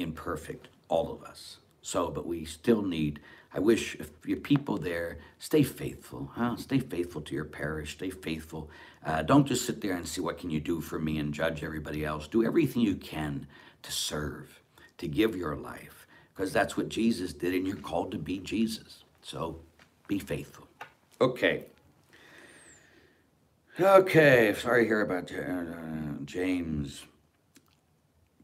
imperfect, 0.00 0.70
all 0.88 1.12
of 1.12 1.22
us. 1.22 1.58
So, 1.82 2.10
but 2.10 2.26
we 2.26 2.44
still 2.44 2.82
need, 2.82 3.20
I 3.54 3.60
wish 3.60 3.94
if 3.96 4.10
your 4.24 4.38
people 4.38 4.76
there, 4.76 5.18
stay 5.38 5.62
faithful, 5.62 6.30
huh? 6.34 6.56
Stay 6.56 6.78
faithful 6.78 7.20
to 7.22 7.34
your 7.34 7.44
parish, 7.44 7.92
stay 7.92 8.10
faithful. 8.10 8.68
Uh, 9.04 9.22
don't 9.22 9.46
just 9.46 9.64
sit 9.64 9.80
there 9.80 9.94
and 9.94 10.06
see 10.06 10.20
what 10.20 10.38
can 10.38 10.50
you 10.50 10.60
do 10.60 10.80
for 10.80 10.98
me 10.98 11.18
and 11.18 11.32
judge 11.32 11.62
everybody 11.62 12.04
else. 12.04 12.26
Do 12.28 12.44
everything 12.44 12.82
you 12.82 12.96
can 12.96 13.46
to 13.82 13.92
serve, 13.92 14.60
to 14.98 15.08
give 15.08 15.36
your 15.36 15.56
life, 15.56 16.06
because 16.34 16.52
that's 16.52 16.76
what 16.76 16.88
Jesus 16.88 17.32
did 17.32 17.54
and 17.54 17.66
you're 17.66 17.76
called 17.76 18.10
to 18.12 18.18
be 18.18 18.38
Jesus. 18.38 19.04
So 19.22 19.60
be 20.08 20.18
faithful. 20.18 20.66
Okay. 21.20 21.64
Okay, 23.80 24.54
sorry 24.58 24.86
hear 24.86 25.02
about 25.02 25.30
uh, 25.32 26.24
James. 26.24 27.04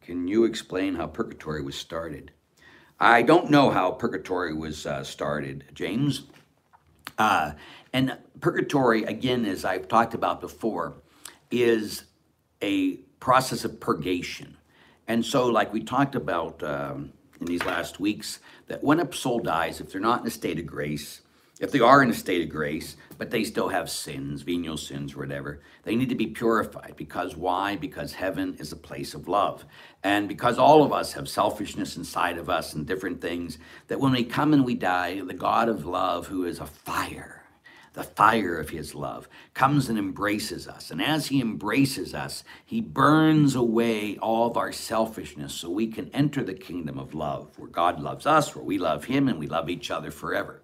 Can 0.01 0.29
you 0.29 0.45
explain 0.45 0.95
how 0.95 1.09
purgatory 1.09 1.63
was 1.63 1.75
started? 1.75 2.31
I 3.01 3.23
don't 3.23 3.51
know 3.51 3.71
how 3.71 3.91
purgatory 3.91 4.55
was 4.55 4.87
uh, 4.87 5.05
started, 5.05 5.65
James. 5.75 6.23
Uh, 7.19 7.53
and 7.93 8.17
purgatory, 8.41 9.05
again, 9.05 9.45
as 9.47 9.65
I've 9.65 9.89
talked 9.89 10.15
about 10.15 10.41
before, 10.41 10.95
is 11.51 12.05
a 12.63 12.97
process 13.21 13.65
of 13.65 13.81
purgation. 13.81 14.57
And 15.07 15.25
so, 15.25 15.47
like 15.47 15.73
we 15.73 15.83
talked 15.83 16.15
about 16.15 16.63
um, 16.63 17.13
in 17.41 17.47
these 17.47 17.65
last 17.65 18.01
weeks, 18.01 18.41
that 18.69 18.83
when 18.83 19.01
a 19.01 19.13
soul 19.13 19.41
dies, 19.41 19.81
if 19.81 19.93
they're 19.93 20.01
not 20.01 20.23
in 20.23 20.27
a 20.27 20.31
state 20.31 20.59
of 20.59 20.67
grace, 20.67 21.21
if 21.61 21.71
they 21.71 21.79
are 21.79 22.03
in 22.03 22.11
a 22.11 22.15
state 22.15 22.43
of 22.43 22.49
grace, 22.49 22.97
but 23.17 23.31
they 23.31 23.45
still 23.45 23.69
have 23.69 23.89
sins, 23.89 24.43
venial 24.43 24.77
sins 24.77 25.15
whatever, 25.15 25.61
they 25.85 25.95
need 25.95 26.09
to 26.09 26.17
be 26.17 26.27
purified. 26.27 26.95
Because 26.97 27.37
why? 27.37 27.77
Because 27.77 28.13
heaven 28.15 28.57
is 28.59 28.73
a 28.73 28.77
place 28.77 29.15
of 29.15 29.29
love. 29.29 29.65
And 30.03 30.29
because 30.29 30.59
all 30.59 30.83
of 30.83 30.93
us 30.93 31.13
have 31.13 31.29
selfishness 31.29 31.97
inside 31.97 32.39
of 32.39 32.51
us 32.51 32.75
and 32.75 32.85
different 32.85 33.21
things, 33.21 33.59
that 33.87 34.01
when 34.01 34.13
we 34.13 34.25
come 34.25 34.53
and 34.53 34.65
we 34.65 34.75
die, 34.75 35.21
the 35.21 35.33
God 35.33 35.69
of 35.69 35.87
love, 35.87 36.27
who 36.27 36.45
is 36.45 36.59
a 36.59 36.67
fire, 36.67 37.45
the 37.93 38.03
fire 38.03 38.59
of 38.59 38.71
his 38.71 38.93
love, 38.93 39.29
comes 39.55 39.89
and 39.89 39.97
embraces 39.97 40.67
us. 40.67 40.91
And 40.91 41.01
as 41.01 41.29
he 41.29 41.41
embraces 41.41 42.15
us, 42.15 42.43
he 42.65 42.81
burns 42.81 43.55
away 43.55 44.17
all 44.17 44.51
of 44.51 44.57
our 44.57 44.73
selfishness 44.73 45.55
so 45.55 45.71
we 45.71 45.87
can 45.87 46.11
enter 46.13 46.43
the 46.43 46.55
kingdom 46.55 46.99
of 46.99 47.15
love, 47.15 47.57
where 47.57 47.69
God 47.69 48.01
loves 48.01 48.27
us, 48.27 48.57
where 48.57 48.65
we 48.65 48.79
love 48.79 49.05
him, 49.05 49.29
and 49.29 49.39
we 49.39 49.47
love 49.47 49.71
each 49.71 49.93
other 49.93 50.11
forever. 50.11 50.64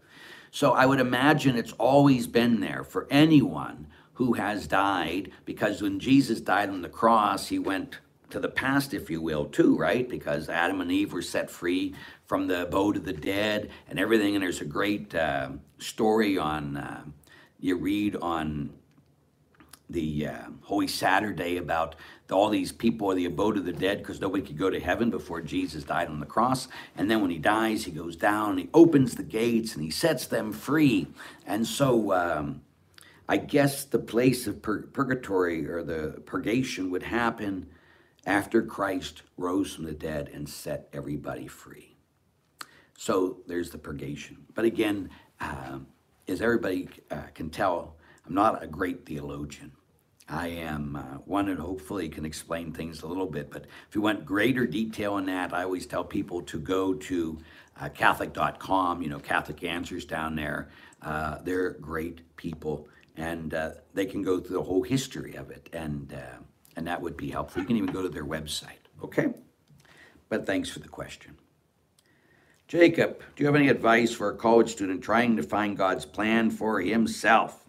So 0.51 0.73
I 0.73 0.87
would 0.87 1.01
imagine 1.01 1.57
it's 1.57 1.73
always 1.73 2.27
been 2.27 2.61
there 2.61 2.85
for 2.85 3.07
anyone 3.11 3.87
who 4.15 4.35
has 4.35 4.67
died, 4.67 5.31
because 5.45 5.81
when 5.81 5.99
Jesus 5.99 6.41
died 6.41 6.69
on 6.69 6.83
the 6.83 6.89
cross, 6.89 7.49
he 7.49 7.59
went 7.59 7.99
to 8.29 8.39
the 8.39 8.49
past, 8.49 8.93
if 8.93 9.11
you 9.11 9.21
will, 9.21 9.47
too, 9.47 9.77
right? 9.77 10.09
Because 10.09 10.49
Adam 10.49 10.81
and 10.81 10.93
Eve 10.93 11.13
were 11.13 11.23
set 11.23 11.51
free 11.51 11.95
from 12.27 12.47
the 12.47 12.63
abode 12.63 12.97
of 12.97 13.05
the 13.05 13.13
dead 13.13 13.71
and 13.89 13.99
everything. 13.99 14.35
And 14.35 14.43
there's 14.43 14.61
a 14.61 14.67
great 14.67 15.15
uh, 15.15 15.51
story 15.79 16.39
on, 16.39 16.77
uh, 16.77 17.05
you 17.59 17.77
read 17.77 18.17
on 18.17 18.71
the 19.91 20.27
uh, 20.27 20.43
Holy 20.63 20.87
Saturday 20.87 21.57
about 21.57 21.97
all 22.31 22.49
these 22.49 22.73
people 22.73 23.11
are 23.11 23.15
the 23.15 23.27
abode 23.27 23.57
of 23.57 23.65
the 23.65 23.73
dead 23.73 23.99
because 23.99 24.21
nobody 24.21 24.43
could 24.43 24.59
go 24.59 24.71
to 24.71 24.81
heaven 24.81 25.11
before 25.11 25.41
Jesus 25.41 25.85
died 25.85 26.09
on 26.09 26.21
the 26.21 26.27
cross. 26.27 26.69
And 26.97 27.11
then 27.11 27.21
when 27.21 27.31
he 27.31 27.39
dies, 27.39 27.85
he 27.85 27.91
goes 27.91 28.17
down 28.17 28.59
he 28.59 28.69
opens 28.73 29.17
the 29.17 29.23
gates 29.23 29.75
and 29.75 29.83
he 29.83 29.91
sets 29.91 30.27
them 30.27 30.53
free. 30.53 31.09
And 31.47 31.67
so 31.67 32.13
um, 32.13 32.63
I 33.29 33.37
guess 33.37 33.85
the 33.85 33.99
place 33.99 34.47
of 34.47 34.63
pur- 34.63 34.89
purgatory 34.93 35.69
or 35.69 35.83
the 35.83 36.23
purgation 36.27 36.91
would 36.91 37.03
happen 37.03 37.69
after 38.27 38.63
Christ 38.63 39.23
rose 39.37 39.75
from 39.75 39.85
the 39.85 39.93
dead 39.93 40.31
and 40.33 40.49
set 40.49 40.89
everybody 40.93 41.47
free. 41.47 41.97
So 42.97 43.39
there's 43.47 43.71
the 43.71 43.79
purgation. 43.79 44.45
But 44.55 44.67
again, 44.67 45.11
uh, 45.41 45.79
as 46.29 46.43
everybody 46.43 46.89
uh, 47.11 47.23
can 47.35 47.51
tell, 47.51 47.97
I'm 48.27 48.35
not 48.35 48.63
a 48.63 48.67
great 48.67 49.07
theologian. 49.07 49.73
I 50.31 50.47
am 50.49 50.95
uh, 50.95 51.19
one 51.25 51.47
that 51.47 51.59
hopefully 51.59 52.09
can 52.09 52.25
explain 52.25 52.73
things 52.73 53.03
a 53.03 53.07
little 53.07 53.27
bit. 53.27 53.51
But 53.51 53.67
if 53.89 53.95
you 53.95 54.01
want 54.01 54.25
greater 54.25 54.65
detail 54.65 55.15
on 55.15 55.27
that, 55.27 55.53
I 55.53 55.65
always 55.65 55.87
tell 55.87 56.05
people 56.05 56.41
to 56.43 56.59
go 56.59 56.95
to 56.95 57.39
uh, 57.81 57.89
Catholic.com, 57.89 59.03
you 59.03 59.09
know, 59.09 59.19
Catholic 59.19 59.65
Answers 59.65 60.05
down 60.05 60.37
there. 60.37 60.69
Uh, 61.03 61.39
they're 61.43 61.71
great 61.73 62.37
people, 62.37 62.89
and 63.17 63.55
uh, 63.55 63.71
they 63.93 64.07
can 64.07 64.23
go 64.23 64.39
through 64.39 64.57
the 64.57 64.63
whole 64.63 64.83
history 64.83 65.35
of 65.35 65.51
it, 65.51 65.69
and, 65.73 66.13
uh, 66.13 66.39
and 66.77 66.87
that 66.87 67.01
would 67.01 67.17
be 67.17 67.31
helpful. 67.31 67.63
You 67.63 67.67
can 67.67 67.77
even 67.77 67.93
go 67.93 68.03
to 68.03 68.09
their 68.09 68.25
website, 68.25 68.87
okay? 69.03 69.33
But 70.29 70.47
thanks 70.47 70.71
for 70.71 70.79
the 70.79 70.89
question. 70.89 71.37
Jacob, 72.69 73.19
do 73.35 73.43
you 73.43 73.47
have 73.47 73.57
any 73.57 73.69
advice 73.69 74.13
for 74.13 74.31
a 74.31 74.37
college 74.37 74.71
student 74.71 75.03
trying 75.03 75.37
to 75.37 75.43
find 75.43 75.77
God's 75.77 76.05
plan 76.05 76.51
for 76.51 76.81
himself? 76.81 77.60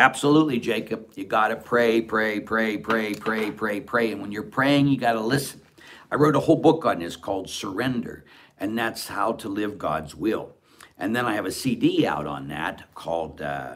Absolutely, 0.00 0.58
Jacob. 0.58 1.12
You 1.14 1.26
got 1.26 1.48
to 1.48 1.56
pray, 1.56 2.00
pray, 2.00 2.40
pray, 2.40 2.78
pray, 2.78 3.14
pray, 3.14 3.50
pray, 3.50 3.80
pray. 3.82 4.12
And 4.12 4.22
when 4.22 4.32
you're 4.32 4.42
praying, 4.44 4.88
you 4.88 4.96
got 4.96 5.12
to 5.12 5.20
listen. 5.20 5.60
I 6.10 6.14
wrote 6.14 6.34
a 6.34 6.40
whole 6.40 6.56
book 6.56 6.86
on 6.86 7.00
this 7.00 7.16
called 7.16 7.50
Surrender, 7.50 8.24
and 8.58 8.78
that's 8.78 9.08
how 9.08 9.32
to 9.32 9.50
live 9.50 9.76
God's 9.76 10.14
will. 10.14 10.54
And 10.96 11.14
then 11.14 11.26
I 11.26 11.34
have 11.34 11.44
a 11.44 11.52
CD 11.52 12.06
out 12.06 12.26
on 12.26 12.48
that 12.48 12.94
called 12.94 13.42
uh, 13.42 13.74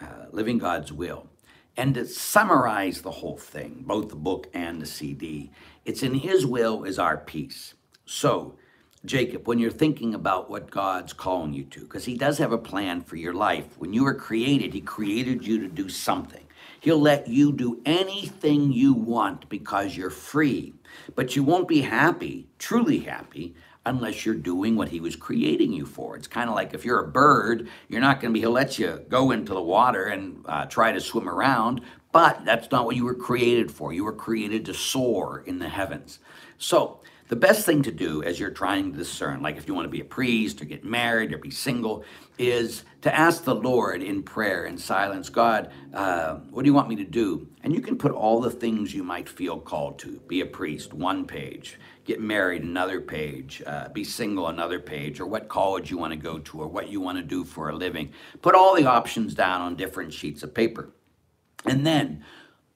uh, 0.00 0.06
Living 0.32 0.58
God's 0.58 0.92
Will. 0.92 1.28
And 1.76 1.94
to 1.94 2.04
summarize 2.04 3.02
the 3.02 3.12
whole 3.12 3.38
thing, 3.38 3.84
both 3.86 4.08
the 4.08 4.16
book 4.16 4.48
and 4.52 4.82
the 4.82 4.86
CD, 4.86 5.52
it's 5.84 6.02
in 6.02 6.14
His 6.14 6.44
will 6.44 6.82
is 6.82 6.98
our 6.98 7.16
peace. 7.16 7.74
So, 8.04 8.56
Jacob, 9.06 9.48
when 9.48 9.58
you're 9.58 9.70
thinking 9.70 10.14
about 10.14 10.50
what 10.50 10.70
God's 10.70 11.14
calling 11.14 11.54
you 11.54 11.64
to, 11.64 11.80
because 11.80 12.04
He 12.04 12.16
does 12.16 12.36
have 12.36 12.52
a 12.52 12.58
plan 12.58 13.00
for 13.00 13.16
your 13.16 13.32
life. 13.32 13.78
When 13.78 13.94
you 13.94 14.04
were 14.04 14.14
created, 14.14 14.74
He 14.74 14.82
created 14.82 15.46
you 15.46 15.58
to 15.60 15.68
do 15.68 15.88
something. 15.88 16.46
He'll 16.80 17.00
let 17.00 17.26
you 17.26 17.52
do 17.52 17.80
anything 17.86 18.72
you 18.72 18.92
want 18.92 19.48
because 19.48 19.96
you're 19.96 20.10
free. 20.10 20.74
But 21.14 21.34
you 21.34 21.42
won't 21.42 21.68
be 21.68 21.80
happy, 21.80 22.48
truly 22.58 22.98
happy, 22.98 23.54
unless 23.86 24.26
you're 24.26 24.34
doing 24.34 24.76
what 24.76 24.88
He 24.90 25.00
was 25.00 25.16
creating 25.16 25.72
you 25.72 25.86
for. 25.86 26.14
It's 26.14 26.28
kind 26.28 26.50
of 26.50 26.54
like 26.54 26.74
if 26.74 26.84
you're 26.84 27.02
a 27.02 27.08
bird, 27.08 27.68
you're 27.88 28.02
not 28.02 28.20
going 28.20 28.34
to 28.34 28.34
be, 28.34 28.40
He'll 28.40 28.50
let 28.50 28.78
you 28.78 29.02
go 29.08 29.30
into 29.30 29.54
the 29.54 29.62
water 29.62 30.04
and 30.04 30.44
uh, 30.46 30.66
try 30.66 30.92
to 30.92 31.00
swim 31.00 31.26
around, 31.26 31.80
but 32.12 32.44
that's 32.44 32.70
not 32.70 32.84
what 32.84 32.96
you 32.96 33.06
were 33.06 33.14
created 33.14 33.70
for. 33.70 33.94
You 33.94 34.04
were 34.04 34.12
created 34.12 34.66
to 34.66 34.74
soar 34.74 35.42
in 35.46 35.58
the 35.58 35.70
heavens. 35.70 36.18
So, 36.58 37.00
the 37.30 37.36
best 37.36 37.64
thing 37.64 37.80
to 37.82 37.92
do 37.92 38.24
as 38.24 38.40
you're 38.40 38.50
trying 38.50 38.90
to 38.90 38.98
discern, 38.98 39.40
like 39.40 39.56
if 39.56 39.68
you 39.68 39.72
want 39.72 39.84
to 39.84 39.88
be 39.88 40.00
a 40.00 40.04
priest 40.04 40.60
or 40.60 40.64
get 40.64 40.84
married 40.84 41.32
or 41.32 41.38
be 41.38 41.52
single, 41.52 42.04
is 42.38 42.82
to 43.02 43.14
ask 43.14 43.44
the 43.44 43.54
Lord 43.54 44.02
in 44.02 44.24
prayer 44.24 44.64
in 44.64 44.76
silence, 44.76 45.28
God, 45.28 45.70
uh, 45.94 46.38
what 46.50 46.64
do 46.64 46.66
you 46.66 46.74
want 46.74 46.88
me 46.88 46.96
to 46.96 47.04
do? 47.04 47.46
And 47.62 47.72
you 47.72 47.80
can 47.82 47.96
put 47.96 48.10
all 48.10 48.40
the 48.40 48.50
things 48.50 48.92
you 48.92 49.04
might 49.04 49.28
feel 49.28 49.60
called 49.60 50.00
to. 50.00 50.18
Be 50.26 50.40
a 50.40 50.46
priest, 50.46 50.92
one 50.92 51.24
page. 51.24 51.78
Get 52.04 52.20
married, 52.20 52.64
another 52.64 53.00
page. 53.00 53.62
Uh, 53.64 53.90
be 53.90 54.02
single, 54.02 54.48
another 54.48 54.80
page. 54.80 55.20
Or 55.20 55.26
what 55.26 55.48
college 55.48 55.88
you 55.88 55.98
want 55.98 56.12
to 56.12 56.18
go 56.18 56.40
to, 56.40 56.62
or 56.62 56.66
what 56.66 56.88
you 56.88 57.00
want 57.00 57.18
to 57.18 57.22
do 57.22 57.44
for 57.44 57.68
a 57.68 57.76
living. 57.76 58.12
Put 58.42 58.56
all 58.56 58.74
the 58.74 58.86
options 58.86 59.34
down 59.34 59.60
on 59.60 59.76
different 59.76 60.12
sheets 60.12 60.42
of 60.42 60.52
paper. 60.52 60.90
And 61.64 61.86
then 61.86 62.24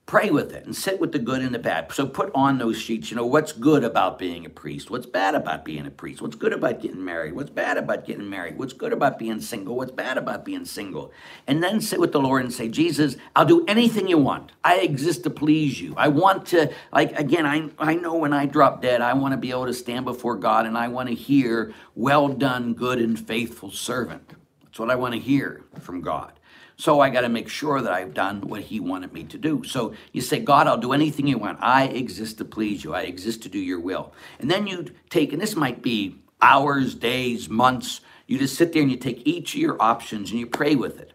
pray 0.06 0.28
with 0.28 0.52
it 0.52 0.66
and 0.66 0.76
sit 0.76 1.00
with 1.00 1.12
the 1.12 1.18
good 1.18 1.40
and 1.40 1.54
the 1.54 1.58
bad. 1.58 1.90
So 1.92 2.06
put 2.06 2.30
on 2.34 2.58
those 2.58 2.78
sheets, 2.78 3.10
you 3.10 3.16
know, 3.16 3.24
what's 3.24 3.52
good 3.52 3.82
about 3.84 4.18
being 4.18 4.44
a 4.44 4.50
priest? 4.50 4.90
What's 4.90 5.06
bad 5.06 5.34
about 5.34 5.64
being 5.64 5.86
a 5.86 5.90
priest? 5.90 6.20
What's 6.20 6.36
good 6.36 6.52
about 6.52 6.80
getting 6.82 7.02
married? 7.02 7.34
What's 7.34 7.50
bad 7.50 7.78
about 7.78 8.04
getting 8.04 8.28
married? 8.28 8.58
What's 8.58 8.74
good 8.74 8.92
about 8.92 9.18
being 9.18 9.40
single? 9.40 9.76
What's 9.76 9.92
bad 9.92 10.18
about 10.18 10.44
being 10.44 10.66
single? 10.66 11.10
And 11.46 11.62
then 11.62 11.80
sit 11.80 12.00
with 12.00 12.12
the 12.12 12.20
Lord 12.20 12.44
and 12.44 12.52
say, 12.52 12.68
Jesus, 12.68 13.16
I'll 13.34 13.46
do 13.46 13.64
anything 13.66 14.06
you 14.06 14.18
want. 14.18 14.52
I 14.62 14.80
exist 14.80 15.22
to 15.22 15.30
please 15.30 15.80
you. 15.80 15.94
I 15.96 16.08
want 16.08 16.46
to, 16.48 16.70
like, 16.92 17.18
again, 17.18 17.46
I, 17.46 17.70
I 17.78 17.94
know 17.94 18.14
when 18.14 18.34
I 18.34 18.44
drop 18.44 18.82
dead, 18.82 19.00
I 19.00 19.14
want 19.14 19.32
to 19.32 19.38
be 19.38 19.50
able 19.50 19.66
to 19.66 19.74
stand 19.74 20.04
before 20.04 20.36
God 20.36 20.66
and 20.66 20.76
I 20.76 20.88
want 20.88 21.08
to 21.08 21.14
hear, 21.14 21.72
well 21.94 22.28
done, 22.28 22.74
good 22.74 22.98
and 22.98 23.18
faithful 23.18 23.70
servant. 23.70 24.34
That's 24.62 24.78
what 24.78 24.90
I 24.90 24.96
want 24.96 25.14
to 25.14 25.20
hear 25.20 25.64
from 25.80 26.02
God. 26.02 26.32
So 26.76 27.00
I 27.00 27.10
got 27.10 27.20
to 27.20 27.28
make 27.28 27.48
sure 27.48 27.80
that 27.80 27.92
I've 27.92 28.14
done 28.14 28.40
what 28.42 28.62
he 28.62 28.80
wanted 28.80 29.12
me 29.12 29.24
to 29.24 29.38
do. 29.38 29.62
So 29.64 29.94
you 30.12 30.20
say, 30.20 30.40
God, 30.40 30.66
I'll 30.66 30.76
do 30.76 30.92
anything 30.92 31.26
you 31.26 31.38
want. 31.38 31.58
I 31.60 31.84
exist 31.84 32.38
to 32.38 32.44
please 32.44 32.82
you. 32.82 32.94
I 32.94 33.02
exist 33.02 33.42
to 33.42 33.48
do 33.48 33.58
your 33.58 33.80
will. 33.80 34.12
And 34.38 34.50
then 34.50 34.66
you 34.66 34.86
take, 35.10 35.32
and 35.32 35.40
this 35.40 35.54
might 35.54 35.82
be 35.82 36.16
hours, 36.42 36.94
days, 36.94 37.48
months, 37.48 38.00
you 38.26 38.38
just 38.38 38.56
sit 38.56 38.72
there 38.72 38.82
and 38.82 38.90
you 38.90 38.96
take 38.96 39.26
each 39.26 39.54
of 39.54 39.60
your 39.60 39.80
options 39.80 40.30
and 40.30 40.40
you 40.40 40.46
pray 40.46 40.74
with 40.74 40.98
it. 40.98 41.12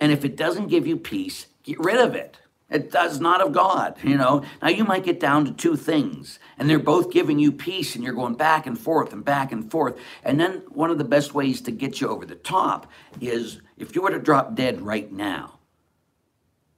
And 0.00 0.10
if 0.12 0.24
it 0.24 0.36
doesn't 0.36 0.68
give 0.68 0.86
you 0.86 0.96
peace, 0.96 1.46
get 1.62 1.78
rid 1.78 1.98
of 1.98 2.14
it. 2.14 2.38
It 2.72 2.90
does 2.90 3.20
not 3.20 3.42
of 3.42 3.52
God, 3.52 3.96
you 4.02 4.16
know. 4.16 4.42
Now 4.62 4.68
you 4.68 4.84
might 4.84 5.04
get 5.04 5.20
down 5.20 5.44
to 5.44 5.52
two 5.52 5.76
things, 5.76 6.38
and 6.58 6.68
they're 6.68 6.78
both 6.78 7.12
giving 7.12 7.38
you 7.38 7.52
peace, 7.52 7.94
and 7.94 8.02
you're 8.02 8.14
going 8.14 8.34
back 8.34 8.66
and 8.66 8.78
forth 8.78 9.12
and 9.12 9.24
back 9.24 9.52
and 9.52 9.70
forth. 9.70 9.98
And 10.24 10.40
then 10.40 10.62
one 10.70 10.90
of 10.90 10.98
the 10.98 11.04
best 11.04 11.34
ways 11.34 11.60
to 11.62 11.70
get 11.70 12.00
you 12.00 12.08
over 12.08 12.24
the 12.24 12.34
top 12.34 12.90
is 13.20 13.60
if 13.76 13.94
you 13.94 14.02
were 14.02 14.10
to 14.10 14.18
drop 14.18 14.54
dead 14.54 14.80
right 14.80 15.12
now, 15.12 15.58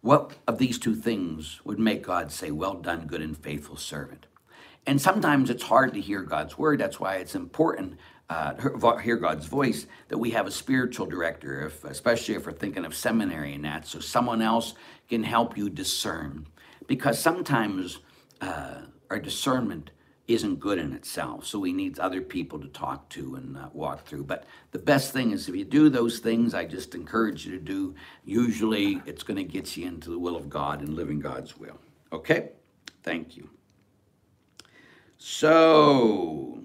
what 0.00 0.32
of 0.48 0.58
these 0.58 0.78
two 0.78 0.96
things 0.96 1.60
would 1.64 1.78
make 1.78 2.02
God 2.02 2.32
say, 2.32 2.50
Well 2.50 2.74
done, 2.74 3.06
good 3.06 3.22
and 3.22 3.38
faithful 3.38 3.76
servant? 3.76 4.26
And 4.86 5.00
sometimes 5.00 5.48
it's 5.48 5.62
hard 5.62 5.94
to 5.94 6.00
hear 6.00 6.22
God's 6.22 6.58
word. 6.58 6.80
That's 6.80 7.00
why 7.00 7.16
it's 7.16 7.34
important 7.34 7.98
uh, 8.30 8.96
hear 8.98 9.16
God's 9.16 9.46
voice, 9.46 9.86
that 10.08 10.18
we 10.18 10.30
have 10.30 10.46
a 10.46 10.50
spiritual 10.50 11.06
director, 11.06 11.66
if, 11.66 11.84
especially 11.84 12.34
if 12.34 12.46
we're 12.46 12.52
thinking 12.52 12.84
of 12.84 12.94
seminary 12.94 13.54
and 13.54 13.64
that, 13.64 13.86
so 13.86 14.00
someone 14.00 14.40
else 14.40 14.74
can 15.08 15.22
help 15.22 15.56
you 15.56 15.68
discern. 15.68 16.46
Because 16.86 17.18
sometimes 17.18 17.98
uh, 18.40 18.82
our 19.10 19.18
discernment 19.18 19.90
isn't 20.26 20.58
good 20.58 20.78
in 20.78 20.94
itself, 20.94 21.44
so 21.44 21.58
we 21.58 21.72
need 21.72 21.98
other 21.98 22.22
people 22.22 22.58
to 22.58 22.68
talk 22.68 23.08
to 23.10 23.34
and 23.34 23.58
uh, 23.58 23.68
walk 23.74 24.06
through. 24.06 24.24
But 24.24 24.44
the 24.70 24.78
best 24.78 25.12
thing 25.12 25.32
is 25.32 25.48
if 25.48 25.54
you 25.54 25.64
do 25.64 25.90
those 25.90 26.18
things, 26.18 26.54
I 26.54 26.64
just 26.64 26.94
encourage 26.94 27.44
you 27.44 27.52
to 27.52 27.62
do. 27.62 27.94
Usually, 28.24 29.02
it's 29.04 29.22
going 29.22 29.36
to 29.36 29.44
get 29.44 29.76
you 29.76 29.86
into 29.86 30.10
the 30.10 30.18
will 30.18 30.36
of 30.36 30.48
God 30.48 30.80
and 30.80 30.94
living 30.94 31.20
God's 31.20 31.58
will. 31.58 31.78
Okay? 32.10 32.52
Thank 33.02 33.36
you. 33.36 33.50
So, 35.18 36.60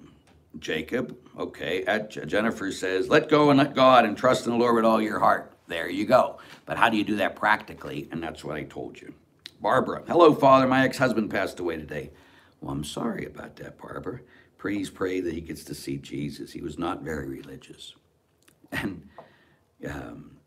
Jacob, 0.57 1.17
okay, 1.39 2.05
Jennifer 2.25 2.71
says, 2.71 3.07
let 3.07 3.29
go 3.29 3.49
and 3.49 3.57
let 3.57 3.73
God 3.73 4.05
and 4.05 4.17
trust 4.17 4.45
in 4.45 4.51
the 4.51 4.57
Lord 4.57 4.75
with 4.75 4.85
all 4.85 5.01
your 5.01 5.19
heart. 5.19 5.53
There 5.67 5.89
you 5.89 6.05
go. 6.05 6.39
But 6.65 6.77
how 6.77 6.89
do 6.89 6.97
you 6.97 7.03
do 7.03 7.15
that 7.17 7.35
practically? 7.35 8.09
And 8.11 8.21
that's 8.21 8.43
what 8.43 8.57
I 8.57 8.63
told 8.63 8.99
you. 8.99 9.13
Barbara, 9.61 10.03
hello, 10.07 10.33
Father. 10.35 10.67
My 10.67 10.83
ex 10.85 10.97
husband 10.97 11.31
passed 11.31 11.59
away 11.59 11.77
today. 11.77 12.11
Well, 12.61 12.71
I'm 12.71 12.83
sorry 12.83 13.25
about 13.25 13.55
that, 13.57 13.77
Barbara. 13.77 14.19
Please 14.57 14.89
pray 14.89 15.21
that 15.21 15.33
he 15.33 15.41
gets 15.41 15.63
to 15.65 15.75
see 15.75 15.97
Jesus. 15.97 16.51
He 16.51 16.61
was 16.61 16.77
not 16.77 17.01
very 17.01 17.27
religious. 17.27 17.93
And 18.71 19.07
um, 19.89 20.37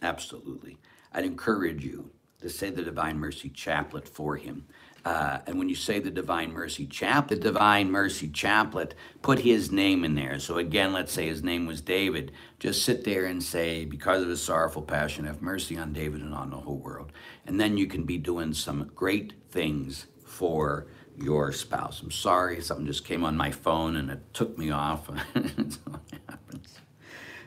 absolutely, 0.00 0.78
I'd 1.12 1.24
encourage 1.24 1.84
you 1.84 2.10
to 2.40 2.48
say 2.48 2.70
the 2.70 2.82
Divine 2.82 3.18
Mercy 3.18 3.50
Chaplet 3.50 4.08
for 4.08 4.36
him. 4.36 4.66
Uh, 5.04 5.38
and 5.46 5.58
when 5.58 5.68
you 5.68 5.74
say 5.74 5.98
the 5.98 6.10
Divine 6.10 6.52
Mercy 6.52 6.86
Chaplet, 6.86 7.28
the 7.28 7.36
Divine 7.36 7.90
Mercy 7.90 8.28
Chaplet, 8.28 8.94
put 9.20 9.40
his 9.40 9.72
name 9.72 10.04
in 10.04 10.14
there. 10.14 10.38
So 10.38 10.58
again, 10.58 10.92
let's 10.92 11.12
say 11.12 11.26
his 11.26 11.42
name 11.42 11.66
was 11.66 11.80
David. 11.80 12.32
Just 12.60 12.84
sit 12.84 13.04
there 13.04 13.26
and 13.26 13.42
say, 13.42 13.84
because 13.84 14.22
of 14.22 14.28
his 14.28 14.42
sorrowful 14.42 14.82
passion, 14.82 15.24
have 15.24 15.42
mercy 15.42 15.76
on 15.76 15.92
David 15.92 16.20
and 16.20 16.34
on 16.34 16.50
the 16.50 16.56
whole 16.56 16.78
world. 16.78 17.10
And 17.46 17.60
then 17.60 17.76
you 17.76 17.86
can 17.86 18.04
be 18.04 18.18
doing 18.18 18.54
some 18.54 18.90
great 18.94 19.32
things 19.50 20.06
for 20.24 20.86
your 21.18 21.52
spouse. 21.52 22.00
I'm 22.00 22.10
sorry, 22.12 22.60
something 22.62 22.86
just 22.86 23.04
came 23.04 23.24
on 23.24 23.36
my 23.36 23.50
phone 23.50 23.96
and 23.96 24.10
it 24.10 24.34
took 24.34 24.56
me 24.56 24.70
off. 24.70 25.10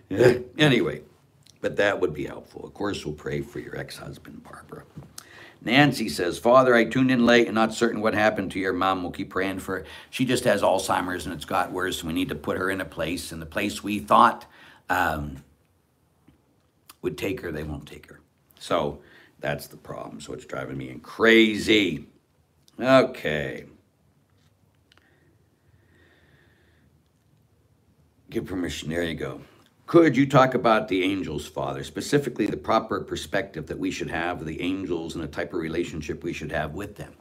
Anyway, 0.58 1.02
but 1.62 1.76
that 1.78 2.00
would 2.00 2.14
be 2.14 2.26
helpful. 2.26 2.64
Of 2.66 2.74
course, 2.74 3.06
we'll 3.06 3.16
pray 3.16 3.42
for 3.42 3.60
your 3.60 3.78
ex 3.78 3.98
husband, 3.98 4.44
Barbara. 4.44 4.84
Nancy 5.66 6.10
says, 6.10 6.38
Father, 6.38 6.76
I 6.76 6.86
tuned 6.86 7.10
in 7.10 7.26
late 7.26 7.48
and 7.48 7.56
not 7.56 7.74
certain 7.74 8.00
what 8.00 8.14
happened 8.14 8.52
to 8.52 8.60
your 8.60 8.72
mom. 8.72 9.02
We'll 9.02 9.12
keep 9.12 9.32
praying 9.32 9.60
for 9.60 9.80
her. 9.80 9.86
She 10.12 10.24
just 10.24 10.44
has 10.44 10.62
Alzheimer's 10.62 11.26
and 11.26 11.34
it's 11.34 11.44
got 11.44 11.72
worse. 11.72 12.04
We 12.04 12.14
need 12.14 12.30
to 12.30 12.36
put 12.36 12.58
her 12.58 12.70
in 12.70 12.82
a 12.82 12.86
place, 12.86 13.32
and 13.32 13.42
the 13.42 13.48
place 13.48 13.84
we 13.84 13.98
thought 13.98 14.46
um, 14.90 15.44
would 17.02 17.18
take 17.18 17.42
her, 17.42 17.52
they 17.52 17.64
won't 17.64 17.88
take 17.88 18.08
her. 18.08 18.22
So 18.60 19.00
that's 19.40 19.66
the 19.66 19.78
problem. 19.78 20.22
So 20.22 20.34
it's 20.34 20.46
driving 20.46 20.78
me 20.78 20.98
crazy. 21.02 22.06
Okay. 22.80 23.66
Give 28.30 28.46
permission. 28.46 28.90
There 28.90 29.04
you 29.04 29.16
go. 29.16 29.42
Could 29.88 30.18
you 30.18 30.26
talk 30.26 30.56
about 30.56 30.88
the 30.88 31.04
angels, 31.04 31.48
Father, 31.48 31.84
specifically 31.84 32.48
the 32.48 32.58
proper 32.58 33.02
perspective 33.02 33.68
that 33.68 33.78
we 33.78 33.92
should 33.92 34.10
have 34.10 34.42
of 34.42 34.48
the 34.48 34.62
angels 34.62 35.14
and 35.14 35.24
the 35.24 35.28
type 35.28 35.54
of 35.54 35.60
relationship 35.60 36.24
we 36.24 36.34
should 36.34 36.52
have 36.52 36.74
with 36.74 36.96
them? 36.96 37.14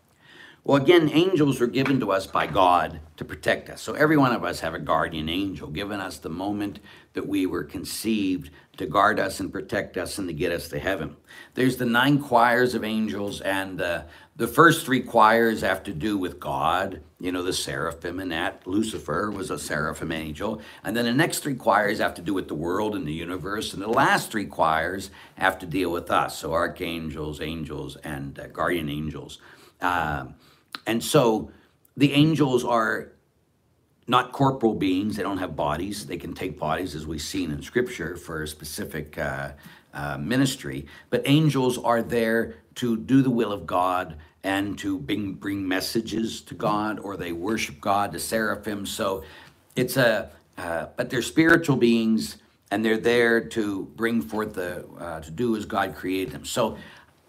Well, 0.65 0.81
again, 0.81 1.11
angels 1.13 1.61
are 1.61 1.67
given 1.67 2.01
to 2.01 2.11
us 2.11 2.27
by 2.27 2.47
God 2.47 3.01
to 3.19 3.25
protect 3.27 3.69
us. 3.69 3.83
So 3.83 3.93
every 3.93 4.17
one 4.17 4.33
of 4.33 4.45
us 4.45 4.61
have 4.61 4.73
a 4.73 4.79
guardian 4.79 5.29
angel 5.29 5.69
given 5.69 6.01
us 6.01 6.17
the 6.17 6.31
moment 6.31 6.81
that 7.13 7.29
we 7.29 7.45
were 7.45 7.65
conceived 7.65 8.49
to 8.79 8.87
guard 8.87 9.21
us 9.21 9.41
and 9.41 9.53
protect 9.53 9.99
us 9.99 10.17
and 10.17 10.27
to 10.27 10.33
get 10.33 10.51
us 10.51 10.69
to 10.69 10.79
heaven. 10.79 11.17
There's 11.53 11.77
the 11.77 11.85
nine 11.85 12.19
choirs 12.19 12.75
of 12.75 12.83
angels, 12.83 13.43
and 13.43 13.83
uh, 13.83 14.05
the 14.37 14.49
first 14.49 14.85
three 14.85 15.01
choirs 15.01 15.61
have 15.61 15.85
to 15.85 15.93
do 15.93 16.19
with 16.19 16.41
God. 16.41 17.01
You 17.21 17.31
know, 17.31 17.43
the 17.43 17.53
seraphim 17.53 18.19
and 18.19 18.33
that. 18.33 18.67
Lucifer 18.67 19.31
was 19.31 19.51
a 19.51 19.59
seraphim 19.59 20.11
angel. 20.11 20.61
And 20.83 20.97
then 20.97 21.05
the 21.05 21.13
next 21.13 21.39
three 21.41 21.55
choirs 21.55 22.01
have 22.01 22.15
to 22.15 22.23
do 22.23 22.35
with 22.35 22.49
the 22.49 22.55
world 22.55 22.97
and 22.97 23.07
the 23.07 23.13
universe. 23.13 23.73
And 23.73 23.81
the 23.81 23.89
last 23.89 24.33
three 24.33 24.47
choirs 24.47 25.11
have 25.37 25.59
to 25.61 25.67
deal 25.67 25.91
with 25.91 26.11
us. 26.11 26.39
So 26.39 26.53
archangels, 26.53 27.41
angels, 27.41 27.97
and 27.97 28.39
uh, 28.39 28.49
guardian 28.49 28.89
angels. 28.89 29.39
Uh, 29.81 30.27
and 30.87 31.03
so 31.03 31.51
the 31.97 32.13
angels 32.13 32.65
are 32.65 33.13
not 34.07 34.33
corporal 34.33 34.75
beings. 34.75 35.17
They 35.17 35.23
don't 35.23 35.39
have 35.39 35.55
bodies. 35.55 36.07
They 36.07 36.17
can 36.17 36.35
take 36.35 36.59
bodies, 36.59 36.95
as 36.95 37.07
we've 37.07 37.23
seen 37.23 37.51
in 37.51 37.63
Scripture, 37.63 38.17
for 38.17 38.43
a 38.43 38.49
specific 38.49 39.17
uh, 39.17 39.53
uh, 39.95 40.19
ministry. 40.19 40.87
But 41.09 41.23
angels 41.25 41.79
are 41.79 42.03
there 42.03 42.57
to 42.77 42.97
do 42.97 43.23
the 43.23 43.31
will 43.31 43.53
of 43.53 43.67
God 43.67 44.17
and 44.43 44.79
to 44.79 44.99
bring, 44.99 45.35
bring 45.35 45.67
messages 45.67 46.43
to 46.43 46.55
God, 46.55 46.99
or 47.01 47.17
they 47.17 47.33
worship 47.33 47.81
God, 47.81 48.13
the 48.13 48.19
seraphim. 48.19 48.85
So 48.85 49.25
it's 49.75 49.97
a, 49.97 50.31
uh, 50.59 50.87
but 50.97 51.09
they're 51.09 51.23
spiritual 51.23 51.77
beings, 51.77 52.37
and 52.71 52.85
they're 52.85 52.99
there 52.99 53.41
to 53.41 53.85
bring 53.97 54.21
forth 54.21 54.55
the, 54.55 54.87
uh, 54.99 55.21
to 55.21 55.31
do 55.31 55.57
as 55.57 55.65
God 55.65 55.95
created 55.95 56.35
them. 56.35 56.45
So 56.45 56.77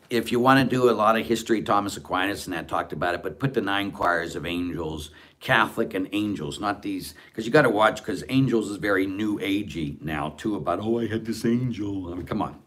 if 0.09 0.31
you 0.31 0.39
want 0.39 0.69
to 0.69 0.75
do 0.75 0.89
a 0.89 0.91
lot 0.91 1.17
of 1.17 1.25
history, 1.25 1.61
Thomas 1.61 1.97
Aquinas 1.97 2.45
and 2.47 2.53
that 2.53 2.67
talked 2.67 2.93
about 2.93 3.15
it, 3.15 3.23
but 3.23 3.39
put 3.39 3.53
the 3.53 3.61
nine 3.61 3.91
choirs 3.91 4.35
of 4.35 4.45
angels, 4.45 5.11
Catholic 5.45 5.93
and 5.93 6.09
angels, 6.11 6.59
not 6.59 6.81
these, 6.81 7.13
because 7.27 7.45
you 7.45 7.51
got 7.51 7.61
to 7.61 7.69
watch, 7.69 7.97
because 7.97 8.23
angels 8.29 8.67
is 8.71 8.77
very 8.77 9.05
new 9.05 9.37
agey 9.37 10.01
now, 10.01 10.29
too, 10.37 10.55
about, 10.55 10.79
oh, 10.79 10.99
I 10.99 11.05
had 11.05 11.23
this 11.23 11.45
angel. 11.45 12.11
I 12.11 12.15
mean, 12.15 12.25
come 12.25 12.41
on. 12.41 12.59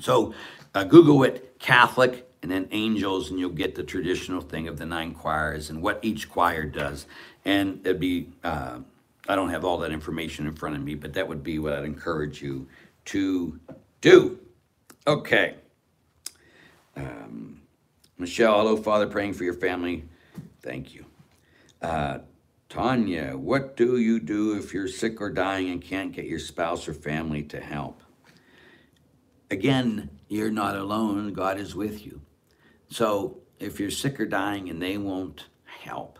So 0.00 0.32
uh, 0.74 0.84
Google 0.84 1.22
it, 1.24 1.58
Catholic, 1.58 2.26
and 2.40 2.50
then 2.50 2.66
angels, 2.70 3.28
and 3.28 3.38
you'll 3.38 3.50
get 3.50 3.74
the 3.74 3.82
traditional 3.82 4.40
thing 4.40 4.68
of 4.68 4.78
the 4.78 4.86
nine 4.86 5.12
choirs 5.12 5.68
and 5.68 5.82
what 5.82 5.98
each 6.00 6.30
choir 6.30 6.64
does. 6.64 7.04
And 7.44 7.80
it'd 7.84 8.00
be, 8.00 8.30
uh, 8.42 8.78
I 9.28 9.36
don't 9.36 9.50
have 9.50 9.66
all 9.66 9.76
that 9.80 9.92
information 9.92 10.46
in 10.46 10.54
front 10.54 10.76
of 10.76 10.82
me, 10.82 10.94
but 10.94 11.12
that 11.12 11.28
would 11.28 11.42
be 11.42 11.58
what 11.58 11.74
I'd 11.74 11.84
encourage 11.84 12.40
you 12.40 12.68
to 13.04 13.60
do. 14.00 14.38
Okay. 15.06 15.56
Um, 16.96 17.60
Michelle, 18.16 18.58
hello, 18.58 18.78
Father, 18.78 19.06
praying 19.06 19.34
for 19.34 19.44
your 19.44 19.52
family. 19.52 20.08
Thank 20.62 20.94
you. 20.94 21.04
Uh, 21.80 22.18
Tanya, 22.68 23.36
what 23.36 23.76
do 23.76 23.98
you 23.98 24.20
do 24.20 24.58
if 24.58 24.74
you're 24.74 24.88
sick 24.88 25.20
or 25.20 25.30
dying 25.30 25.70
and 25.70 25.82
can't 25.82 26.12
get 26.12 26.26
your 26.26 26.38
spouse 26.38 26.86
or 26.86 26.92
family 26.92 27.42
to 27.44 27.60
help? 27.60 28.02
Again, 29.50 30.10
you're 30.28 30.50
not 30.50 30.76
alone. 30.76 31.32
God 31.32 31.58
is 31.58 31.74
with 31.74 32.04
you. 32.04 32.20
So 32.90 33.38
if 33.58 33.80
you're 33.80 33.90
sick 33.90 34.20
or 34.20 34.26
dying 34.26 34.68
and 34.68 34.82
they 34.82 34.98
won't 34.98 35.46
help, 35.64 36.18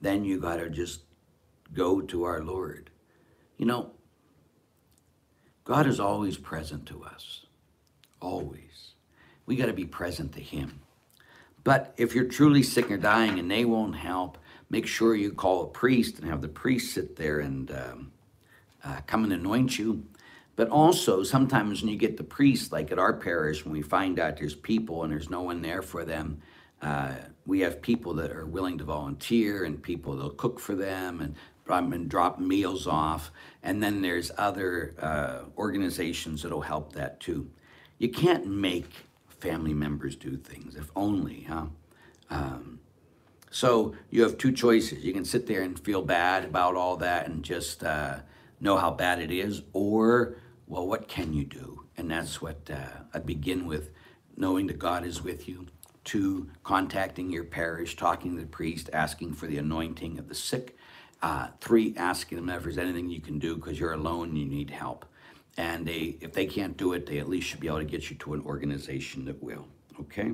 then 0.00 0.24
you 0.24 0.38
got 0.38 0.56
to 0.56 0.68
just 0.68 1.02
go 1.72 2.00
to 2.00 2.24
our 2.24 2.42
Lord. 2.42 2.90
You 3.56 3.66
know, 3.66 3.92
God 5.64 5.86
is 5.86 6.00
always 6.00 6.36
present 6.36 6.86
to 6.86 7.04
us, 7.04 7.46
always. 8.20 8.94
We 9.46 9.56
got 9.56 9.66
to 9.66 9.72
be 9.72 9.84
present 9.84 10.32
to 10.32 10.40
Him. 10.40 10.79
But 11.64 11.94
if 11.96 12.14
you're 12.14 12.24
truly 12.24 12.62
sick 12.62 12.90
or 12.90 12.96
dying 12.96 13.38
and 13.38 13.50
they 13.50 13.64
won't 13.64 13.96
help, 13.96 14.38
make 14.70 14.86
sure 14.86 15.14
you 15.14 15.32
call 15.32 15.64
a 15.64 15.68
priest 15.68 16.18
and 16.18 16.28
have 16.28 16.40
the 16.40 16.48
priest 16.48 16.94
sit 16.94 17.16
there 17.16 17.40
and 17.40 17.70
um, 17.70 18.12
uh, 18.84 19.00
come 19.06 19.24
and 19.24 19.32
anoint 19.32 19.78
you. 19.78 20.04
But 20.56 20.68
also, 20.68 21.22
sometimes 21.22 21.80
when 21.80 21.90
you 21.90 21.96
get 21.96 22.16
the 22.16 22.24
priest, 22.24 22.72
like 22.72 22.92
at 22.92 22.98
our 22.98 23.14
parish, 23.14 23.64
when 23.64 23.72
we 23.72 23.82
find 23.82 24.18
out 24.18 24.36
there's 24.36 24.54
people 24.54 25.02
and 25.02 25.12
there's 25.12 25.30
no 25.30 25.42
one 25.42 25.62
there 25.62 25.82
for 25.82 26.04
them, 26.04 26.40
uh, 26.82 27.14
we 27.46 27.60
have 27.60 27.82
people 27.82 28.14
that 28.14 28.30
are 28.30 28.46
willing 28.46 28.78
to 28.78 28.84
volunteer 28.84 29.64
and 29.64 29.82
people 29.82 30.14
that'll 30.14 30.30
cook 30.30 30.60
for 30.60 30.74
them 30.74 31.20
and, 31.20 31.34
and 31.94 32.08
drop 32.08 32.38
meals 32.38 32.86
off. 32.86 33.30
And 33.62 33.82
then 33.82 34.02
there's 34.02 34.30
other 34.36 34.94
uh, 35.00 35.44
organizations 35.56 36.42
that'll 36.42 36.60
help 36.60 36.92
that 36.92 37.20
too. 37.20 37.50
You 37.98 38.08
can't 38.08 38.46
make 38.46 39.06
family 39.40 39.74
members 39.74 40.16
do 40.16 40.36
things, 40.36 40.76
if 40.76 40.90
only, 40.94 41.42
huh? 41.42 41.66
Um, 42.28 42.80
so 43.50 43.94
you 44.10 44.22
have 44.22 44.38
two 44.38 44.52
choices. 44.52 45.04
You 45.04 45.12
can 45.12 45.24
sit 45.24 45.46
there 45.46 45.62
and 45.62 45.78
feel 45.78 46.02
bad 46.02 46.44
about 46.44 46.76
all 46.76 46.96
that 46.98 47.26
and 47.26 47.42
just 47.42 47.82
uh, 47.82 48.20
know 48.60 48.76
how 48.76 48.90
bad 48.90 49.20
it 49.20 49.30
is, 49.30 49.62
or, 49.72 50.36
well, 50.66 50.86
what 50.86 51.08
can 51.08 51.32
you 51.32 51.44
do? 51.44 51.84
And 51.96 52.10
that's 52.10 52.40
what 52.40 52.70
uh, 52.70 53.02
I 53.12 53.18
begin 53.18 53.66
with 53.66 53.90
knowing 54.36 54.66
that 54.68 54.78
God 54.78 55.04
is 55.04 55.22
with 55.22 55.48
you, 55.48 55.66
two, 56.04 56.48
contacting 56.62 57.30
your 57.30 57.44
parish, 57.44 57.96
talking 57.96 58.36
to 58.36 58.40
the 58.40 58.46
priest, 58.46 58.88
asking 58.92 59.34
for 59.34 59.46
the 59.46 59.58
anointing 59.58 60.18
of 60.18 60.28
the 60.28 60.34
sick, 60.34 60.76
uh, 61.20 61.48
three, 61.60 61.94
asking 61.96 62.36
them 62.36 62.48
if 62.48 62.62
there's 62.62 62.78
anything 62.78 63.10
you 63.10 63.20
can 63.20 63.38
do 63.38 63.56
because 63.56 63.78
you're 63.78 63.92
alone 63.92 64.30
and 64.30 64.38
you 64.38 64.46
need 64.46 64.70
help 64.70 65.04
and 65.56 65.86
they 65.86 66.16
if 66.20 66.32
they 66.32 66.46
can't 66.46 66.76
do 66.76 66.92
it 66.92 67.06
they 67.06 67.18
at 67.18 67.28
least 67.28 67.48
should 67.48 67.60
be 67.60 67.66
able 67.66 67.78
to 67.78 67.84
get 67.84 68.10
you 68.10 68.16
to 68.16 68.34
an 68.34 68.40
organization 68.42 69.24
that 69.24 69.42
will 69.42 69.66
okay? 70.00 70.32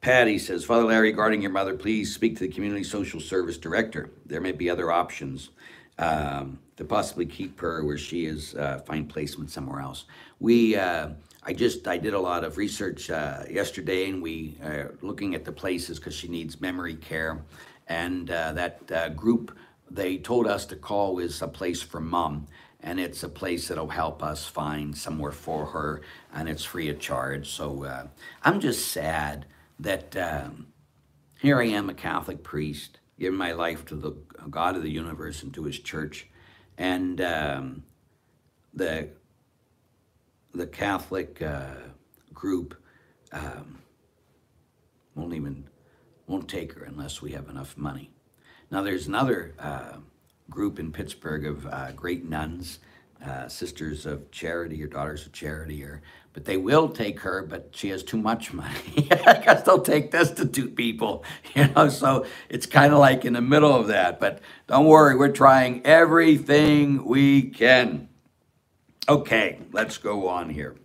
Patty 0.00 0.38
says 0.38 0.64
father 0.64 0.84
larry 0.84 1.10
regarding 1.10 1.42
your 1.42 1.50
mother 1.50 1.74
please 1.74 2.14
speak 2.14 2.36
to 2.38 2.46
the 2.46 2.52
community 2.52 2.84
social 2.84 3.20
service 3.20 3.58
director. 3.58 4.10
There 4.26 4.40
may 4.40 4.52
be 4.52 4.70
other 4.70 4.90
options 4.90 5.50
um, 5.98 6.58
to 6.76 6.84
possibly 6.84 7.26
keep 7.26 7.60
her 7.60 7.84
where 7.84 7.98
she 7.98 8.24
is 8.24 8.54
uh, 8.54 8.78
find 8.86 9.08
placement 9.08 9.50
somewhere 9.50 9.80
else. 9.80 10.06
We 10.40 10.74
uh, 10.76 11.10
I 11.42 11.52
just 11.52 11.86
I 11.86 11.98
did 11.98 12.14
a 12.14 12.18
lot 12.18 12.44
of 12.44 12.56
research 12.56 13.10
uh, 13.10 13.44
yesterday, 13.50 14.08
and 14.08 14.22
we 14.22 14.56
are 14.62 14.94
looking 15.02 15.34
at 15.34 15.44
the 15.44 15.52
places 15.52 15.98
because 15.98 16.14
she 16.14 16.28
needs 16.28 16.60
memory 16.60 16.94
care, 16.94 17.42
and 17.88 18.30
uh, 18.30 18.52
that 18.54 18.92
uh, 18.92 19.08
group 19.10 19.56
they 19.90 20.16
told 20.16 20.46
us 20.46 20.66
to 20.66 20.76
call 20.76 21.18
is 21.18 21.42
a 21.42 21.48
place 21.48 21.82
for 21.82 22.00
mom 22.00 22.46
and 22.82 22.98
it's 22.98 23.22
a 23.22 23.28
place 23.28 23.68
that'll 23.68 23.88
help 23.88 24.22
us 24.22 24.46
find 24.46 24.96
somewhere 24.96 25.32
for 25.32 25.66
her 25.66 26.00
and 26.32 26.48
it's 26.48 26.64
free 26.64 26.88
of 26.88 26.98
charge. 26.98 27.48
So 27.48 27.84
uh, 27.84 28.06
i'm 28.42 28.60
just 28.60 28.88
sad 28.88 29.46
that 29.78 30.16
um, 30.16 30.68
here 31.40 31.60
i 31.60 31.66
am 31.66 31.90
a 31.90 31.94
catholic 31.94 32.42
priest 32.42 33.00
giving 33.18 33.38
my 33.38 33.52
life 33.52 33.84
to 33.86 33.96
the 33.96 34.12
god 34.48 34.76
of 34.76 34.82
the 34.82 34.90
universe 34.90 35.42
and 35.42 35.52
to 35.54 35.64
his 35.64 35.78
church. 35.78 36.28
And 36.78 37.20
um, 37.20 37.82
the 38.72 39.10
the 40.54 40.66
catholic 40.66 41.42
uh, 41.42 41.74
group 42.32 42.74
um, 43.32 43.78
won't 45.14 45.34
even 45.34 45.68
won't 46.26 46.48
take 46.48 46.72
her 46.74 46.84
unless 46.84 47.20
we 47.20 47.32
have 47.32 47.48
enough 47.48 47.76
money 47.76 48.10
now, 48.70 48.82
there's 48.82 49.08
another 49.08 49.52
uh, 49.58 49.96
group 50.48 50.78
in 50.78 50.92
Pittsburgh 50.92 51.44
of 51.44 51.66
uh, 51.66 51.90
great 51.92 52.28
nuns, 52.28 52.78
uh, 53.24 53.48
sisters 53.48 54.06
of 54.06 54.30
charity 54.30 54.82
or 54.82 54.86
daughters 54.86 55.26
of 55.26 55.32
charity, 55.32 55.82
or 55.82 56.02
but 56.32 56.44
they 56.44 56.56
will 56.56 56.88
take 56.88 57.18
her, 57.20 57.42
but 57.42 57.70
she 57.72 57.88
has 57.88 58.04
too 58.04 58.16
much 58.16 58.52
money. 58.52 59.08
I 59.26 59.42
guess 59.44 59.62
they'll 59.62 59.82
take 59.82 60.12
destitute 60.12 60.76
people, 60.76 61.24
you 61.54 61.66
know. 61.68 61.88
So 61.88 62.26
it's 62.48 62.66
kind 62.66 62.92
of 62.92 63.00
like 63.00 63.24
in 63.24 63.32
the 63.32 63.40
middle 63.40 63.74
of 63.74 63.88
that. 63.88 64.20
But 64.20 64.40
don't 64.68 64.86
worry, 64.86 65.16
we're 65.16 65.32
trying 65.32 65.84
everything 65.84 67.04
we 67.04 67.42
can. 67.42 68.08
Okay, 69.08 69.58
let's 69.72 69.98
go 69.98 70.28
on 70.28 70.48
here. 70.50 70.76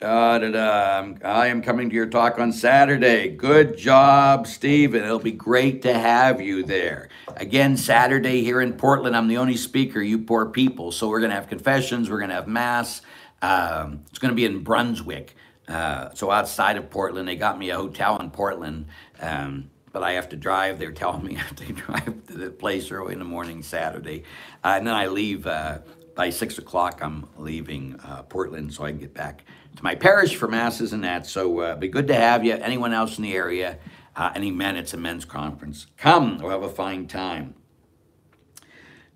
Uh, 0.00 0.38
da, 0.38 0.50
da. 0.52 1.14
I 1.24 1.48
am 1.48 1.60
coming 1.60 1.90
to 1.90 1.96
your 1.96 2.06
talk 2.06 2.38
on 2.38 2.52
Saturday. 2.52 3.30
Good 3.30 3.76
job, 3.76 4.46
Stephen. 4.46 5.02
It'll 5.02 5.18
be 5.18 5.32
great 5.32 5.82
to 5.82 5.92
have 5.92 6.40
you 6.40 6.62
there. 6.62 7.08
Again, 7.34 7.76
Saturday 7.76 8.44
here 8.44 8.60
in 8.60 8.74
Portland, 8.74 9.16
I'm 9.16 9.26
the 9.26 9.38
only 9.38 9.56
speaker, 9.56 10.00
you 10.00 10.18
poor 10.18 10.46
people. 10.46 10.92
So 10.92 11.08
we're 11.08 11.18
going 11.18 11.30
to 11.30 11.34
have 11.34 11.48
confessions, 11.48 12.08
we're 12.08 12.18
going 12.18 12.28
to 12.28 12.36
have 12.36 12.46
Mass. 12.46 13.02
Um, 13.42 14.04
it's 14.08 14.20
going 14.20 14.30
to 14.30 14.36
be 14.36 14.44
in 14.44 14.62
Brunswick. 14.62 15.34
Uh, 15.66 16.10
so 16.14 16.30
outside 16.30 16.76
of 16.76 16.90
Portland, 16.90 17.26
they 17.26 17.34
got 17.34 17.58
me 17.58 17.70
a 17.70 17.76
hotel 17.76 18.20
in 18.20 18.30
Portland. 18.30 18.86
Um, 19.20 19.68
but 19.90 20.04
I 20.04 20.12
have 20.12 20.28
to 20.28 20.36
drive. 20.36 20.78
They're 20.78 20.92
telling 20.92 21.24
me 21.24 21.34
I 21.36 21.40
have 21.40 21.56
to 21.56 21.72
drive 21.72 22.26
to 22.28 22.34
the 22.34 22.50
place 22.50 22.92
early 22.92 23.14
in 23.14 23.18
the 23.18 23.24
morning 23.24 23.64
Saturday. 23.64 24.22
Uh, 24.62 24.74
and 24.78 24.86
then 24.86 24.94
I 24.94 25.08
leave 25.08 25.44
uh, 25.44 25.78
by 26.18 26.30
six 26.30 26.58
o'clock. 26.58 26.98
I'm 27.00 27.28
leaving 27.36 27.98
uh, 28.00 28.24
Portland 28.24 28.74
so 28.74 28.84
I 28.84 28.90
can 28.90 28.98
get 28.98 29.14
back 29.14 29.44
to 29.76 29.84
my 29.84 29.94
parish 29.94 30.34
for 30.34 30.48
masses 30.48 30.92
and 30.92 31.04
that. 31.04 31.28
So 31.28 31.60
uh, 31.60 31.76
be 31.76 31.86
good 31.86 32.08
to 32.08 32.14
have 32.16 32.44
you. 32.44 32.54
Anyone 32.54 32.92
else 32.92 33.18
in 33.18 33.22
the 33.22 33.34
area, 33.34 33.78
uh, 34.16 34.32
any 34.34 34.50
men, 34.50 34.76
it's 34.76 34.92
a 34.92 34.96
men's 34.96 35.24
conference. 35.24 35.86
Come, 35.96 36.38
we'll 36.38 36.50
have 36.50 36.64
a 36.64 36.68
fine 36.68 37.06
time. 37.06 37.54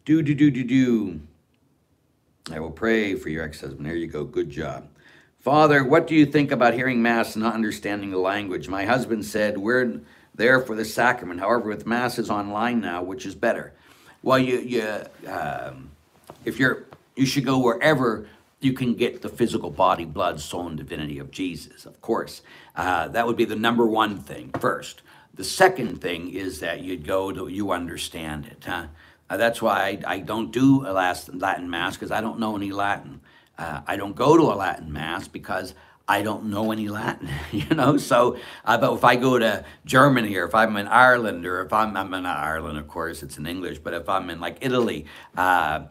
Do, 0.04 0.22
do, 0.22 0.32
do, 0.32 0.48
do, 0.52 0.62
do. 0.62 1.20
I 2.52 2.60
will 2.60 2.70
pray 2.70 3.16
for 3.16 3.30
your 3.30 3.42
ex 3.42 3.60
husband. 3.60 3.84
There 3.84 3.96
you 3.96 4.06
go. 4.06 4.22
Good 4.22 4.50
job. 4.50 4.86
Father, 5.40 5.82
what 5.82 6.06
do 6.06 6.14
you 6.14 6.24
think 6.24 6.52
about 6.52 6.72
hearing 6.72 7.02
Mass 7.02 7.34
and 7.34 7.42
not 7.42 7.54
understanding 7.54 8.12
the 8.12 8.18
language? 8.18 8.68
My 8.68 8.84
husband 8.84 9.24
said, 9.24 9.58
We're 9.58 10.02
there 10.36 10.60
for 10.60 10.76
the 10.76 10.84
sacrament. 10.84 11.40
However, 11.40 11.68
with 11.68 11.84
masses 11.84 12.30
online 12.30 12.80
now, 12.80 13.02
which 13.02 13.26
is 13.26 13.34
better. 13.34 13.72
Well, 14.22 14.38
you, 14.38 14.60
you 14.60 15.28
um, 15.28 15.91
if 16.44 16.58
you're, 16.58 16.84
you 17.16 17.26
should 17.26 17.44
go 17.44 17.58
wherever 17.58 18.26
you 18.60 18.72
can 18.72 18.94
get 18.94 19.22
the 19.22 19.28
physical 19.28 19.70
body, 19.70 20.04
blood, 20.04 20.40
soul, 20.40 20.68
and 20.68 20.76
divinity 20.76 21.18
of 21.18 21.30
Jesus. 21.30 21.84
Of 21.84 22.00
course, 22.00 22.42
uh, 22.76 23.08
that 23.08 23.26
would 23.26 23.36
be 23.36 23.44
the 23.44 23.56
number 23.56 23.86
one 23.86 24.20
thing 24.20 24.50
first. 24.60 25.02
The 25.34 25.44
second 25.44 26.00
thing 26.00 26.30
is 26.30 26.60
that 26.60 26.82
you'd 26.82 27.06
go 27.06 27.32
to 27.32 27.48
you 27.48 27.72
understand 27.72 28.46
it. 28.46 28.64
Huh? 28.64 28.86
Uh, 29.28 29.36
that's 29.36 29.60
why 29.60 29.98
I, 30.06 30.14
I, 30.14 30.18
don't 30.18 30.52
do 30.52 30.86
a 30.86 30.92
last 30.92 31.34
Latin 31.34 31.70
mass 31.70 31.96
because 31.96 32.10
I 32.10 32.20
don't 32.20 32.38
know 32.38 32.54
any 32.54 32.70
Latin. 32.70 33.20
Uh, 33.58 33.80
I 33.86 33.96
don't 33.96 34.14
go 34.14 34.36
to 34.36 34.42
a 34.44 34.54
Latin 34.54 34.92
mass 34.92 35.26
because 35.26 35.74
I 36.06 36.22
don't 36.22 36.46
know 36.46 36.70
any 36.70 36.88
Latin, 36.88 37.30
you 37.52 37.74
know. 37.74 37.96
So, 37.96 38.36
uh, 38.64 38.76
but 38.76 38.92
if 38.92 39.04
I 39.04 39.16
go 39.16 39.38
to 39.38 39.64
Germany 39.86 40.36
or 40.36 40.44
if 40.44 40.54
I'm 40.54 40.76
in 40.76 40.86
Ireland 40.86 41.46
or 41.46 41.62
if 41.62 41.72
I'm, 41.72 41.96
I'm 41.96 42.12
in 42.12 42.26
Ireland, 42.26 42.78
of 42.78 42.86
course, 42.88 43.22
it's 43.22 43.38
in 43.38 43.46
English. 43.46 43.78
But 43.78 43.94
if 43.94 44.08
I'm 44.08 44.28
in 44.28 44.38
like 44.38 44.58
Italy, 44.60 45.06
uh, 45.36 45.84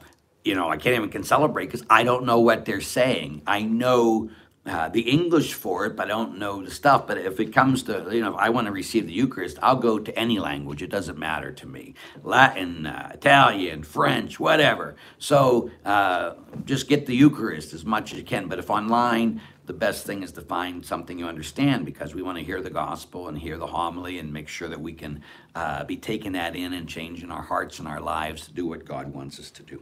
you 0.43 0.55
know, 0.55 0.69
I 0.69 0.77
can't 0.77 0.95
even 0.95 1.09
can 1.09 1.23
celebrate 1.23 1.67
because 1.67 1.85
I 1.89 2.03
don't 2.03 2.25
know 2.25 2.39
what 2.39 2.65
they're 2.65 2.81
saying. 2.81 3.41
I 3.45 3.61
know 3.61 4.29
uh, 4.63 4.89
the 4.89 5.01
English 5.01 5.55
for 5.55 5.87
it, 5.87 5.95
but 5.95 6.05
I 6.05 6.09
don't 6.09 6.37
know 6.37 6.63
the 6.63 6.69
stuff. 6.69 7.07
But 7.07 7.17
if 7.17 7.39
it 7.39 7.51
comes 7.51 7.81
to, 7.83 8.07
you 8.11 8.21
know, 8.21 8.33
if 8.33 8.35
I 8.35 8.49
want 8.49 8.67
to 8.67 8.71
receive 8.71 9.07
the 9.07 9.13
Eucharist, 9.13 9.57
I'll 9.61 9.75
go 9.75 9.97
to 9.97 10.17
any 10.17 10.37
language. 10.37 10.83
It 10.83 10.91
doesn't 10.91 11.17
matter 11.17 11.51
to 11.51 11.67
me 11.67 11.95
Latin, 12.23 12.85
uh, 12.85 13.09
Italian, 13.13 13.81
French, 13.83 14.39
whatever. 14.39 14.95
So 15.17 15.71
uh, 15.83 16.33
just 16.65 16.87
get 16.87 17.07
the 17.07 17.15
Eucharist 17.15 17.73
as 17.73 17.85
much 17.85 18.11
as 18.11 18.19
you 18.19 18.23
can. 18.23 18.47
But 18.47 18.59
if 18.59 18.69
online, 18.69 19.41
the 19.65 19.73
best 19.73 20.05
thing 20.05 20.21
is 20.21 20.31
to 20.33 20.41
find 20.41 20.85
something 20.85 21.17
you 21.17 21.25
understand 21.25 21.85
because 21.85 22.13
we 22.13 22.21
want 22.21 22.37
to 22.37 22.43
hear 22.43 22.61
the 22.61 22.69
gospel 22.69 23.29
and 23.29 23.37
hear 23.37 23.57
the 23.57 23.67
homily 23.67 24.19
and 24.19 24.31
make 24.31 24.47
sure 24.47 24.67
that 24.67 24.81
we 24.81 24.93
can 24.93 25.23
uh, 25.55 25.83
be 25.85 25.97
taking 25.97 26.33
that 26.33 26.55
in 26.55 26.73
and 26.73 26.87
changing 26.87 27.31
our 27.31 27.43
hearts 27.43 27.79
and 27.79 27.87
our 27.87 27.99
lives 27.99 28.45
to 28.45 28.53
do 28.53 28.67
what 28.67 28.85
God 28.85 29.11
wants 29.13 29.39
us 29.39 29.49
to 29.51 29.63
do. 29.63 29.81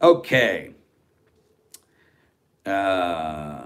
Okay. 0.00 0.74
Uh, 2.64 3.64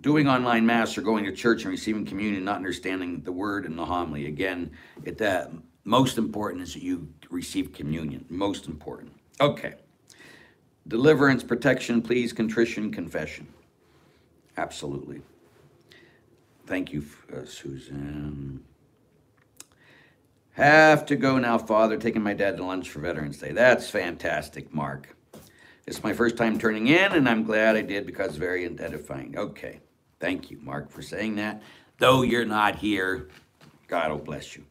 doing 0.00 0.28
online 0.28 0.64
mass 0.64 0.96
or 0.96 1.02
going 1.02 1.24
to 1.24 1.32
church 1.32 1.62
and 1.62 1.70
receiving 1.70 2.04
communion, 2.04 2.44
not 2.44 2.56
understanding 2.56 3.22
the 3.22 3.32
word 3.32 3.64
and 3.64 3.78
the 3.78 3.84
homily. 3.84 4.26
Again, 4.26 4.70
it, 5.04 5.20
uh, 5.20 5.48
most 5.84 6.18
important 6.18 6.62
is 6.62 6.74
that 6.74 6.82
you 6.82 7.08
receive 7.30 7.72
communion. 7.72 8.24
Most 8.28 8.66
important. 8.66 9.12
Okay. 9.40 9.74
Deliverance, 10.86 11.42
protection, 11.42 12.00
please, 12.02 12.32
contrition, 12.32 12.90
confession. 12.92 13.46
Absolutely. 14.56 15.22
Thank 16.66 16.92
you, 16.92 17.04
uh, 17.34 17.44
Susan. 17.44 18.64
Have 20.52 21.06
to 21.06 21.16
go 21.16 21.38
now, 21.38 21.58
Father. 21.58 21.96
Taking 21.96 22.22
my 22.22 22.34
dad 22.34 22.56
to 22.56 22.64
lunch 22.64 22.90
for 22.90 23.00
Veterans 23.00 23.38
Day. 23.38 23.52
That's 23.52 23.88
fantastic, 23.88 24.74
Mark. 24.74 25.16
It's 25.88 26.04
my 26.04 26.12
first 26.12 26.36
time 26.36 26.58
turning 26.58 26.88
in, 26.88 27.12
and 27.12 27.26
I'm 27.26 27.44
glad 27.44 27.74
I 27.74 27.80
did 27.80 28.04
because 28.04 28.28
it's 28.28 28.36
very 28.36 28.66
identifying. 28.66 29.38
Okay. 29.38 29.80
Thank 30.20 30.50
you, 30.50 30.58
Mark, 30.60 30.90
for 30.90 31.00
saying 31.00 31.36
that. 31.36 31.62
Though 31.96 32.20
you're 32.20 32.44
not 32.44 32.76
here, 32.76 33.30
God 33.86 34.10
will 34.10 34.18
bless 34.18 34.54
you. 34.54 34.66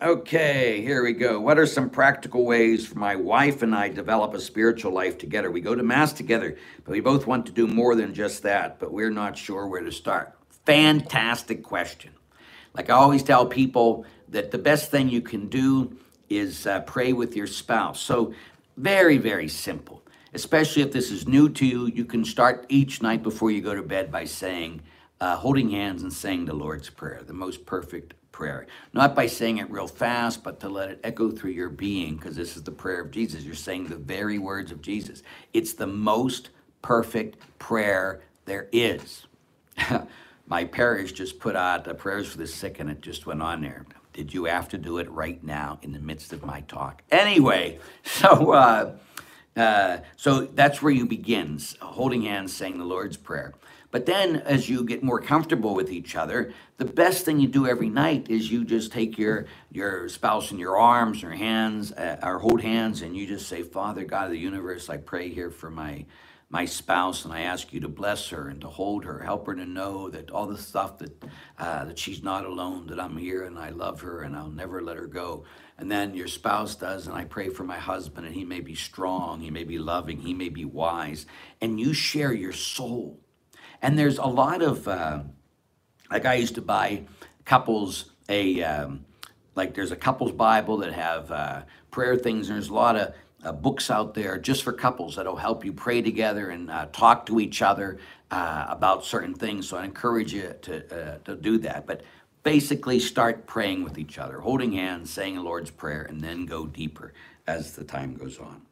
Okay, 0.00 0.82
here 0.82 1.02
we 1.02 1.14
go. 1.14 1.40
What 1.40 1.58
are 1.58 1.66
some 1.66 1.90
practical 1.90 2.46
ways 2.46 2.86
for 2.86 2.96
my 2.96 3.16
wife 3.16 3.62
and 3.62 3.74
I 3.74 3.88
develop 3.88 4.32
a 4.34 4.40
spiritual 4.40 4.92
life 4.92 5.18
together? 5.18 5.50
We 5.50 5.60
go 5.60 5.74
to 5.74 5.82
Mass 5.82 6.12
together, 6.12 6.56
but 6.84 6.92
we 6.92 7.00
both 7.00 7.26
want 7.26 7.44
to 7.46 7.52
do 7.52 7.66
more 7.66 7.96
than 7.96 8.14
just 8.14 8.44
that, 8.44 8.78
but 8.78 8.92
we're 8.92 9.10
not 9.10 9.36
sure 9.36 9.66
where 9.66 9.82
to 9.82 9.90
start. 9.90 10.38
Fantastic 10.64 11.64
question. 11.64 12.12
Like 12.72 12.88
I 12.88 12.94
always 12.94 13.24
tell 13.24 13.46
people, 13.46 14.06
that 14.28 14.52
the 14.52 14.58
best 14.58 14.92
thing 14.92 15.08
you 15.08 15.20
can 15.22 15.48
do 15.48 15.96
is 16.28 16.64
uh, 16.64 16.80
pray 16.82 17.12
with 17.12 17.34
your 17.34 17.48
spouse. 17.48 18.00
So, 18.00 18.32
very, 18.76 19.18
very 19.18 19.48
simple. 19.48 20.04
Especially 20.32 20.82
if 20.82 20.92
this 20.92 21.10
is 21.10 21.26
new 21.26 21.48
to 21.48 21.66
you, 21.66 21.86
you 21.86 22.04
can 22.04 22.24
start 22.24 22.66
each 22.68 23.02
night 23.02 23.22
before 23.22 23.50
you 23.50 23.60
go 23.60 23.74
to 23.74 23.82
bed 23.82 24.12
by 24.12 24.24
saying, 24.24 24.82
uh, 25.20 25.36
holding 25.36 25.70
hands 25.70 26.02
and 26.02 26.12
saying 26.12 26.46
the 26.46 26.54
Lord's 26.54 26.88
Prayer, 26.88 27.22
the 27.26 27.32
most 27.32 27.66
perfect 27.66 28.14
prayer. 28.32 28.66
Not 28.92 29.14
by 29.14 29.26
saying 29.26 29.58
it 29.58 29.70
real 29.70 29.86
fast, 29.86 30.42
but 30.42 30.60
to 30.60 30.68
let 30.68 30.88
it 30.88 31.00
echo 31.04 31.30
through 31.30 31.50
your 31.50 31.68
being, 31.68 32.16
because 32.16 32.36
this 32.36 32.56
is 32.56 32.62
the 32.62 32.70
prayer 32.70 33.00
of 33.00 33.10
Jesus. 33.10 33.44
You're 33.44 33.54
saying 33.54 33.88
the 33.88 33.96
very 33.96 34.38
words 34.38 34.72
of 34.72 34.80
Jesus. 34.80 35.22
It's 35.52 35.74
the 35.74 35.86
most 35.86 36.50
perfect 36.80 37.36
prayer 37.58 38.22
there 38.46 38.68
is. 38.72 39.26
My 40.46 40.64
parish 40.64 41.12
just 41.12 41.38
put 41.38 41.54
out 41.54 41.84
the 41.84 41.94
prayers 41.94 42.28
for 42.28 42.38
the 42.38 42.46
sick, 42.46 42.80
and 42.80 42.90
it 42.90 43.02
just 43.02 43.26
went 43.26 43.42
on 43.42 43.60
there. 43.60 43.84
Did 44.12 44.34
you 44.34 44.46
have 44.46 44.68
to 44.70 44.78
do 44.78 44.98
it 44.98 45.10
right 45.10 45.42
now 45.44 45.78
in 45.82 45.92
the 45.92 46.00
midst 46.00 46.32
of 46.32 46.44
my 46.44 46.62
talk? 46.62 47.02
Anyway, 47.12 47.78
so 48.02 48.52
uh, 48.52 48.92
uh, 49.60 50.00
so 50.16 50.46
that's 50.46 50.80
where 50.82 50.92
you 50.92 51.06
begin, 51.06 51.58
holding 51.80 52.22
hands, 52.22 52.52
saying 52.52 52.78
the 52.78 52.84
Lord's 52.84 53.16
Prayer. 53.16 53.52
But 53.90 54.06
then, 54.06 54.36
as 54.36 54.68
you 54.68 54.84
get 54.84 55.02
more 55.02 55.20
comfortable 55.20 55.74
with 55.74 55.90
each 55.90 56.14
other, 56.14 56.52
the 56.76 56.84
best 56.84 57.24
thing 57.24 57.40
you 57.40 57.48
do 57.48 57.66
every 57.66 57.88
night 57.88 58.30
is 58.30 58.50
you 58.50 58.64
just 58.64 58.92
take 58.92 59.18
your 59.18 59.46
your 59.72 60.08
spouse 60.08 60.52
in 60.52 60.58
your 60.58 60.78
arms, 60.78 61.22
your 61.22 61.32
hands, 61.32 61.92
uh, 61.92 62.18
or 62.22 62.38
hold 62.38 62.60
hands, 62.62 63.02
and 63.02 63.16
you 63.16 63.26
just 63.26 63.48
say, 63.48 63.62
"Father 63.62 64.04
God 64.04 64.26
of 64.26 64.30
the 64.30 64.38
universe, 64.38 64.88
I 64.88 64.96
pray 64.96 65.28
here 65.28 65.50
for 65.50 65.70
my 65.70 66.06
my 66.52 66.64
spouse, 66.64 67.24
and 67.24 67.34
I 67.34 67.42
ask 67.42 67.72
you 67.72 67.80
to 67.80 67.88
bless 67.88 68.28
her 68.30 68.48
and 68.48 68.60
to 68.60 68.68
hold 68.68 69.04
her, 69.04 69.20
help 69.20 69.46
her 69.46 69.54
to 69.54 69.66
know 69.66 70.08
that 70.10 70.30
all 70.30 70.46
the 70.46 70.58
stuff 70.58 70.98
that 70.98 71.24
uh, 71.58 71.84
that 71.86 71.98
she's 71.98 72.22
not 72.22 72.44
alone, 72.44 72.86
that 72.86 73.00
I'm 73.00 73.16
here 73.16 73.44
and 73.44 73.58
I 73.58 73.70
love 73.70 74.00
her 74.02 74.22
and 74.22 74.36
I'll 74.36 74.50
never 74.50 74.80
let 74.82 74.96
her 74.96 75.08
go." 75.08 75.44
And 75.80 75.90
then 75.90 76.14
your 76.14 76.28
spouse 76.28 76.76
does, 76.76 77.08
and 77.08 77.16
I 77.16 77.24
pray 77.24 77.48
for 77.48 77.64
my 77.64 77.78
husband, 77.78 78.26
and 78.26 78.34
he 78.36 78.44
may 78.44 78.60
be 78.60 78.76
strong, 78.76 79.40
he 79.40 79.50
may 79.50 79.64
be 79.64 79.78
loving, 79.78 80.20
he 80.20 80.34
may 80.34 80.50
be 80.50 80.64
wise, 80.64 81.26
and 81.60 81.80
you 81.80 81.94
share 81.94 82.32
your 82.32 82.52
soul 82.52 83.18
and 83.82 83.98
there's 83.98 84.18
a 84.18 84.26
lot 84.26 84.62
of, 84.62 84.86
uh, 84.86 85.20
like 86.10 86.26
I 86.26 86.34
used 86.34 86.56
to 86.56 86.62
buy 86.62 87.04
couples 87.44 88.12
a, 88.28 88.62
um, 88.62 89.04
like 89.54 89.74
there's 89.74 89.90
a 89.90 89.96
couples 89.96 90.32
Bible 90.32 90.78
that 90.78 90.92
have 90.92 91.30
uh, 91.30 91.62
prayer 91.90 92.16
things. 92.16 92.48
And 92.48 92.56
there's 92.56 92.68
a 92.68 92.74
lot 92.74 92.96
of 92.96 93.14
uh, 93.42 93.52
books 93.52 93.90
out 93.90 94.14
there 94.14 94.38
just 94.38 94.62
for 94.62 94.72
couples 94.72 95.16
that'll 95.16 95.36
help 95.36 95.64
you 95.64 95.72
pray 95.72 96.02
together 96.02 96.50
and 96.50 96.70
uh, 96.70 96.86
talk 96.92 97.26
to 97.26 97.40
each 97.40 97.62
other 97.62 97.98
uh, 98.30 98.66
about 98.68 99.04
certain 99.04 99.34
things. 99.34 99.68
So 99.68 99.78
I 99.78 99.84
encourage 99.84 100.32
you 100.32 100.54
to, 100.62 101.14
uh, 101.14 101.18
to 101.24 101.36
do 101.36 101.58
that. 101.58 101.86
But 101.86 102.02
basically 102.42 102.98
start 102.98 103.46
praying 103.46 103.84
with 103.84 103.98
each 103.98 104.18
other, 104.18 104.40
holding 104.40 104.72
hands, 104.72 105.10
saying 105.10 105.36
a 105.36 105.42
Lord's 105.42 105.70
Prayer, 105.70 106.02
and 106.02 106.20
then 106.20 106.46
go 106.46 106.66
deeper 106.66 107.12
as 107.46 107.72
the 107.72 107.84
time 107.84 108.14
goes 108.14 108.38
on. 108.38 108.62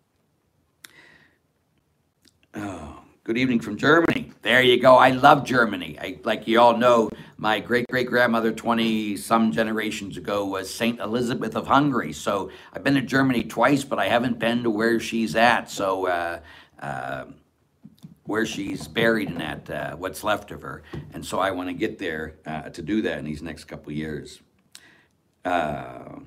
Oh. 2.55 3.03
Good 3.29 3.37
evening 3.37 3.61
from 3.61 3.77
Germany. 3.77 4.33
There 4.41 4.63
you 4.63 4.81
go. 4.81 4.97
I 4.97 5.11
love 5.11 5.45
Germany. 5.45 5.99
I, 6.01 6.19
like 6.25 6.49
you 6.49 6.59
all 6.59 6.79
know, 6.79 7.11
my 7.37 7.61
great 7.61 7.87
great 7.89 8.07
grandmother, 8.07 8.53
20 8.53 9.19
some 9.19 9.53
generations 9.53 10.17
ago, 10.17 10.47
was 10.47 10.73
Saint 10.73 10.99
Elizabeth 10.99 11.55
of 11.55 11.67
Hungary. 11.67 12.15
So 12.15 12.51
I've 12.73 12.83
been 12.83 12.95
to 12.95 13.03
Germany 13.03 13.45
twice, 13.45 13.85
but 13.85 13.99
I 13.99 14.09
haven't 14.09 14.39
been 14.39 14.63
to 14.63 14.71
where 14.71 14.99
she's 14.99 15.37
at. 15.37 15.71
So, 15.71 16.07
uh, 16.07 16.41
uh, 16.81 17.27
where 18.29 18.45
she's 18.45 18.87
buried 18.87 19.31
in 19.31 19.39
that, 19.39 19.71
uh, 19.71 19.97
what's 19.97 20.23
left 20.23 20.51
of 20.51 20.61
her. 20.61 20.83
And 21.15 21.25
so 21.25 21.39
I 21.39 21.51
want 21.51 21.71
to 21.71 21.73
get 21.73 21.99
there 21.99 22.35
uh, 22.45 22.69
to 22.69 22.83
do 22.83 23.01
that 23.01 23.17
in 23.19 23.25
these 23.25 23.41
next 23.41 23.65
couple 23.65 23.91
years. 23.91 24.43
Uh, 25.47 26.21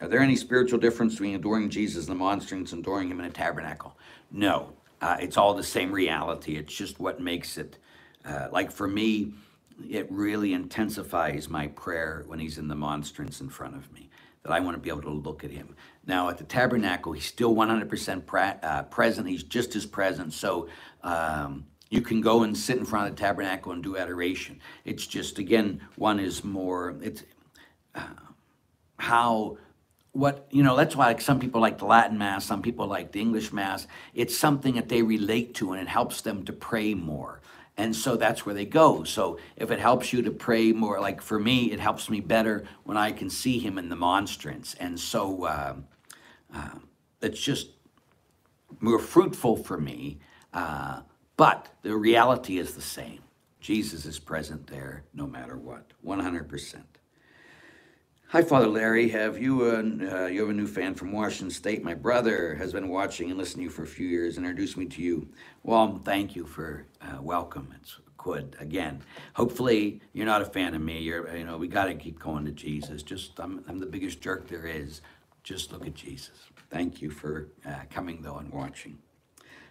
are 0.00 0.08
there 0.08 0.20
any 0.20 0.36
spiritual 0.36 0.78
difference 0.78 1.12
between 1.12 1.34
adoring 1.34 1.68
Jesus 1.68 2.06
in 2.06 2.10
the 2.10 2.18
monstrance 2.18 2.72
and 2.72 2.80
adoring 2.80 3.10
him 3.10 3.20
in 3.20 3.26
a 3.26 3.30
tabernacle? 3.30 3.94
No. 4.32 4.72
Uh, 5.02 5.18
it's 5.20 5.36
all 5.36 5.52
the 5.52 5.62
same 5.62 5.92
reality. 5.92 6.56
It's 6.56 6.74
just 6.74 6.98
what 6.98 7.20
makes 7.20 7.58
it. 7.58 7.76
Uh, 8.24 8.48
like 8.50 8.72
for 8.72 8.88
me, 8.88 9.34
it 9.86 10.10
really 10.10 10.54
intensifies 10.54 11.50
my 11.50 11.66
prayer 11.68 12.24
when 12.26 12.38
he's 12.38 12.56
in 12.56 12.68
the 12.68 12.74
monstrance 12.74 13.42
in 13.42 13.50
front 13.50 13.76
of 13.76 13.92
me. 13.92 14.08
that 14.44 14.52
I 14.52 14.60
want 14.60 14.78
to 14.78 14.80
be 14.80 14.88
able 14.88 15.02
to 15.02 15.10
look 15.10 15.44
at 15.44 15.50
him. 15.50 15.76
Now, 16.06 16.28
at 16.28 16.38
the 16.38 16.44
tabernacle, 16.44 17.12
he's 17.12 17.26
still 17.26 17.54
100% 17.54 18.26
pre- 18.26 18.40
uh, 18.40 18.84
present. 18.84 19.28
He's 19.28 19.42
just 19.42 19.76
as 19.76 19.86
present. 19.86 20.32
So 20.32 20.68
um, 21.02 21.66
you 21.90 22.00
can 22.00 22.20
go 22.20 22.42
and 22.42 22.56
sit 22.56 22.78
in 22.78 22.84
front 22.84 23.10
of 23.10 23.16
the 23.16 23.20
tabernacle 23.20 23.72
and 23.72 23.82
do 23.82 23.96
adoration. 23.96 24.60
It's 24.84 25.06
just, 25.06 25.38
again, 25.38 25.82
one 25.96 26.18
is 26.18 26.42
more, 26.42 26.96
it's 27.02 27.24
uh, 27.94 28.00
how 28.98 29.58
what 30.12 30.48
you 30.50 30.62
know 30.62 30.76
that's 30.76 30.96
why 30.96 31.06
like 31.06 31.20
some 31.20 31.38
people 31.38 31.60
like 31.60 31.78
the 31.78 31.84
latin 31.84 32.18
mass 32.18 32.44
some 32.44 32.62
people 32.62 32.86
like 32.86 33.12
the 33.12 33.20
english 33.20 33.52
mass 33.52 33.86
it's 34.12 34.36
something 34.36 34.74
that 34.74 34.88
they 34.88 35.02
relate 35.02 35.54
to 35.54 35.72
and 35.72 35.80
it 35.80 35.88
helps 35.88 36.20
them 36.22 36.44
to 36.44 36.52
pray 36.52 36.94
more 36.94 37.39
and 37.80 37.96
so 37.96 38.16
that's 38.16 38.44
where 38.44 38.54
they 38.54 38.66
go. 38.66 39.04
So 39.04 39.38
if 39.56 39.70
it 39.70 39.78
helps 39.78 40.12
you 40.12 40.20
to 40.22 40.30
pray 40.30 40.72
more 40.72 41.00
like 41.00 41.22
for 41.22 41.38
me 41.38 41.72
it 41.72 41.80
helps 41.80 42.10
me 42.10 42.20
better 42.20 42.64
when 42.84 42.96
i 42.96 43.10
can 43.10 43.30
see 43.30 43.58
him 43.58 43.78
in 43.78 43.88
the 43.88 43.96
monstrance. 43.96 44.74
And 44.74 45.00
so 45.00 45.44
uh, 45.44 45.74
uh, 46.54 46.78
it's 47.22 47.40
just 47.40 47.68
more 48.80 48.98
fruitful 48.98 49.56
for 49.56 49.78
me 49.78 50.18
uh, 50.52 51.00
but 51.36 51.68
the 51.82 51.96
reality 51.96 52.58
is 52.58 52.74
the 52.74 52.82
same. 52.82 53.20
Jesus 53.60 54.04
is 54.04 54.18
present 54.18 54.66
there 54.66 55.04
no 55.14 55.26
matter 55.26 55.56
what 55.56 55.92
100% 56.04 56.82
Hi, 58.32 58.42
Father 58.42 58.68
Larry. 58.68 59.08
Have 59.08 59.42
you 59.42 59.62
uh, 59.62 59.82
uh, 60.14 60.26
you 60.26 60.42
have 60.42 60.50
a 60.50 60.52
new 60.52 60.68
fan 60.68 60.94
from 60.94 61.10
Washington 61.10 61.50
State? 61.50 61.82
My 61.82 61.94
brother 61.94 62.54
has 62.54 62.72
been 62.72 62.88
watching 62.88 63.28
and 63.28 63.36
listening 63.36 63.66
to 63.66 63.70
you 63.72 63.76
for 63.76 63.82
a 63.82 63.88
few 63.88 64.06
years 64.06 64.36
and 64.36 64.46
introduced 64.46 64.76
me 64.76 64.86
to 64.86 65.02
you. 65.02 65.28
Well, 65.64 66.00
thank 66.04 66.36
you 66.36 66.46
for 66.46 66.86
uh, 67.02 67.20
welcome. 67.20 67.74
It's 67.80 67.98
good 68.18 68.54
again. 68.60 69.02
Hopefully, 69.34 70.00
you're 70.12 70.26
not 70.26 70.42
a 70.42 70.44
fan 70.44 70.76
of 70.76 70.80
me. 70.80 71.00
You're 71.00 71.36
you 71.36 71.44
know 71.44 71.58
we 71.58 71.66
got 71.66 71.86
to 71.86 71.94
keep 71.96 72.20
going 72.20 72.44
to 72.44 72.52
Jesus. 72.52 73.02
Just 73.02 73.36
I'm, 73.40 73.64
I'm 73.66 73.80
the 73.80 73.86
biggest 73.86 74.20
jerk 74.20 74.46
there 74.46 74.64
is. 74.64 75.00
Just 75.42 75.72
look 75.72 75.84
at 75.84 75.94
Jesus. 75.94 76.38
Thank 76.70 77.02
you 77.02 77.10
for 77.10 77.48
uh, 77.66 77.80
coming 77.90 78.22
though 78.22 78.36
and 78.36 78.52
watching. 78.52 78.96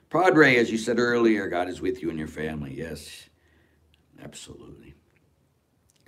Padre, 0.10 0.58
as 0.58 0.70
you 0.70 0.78
said 0.78 1.00
earlier, 1.00 1.48
God 1.48 1.70
is 1.70 1.80
with 1.80 2.02
you 2.02 2.10
and 2.10 2.20
your 2.20 2.28
family. 2.28 2.74
Yes, 2.78 3.30
absolutely. 4.22 4.96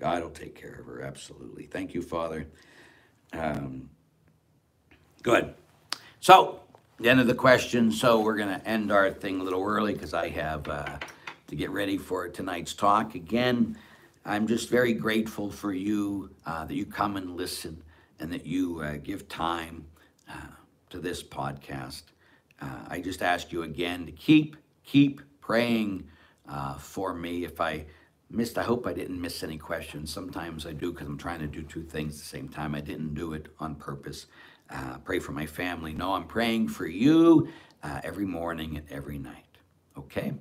God 0.01 0.23
will 0.23 0.31
take 0.31 0.59
care 0.59 0.79
of 0.79 0.87
her, 0.87 1.03
absolutely. 1.03 1.65
Thank 1.65 1.93
you, 1.93 2.01
Father. 2.01 2.47
Um, 3.33 3.87
good. 5.21 5.53
So, 6.19 6.61
the 6.99 7.07
end 7.07 7.19
of 7.19 7.27
the 7.27 7.35
question. 7.35 7.91
So, 7.91 8.19
we're 8.19 8.35
going 8.35 8.59
to 8.59 8.67
end 8.67 8.91
our 8.91 9.11
thing 9.11 9.39
a 9.39 9.43
little 9.43 9.63
early 9.63 9.93
because 9.93 10.15
I 10.15 10.29
have 10.29 10.67
uh, 10.67 10.97
to 11.45 11.55
get 11.55 11.69
ready 11.69 11.99
for 11.99 12.27
tonight's 12.29 12.73
talk. 12.73 13.13
Again, 13.13 13.77
I'm 14.25 14.47
just 14.47 14.69
very 14.69 14.93
grateful 14.93 15.51
for 15.51 15.71
you 15.71 16.31
uh, 16.47 16.65
that 16.65 16.73
you 16.73 16.87
come 16.87 17.15
and 17.15 17.37
listen 17.37 17.83
and 18.19 18.33
that 18.33 18.47
you 18.47 18.81
uh, 18.81 18.97
give 19.03 19.29
time 19.29 19.85
uh, 20.27 20.33
to 20.89 20.97
this 20.97 21.21
podcast. 21.21 22.05
Uh, 22.59 22.85
I 22.87 23.01
just 23.01 23.21
ask 23.21 23.51
you 23.51 23.61
again 23.61 24.07
to 24.07 24.11
keep, 24.11 24.55
keep 24.83 25.21
praying 25.41 26.07
uh, 26.49 26.79
for 26.79 27.13
me. 27.13 27.45
If 27.45 27.61
I 27.61 27.85
missed, 28.33 28.57
I 28.57 28.63
hope 28.63 28.87
I 28.87 28.93
didn't 28.93 29.21
miss 29.21 29.43
any 29.43 29.57
questions. 29.57 30.11
Sometimes 30.11 30.65
I 30.65 30.73
do 30.73 30.91
because 30.91 31.07
I'm 31.07 31.17
trying 31.17 31.39
to 31.39 31.47
do 31.47 31.61
two 31.61 31.83
things 31.83 32.15
at 32.15 32.19
the 32.19 32.25
same 32.25 32.49
time. 32.49 32.75
I 32.75 32.81
didn't 32.81 33.13
do 33.13 33.33
it 33.33 33.47
on 33.59 33.75
purpose. 33.75 34.27
Uh, 34.69 34.97
pray 34.99 35.19
for 35.19 35.31
my 35.33 35.45
family. 35.45 35.93
No, 35.93 36.13
I'm 36.13 36.25
praying 36.25 36.69
for 36.69 36.87
you 36.87 37.49
uh, 37.83 38.01
every 38.03 38.25
morning 38.25 38.77
and 38.77 38.89
every 38.91 39.17
night. 39.17 39.57
Okay? 39.97 40.33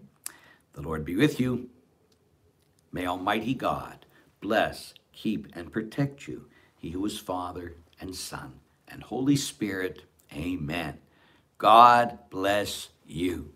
The 0.73 0.83
Lord 0.83 1.05
be 1.05 1.17
with 1.17 1.41
you. 1.41 1.69
May 2.93 3.07
Almighty 3.07 3.55
God 3.55 4.07
bless, 4.41 4.95
keep, 5.13 5.49
and 5.55 5.73
protect 5.73 6.27
you. 6.27 6.47
He 6.77 6.91
who 6.91 7.05
is 7.07 7.19
Father 7.19 7.77
and 8.01 8.15
Son 8.15 8.61
and 8.89 9.03
Holy 9.03 9.37
Spirit. 9.37 10.05
Amen. 10.33 10.99
God 11.59 12.19
bless 12.31 12.89
you. 13.05 13.53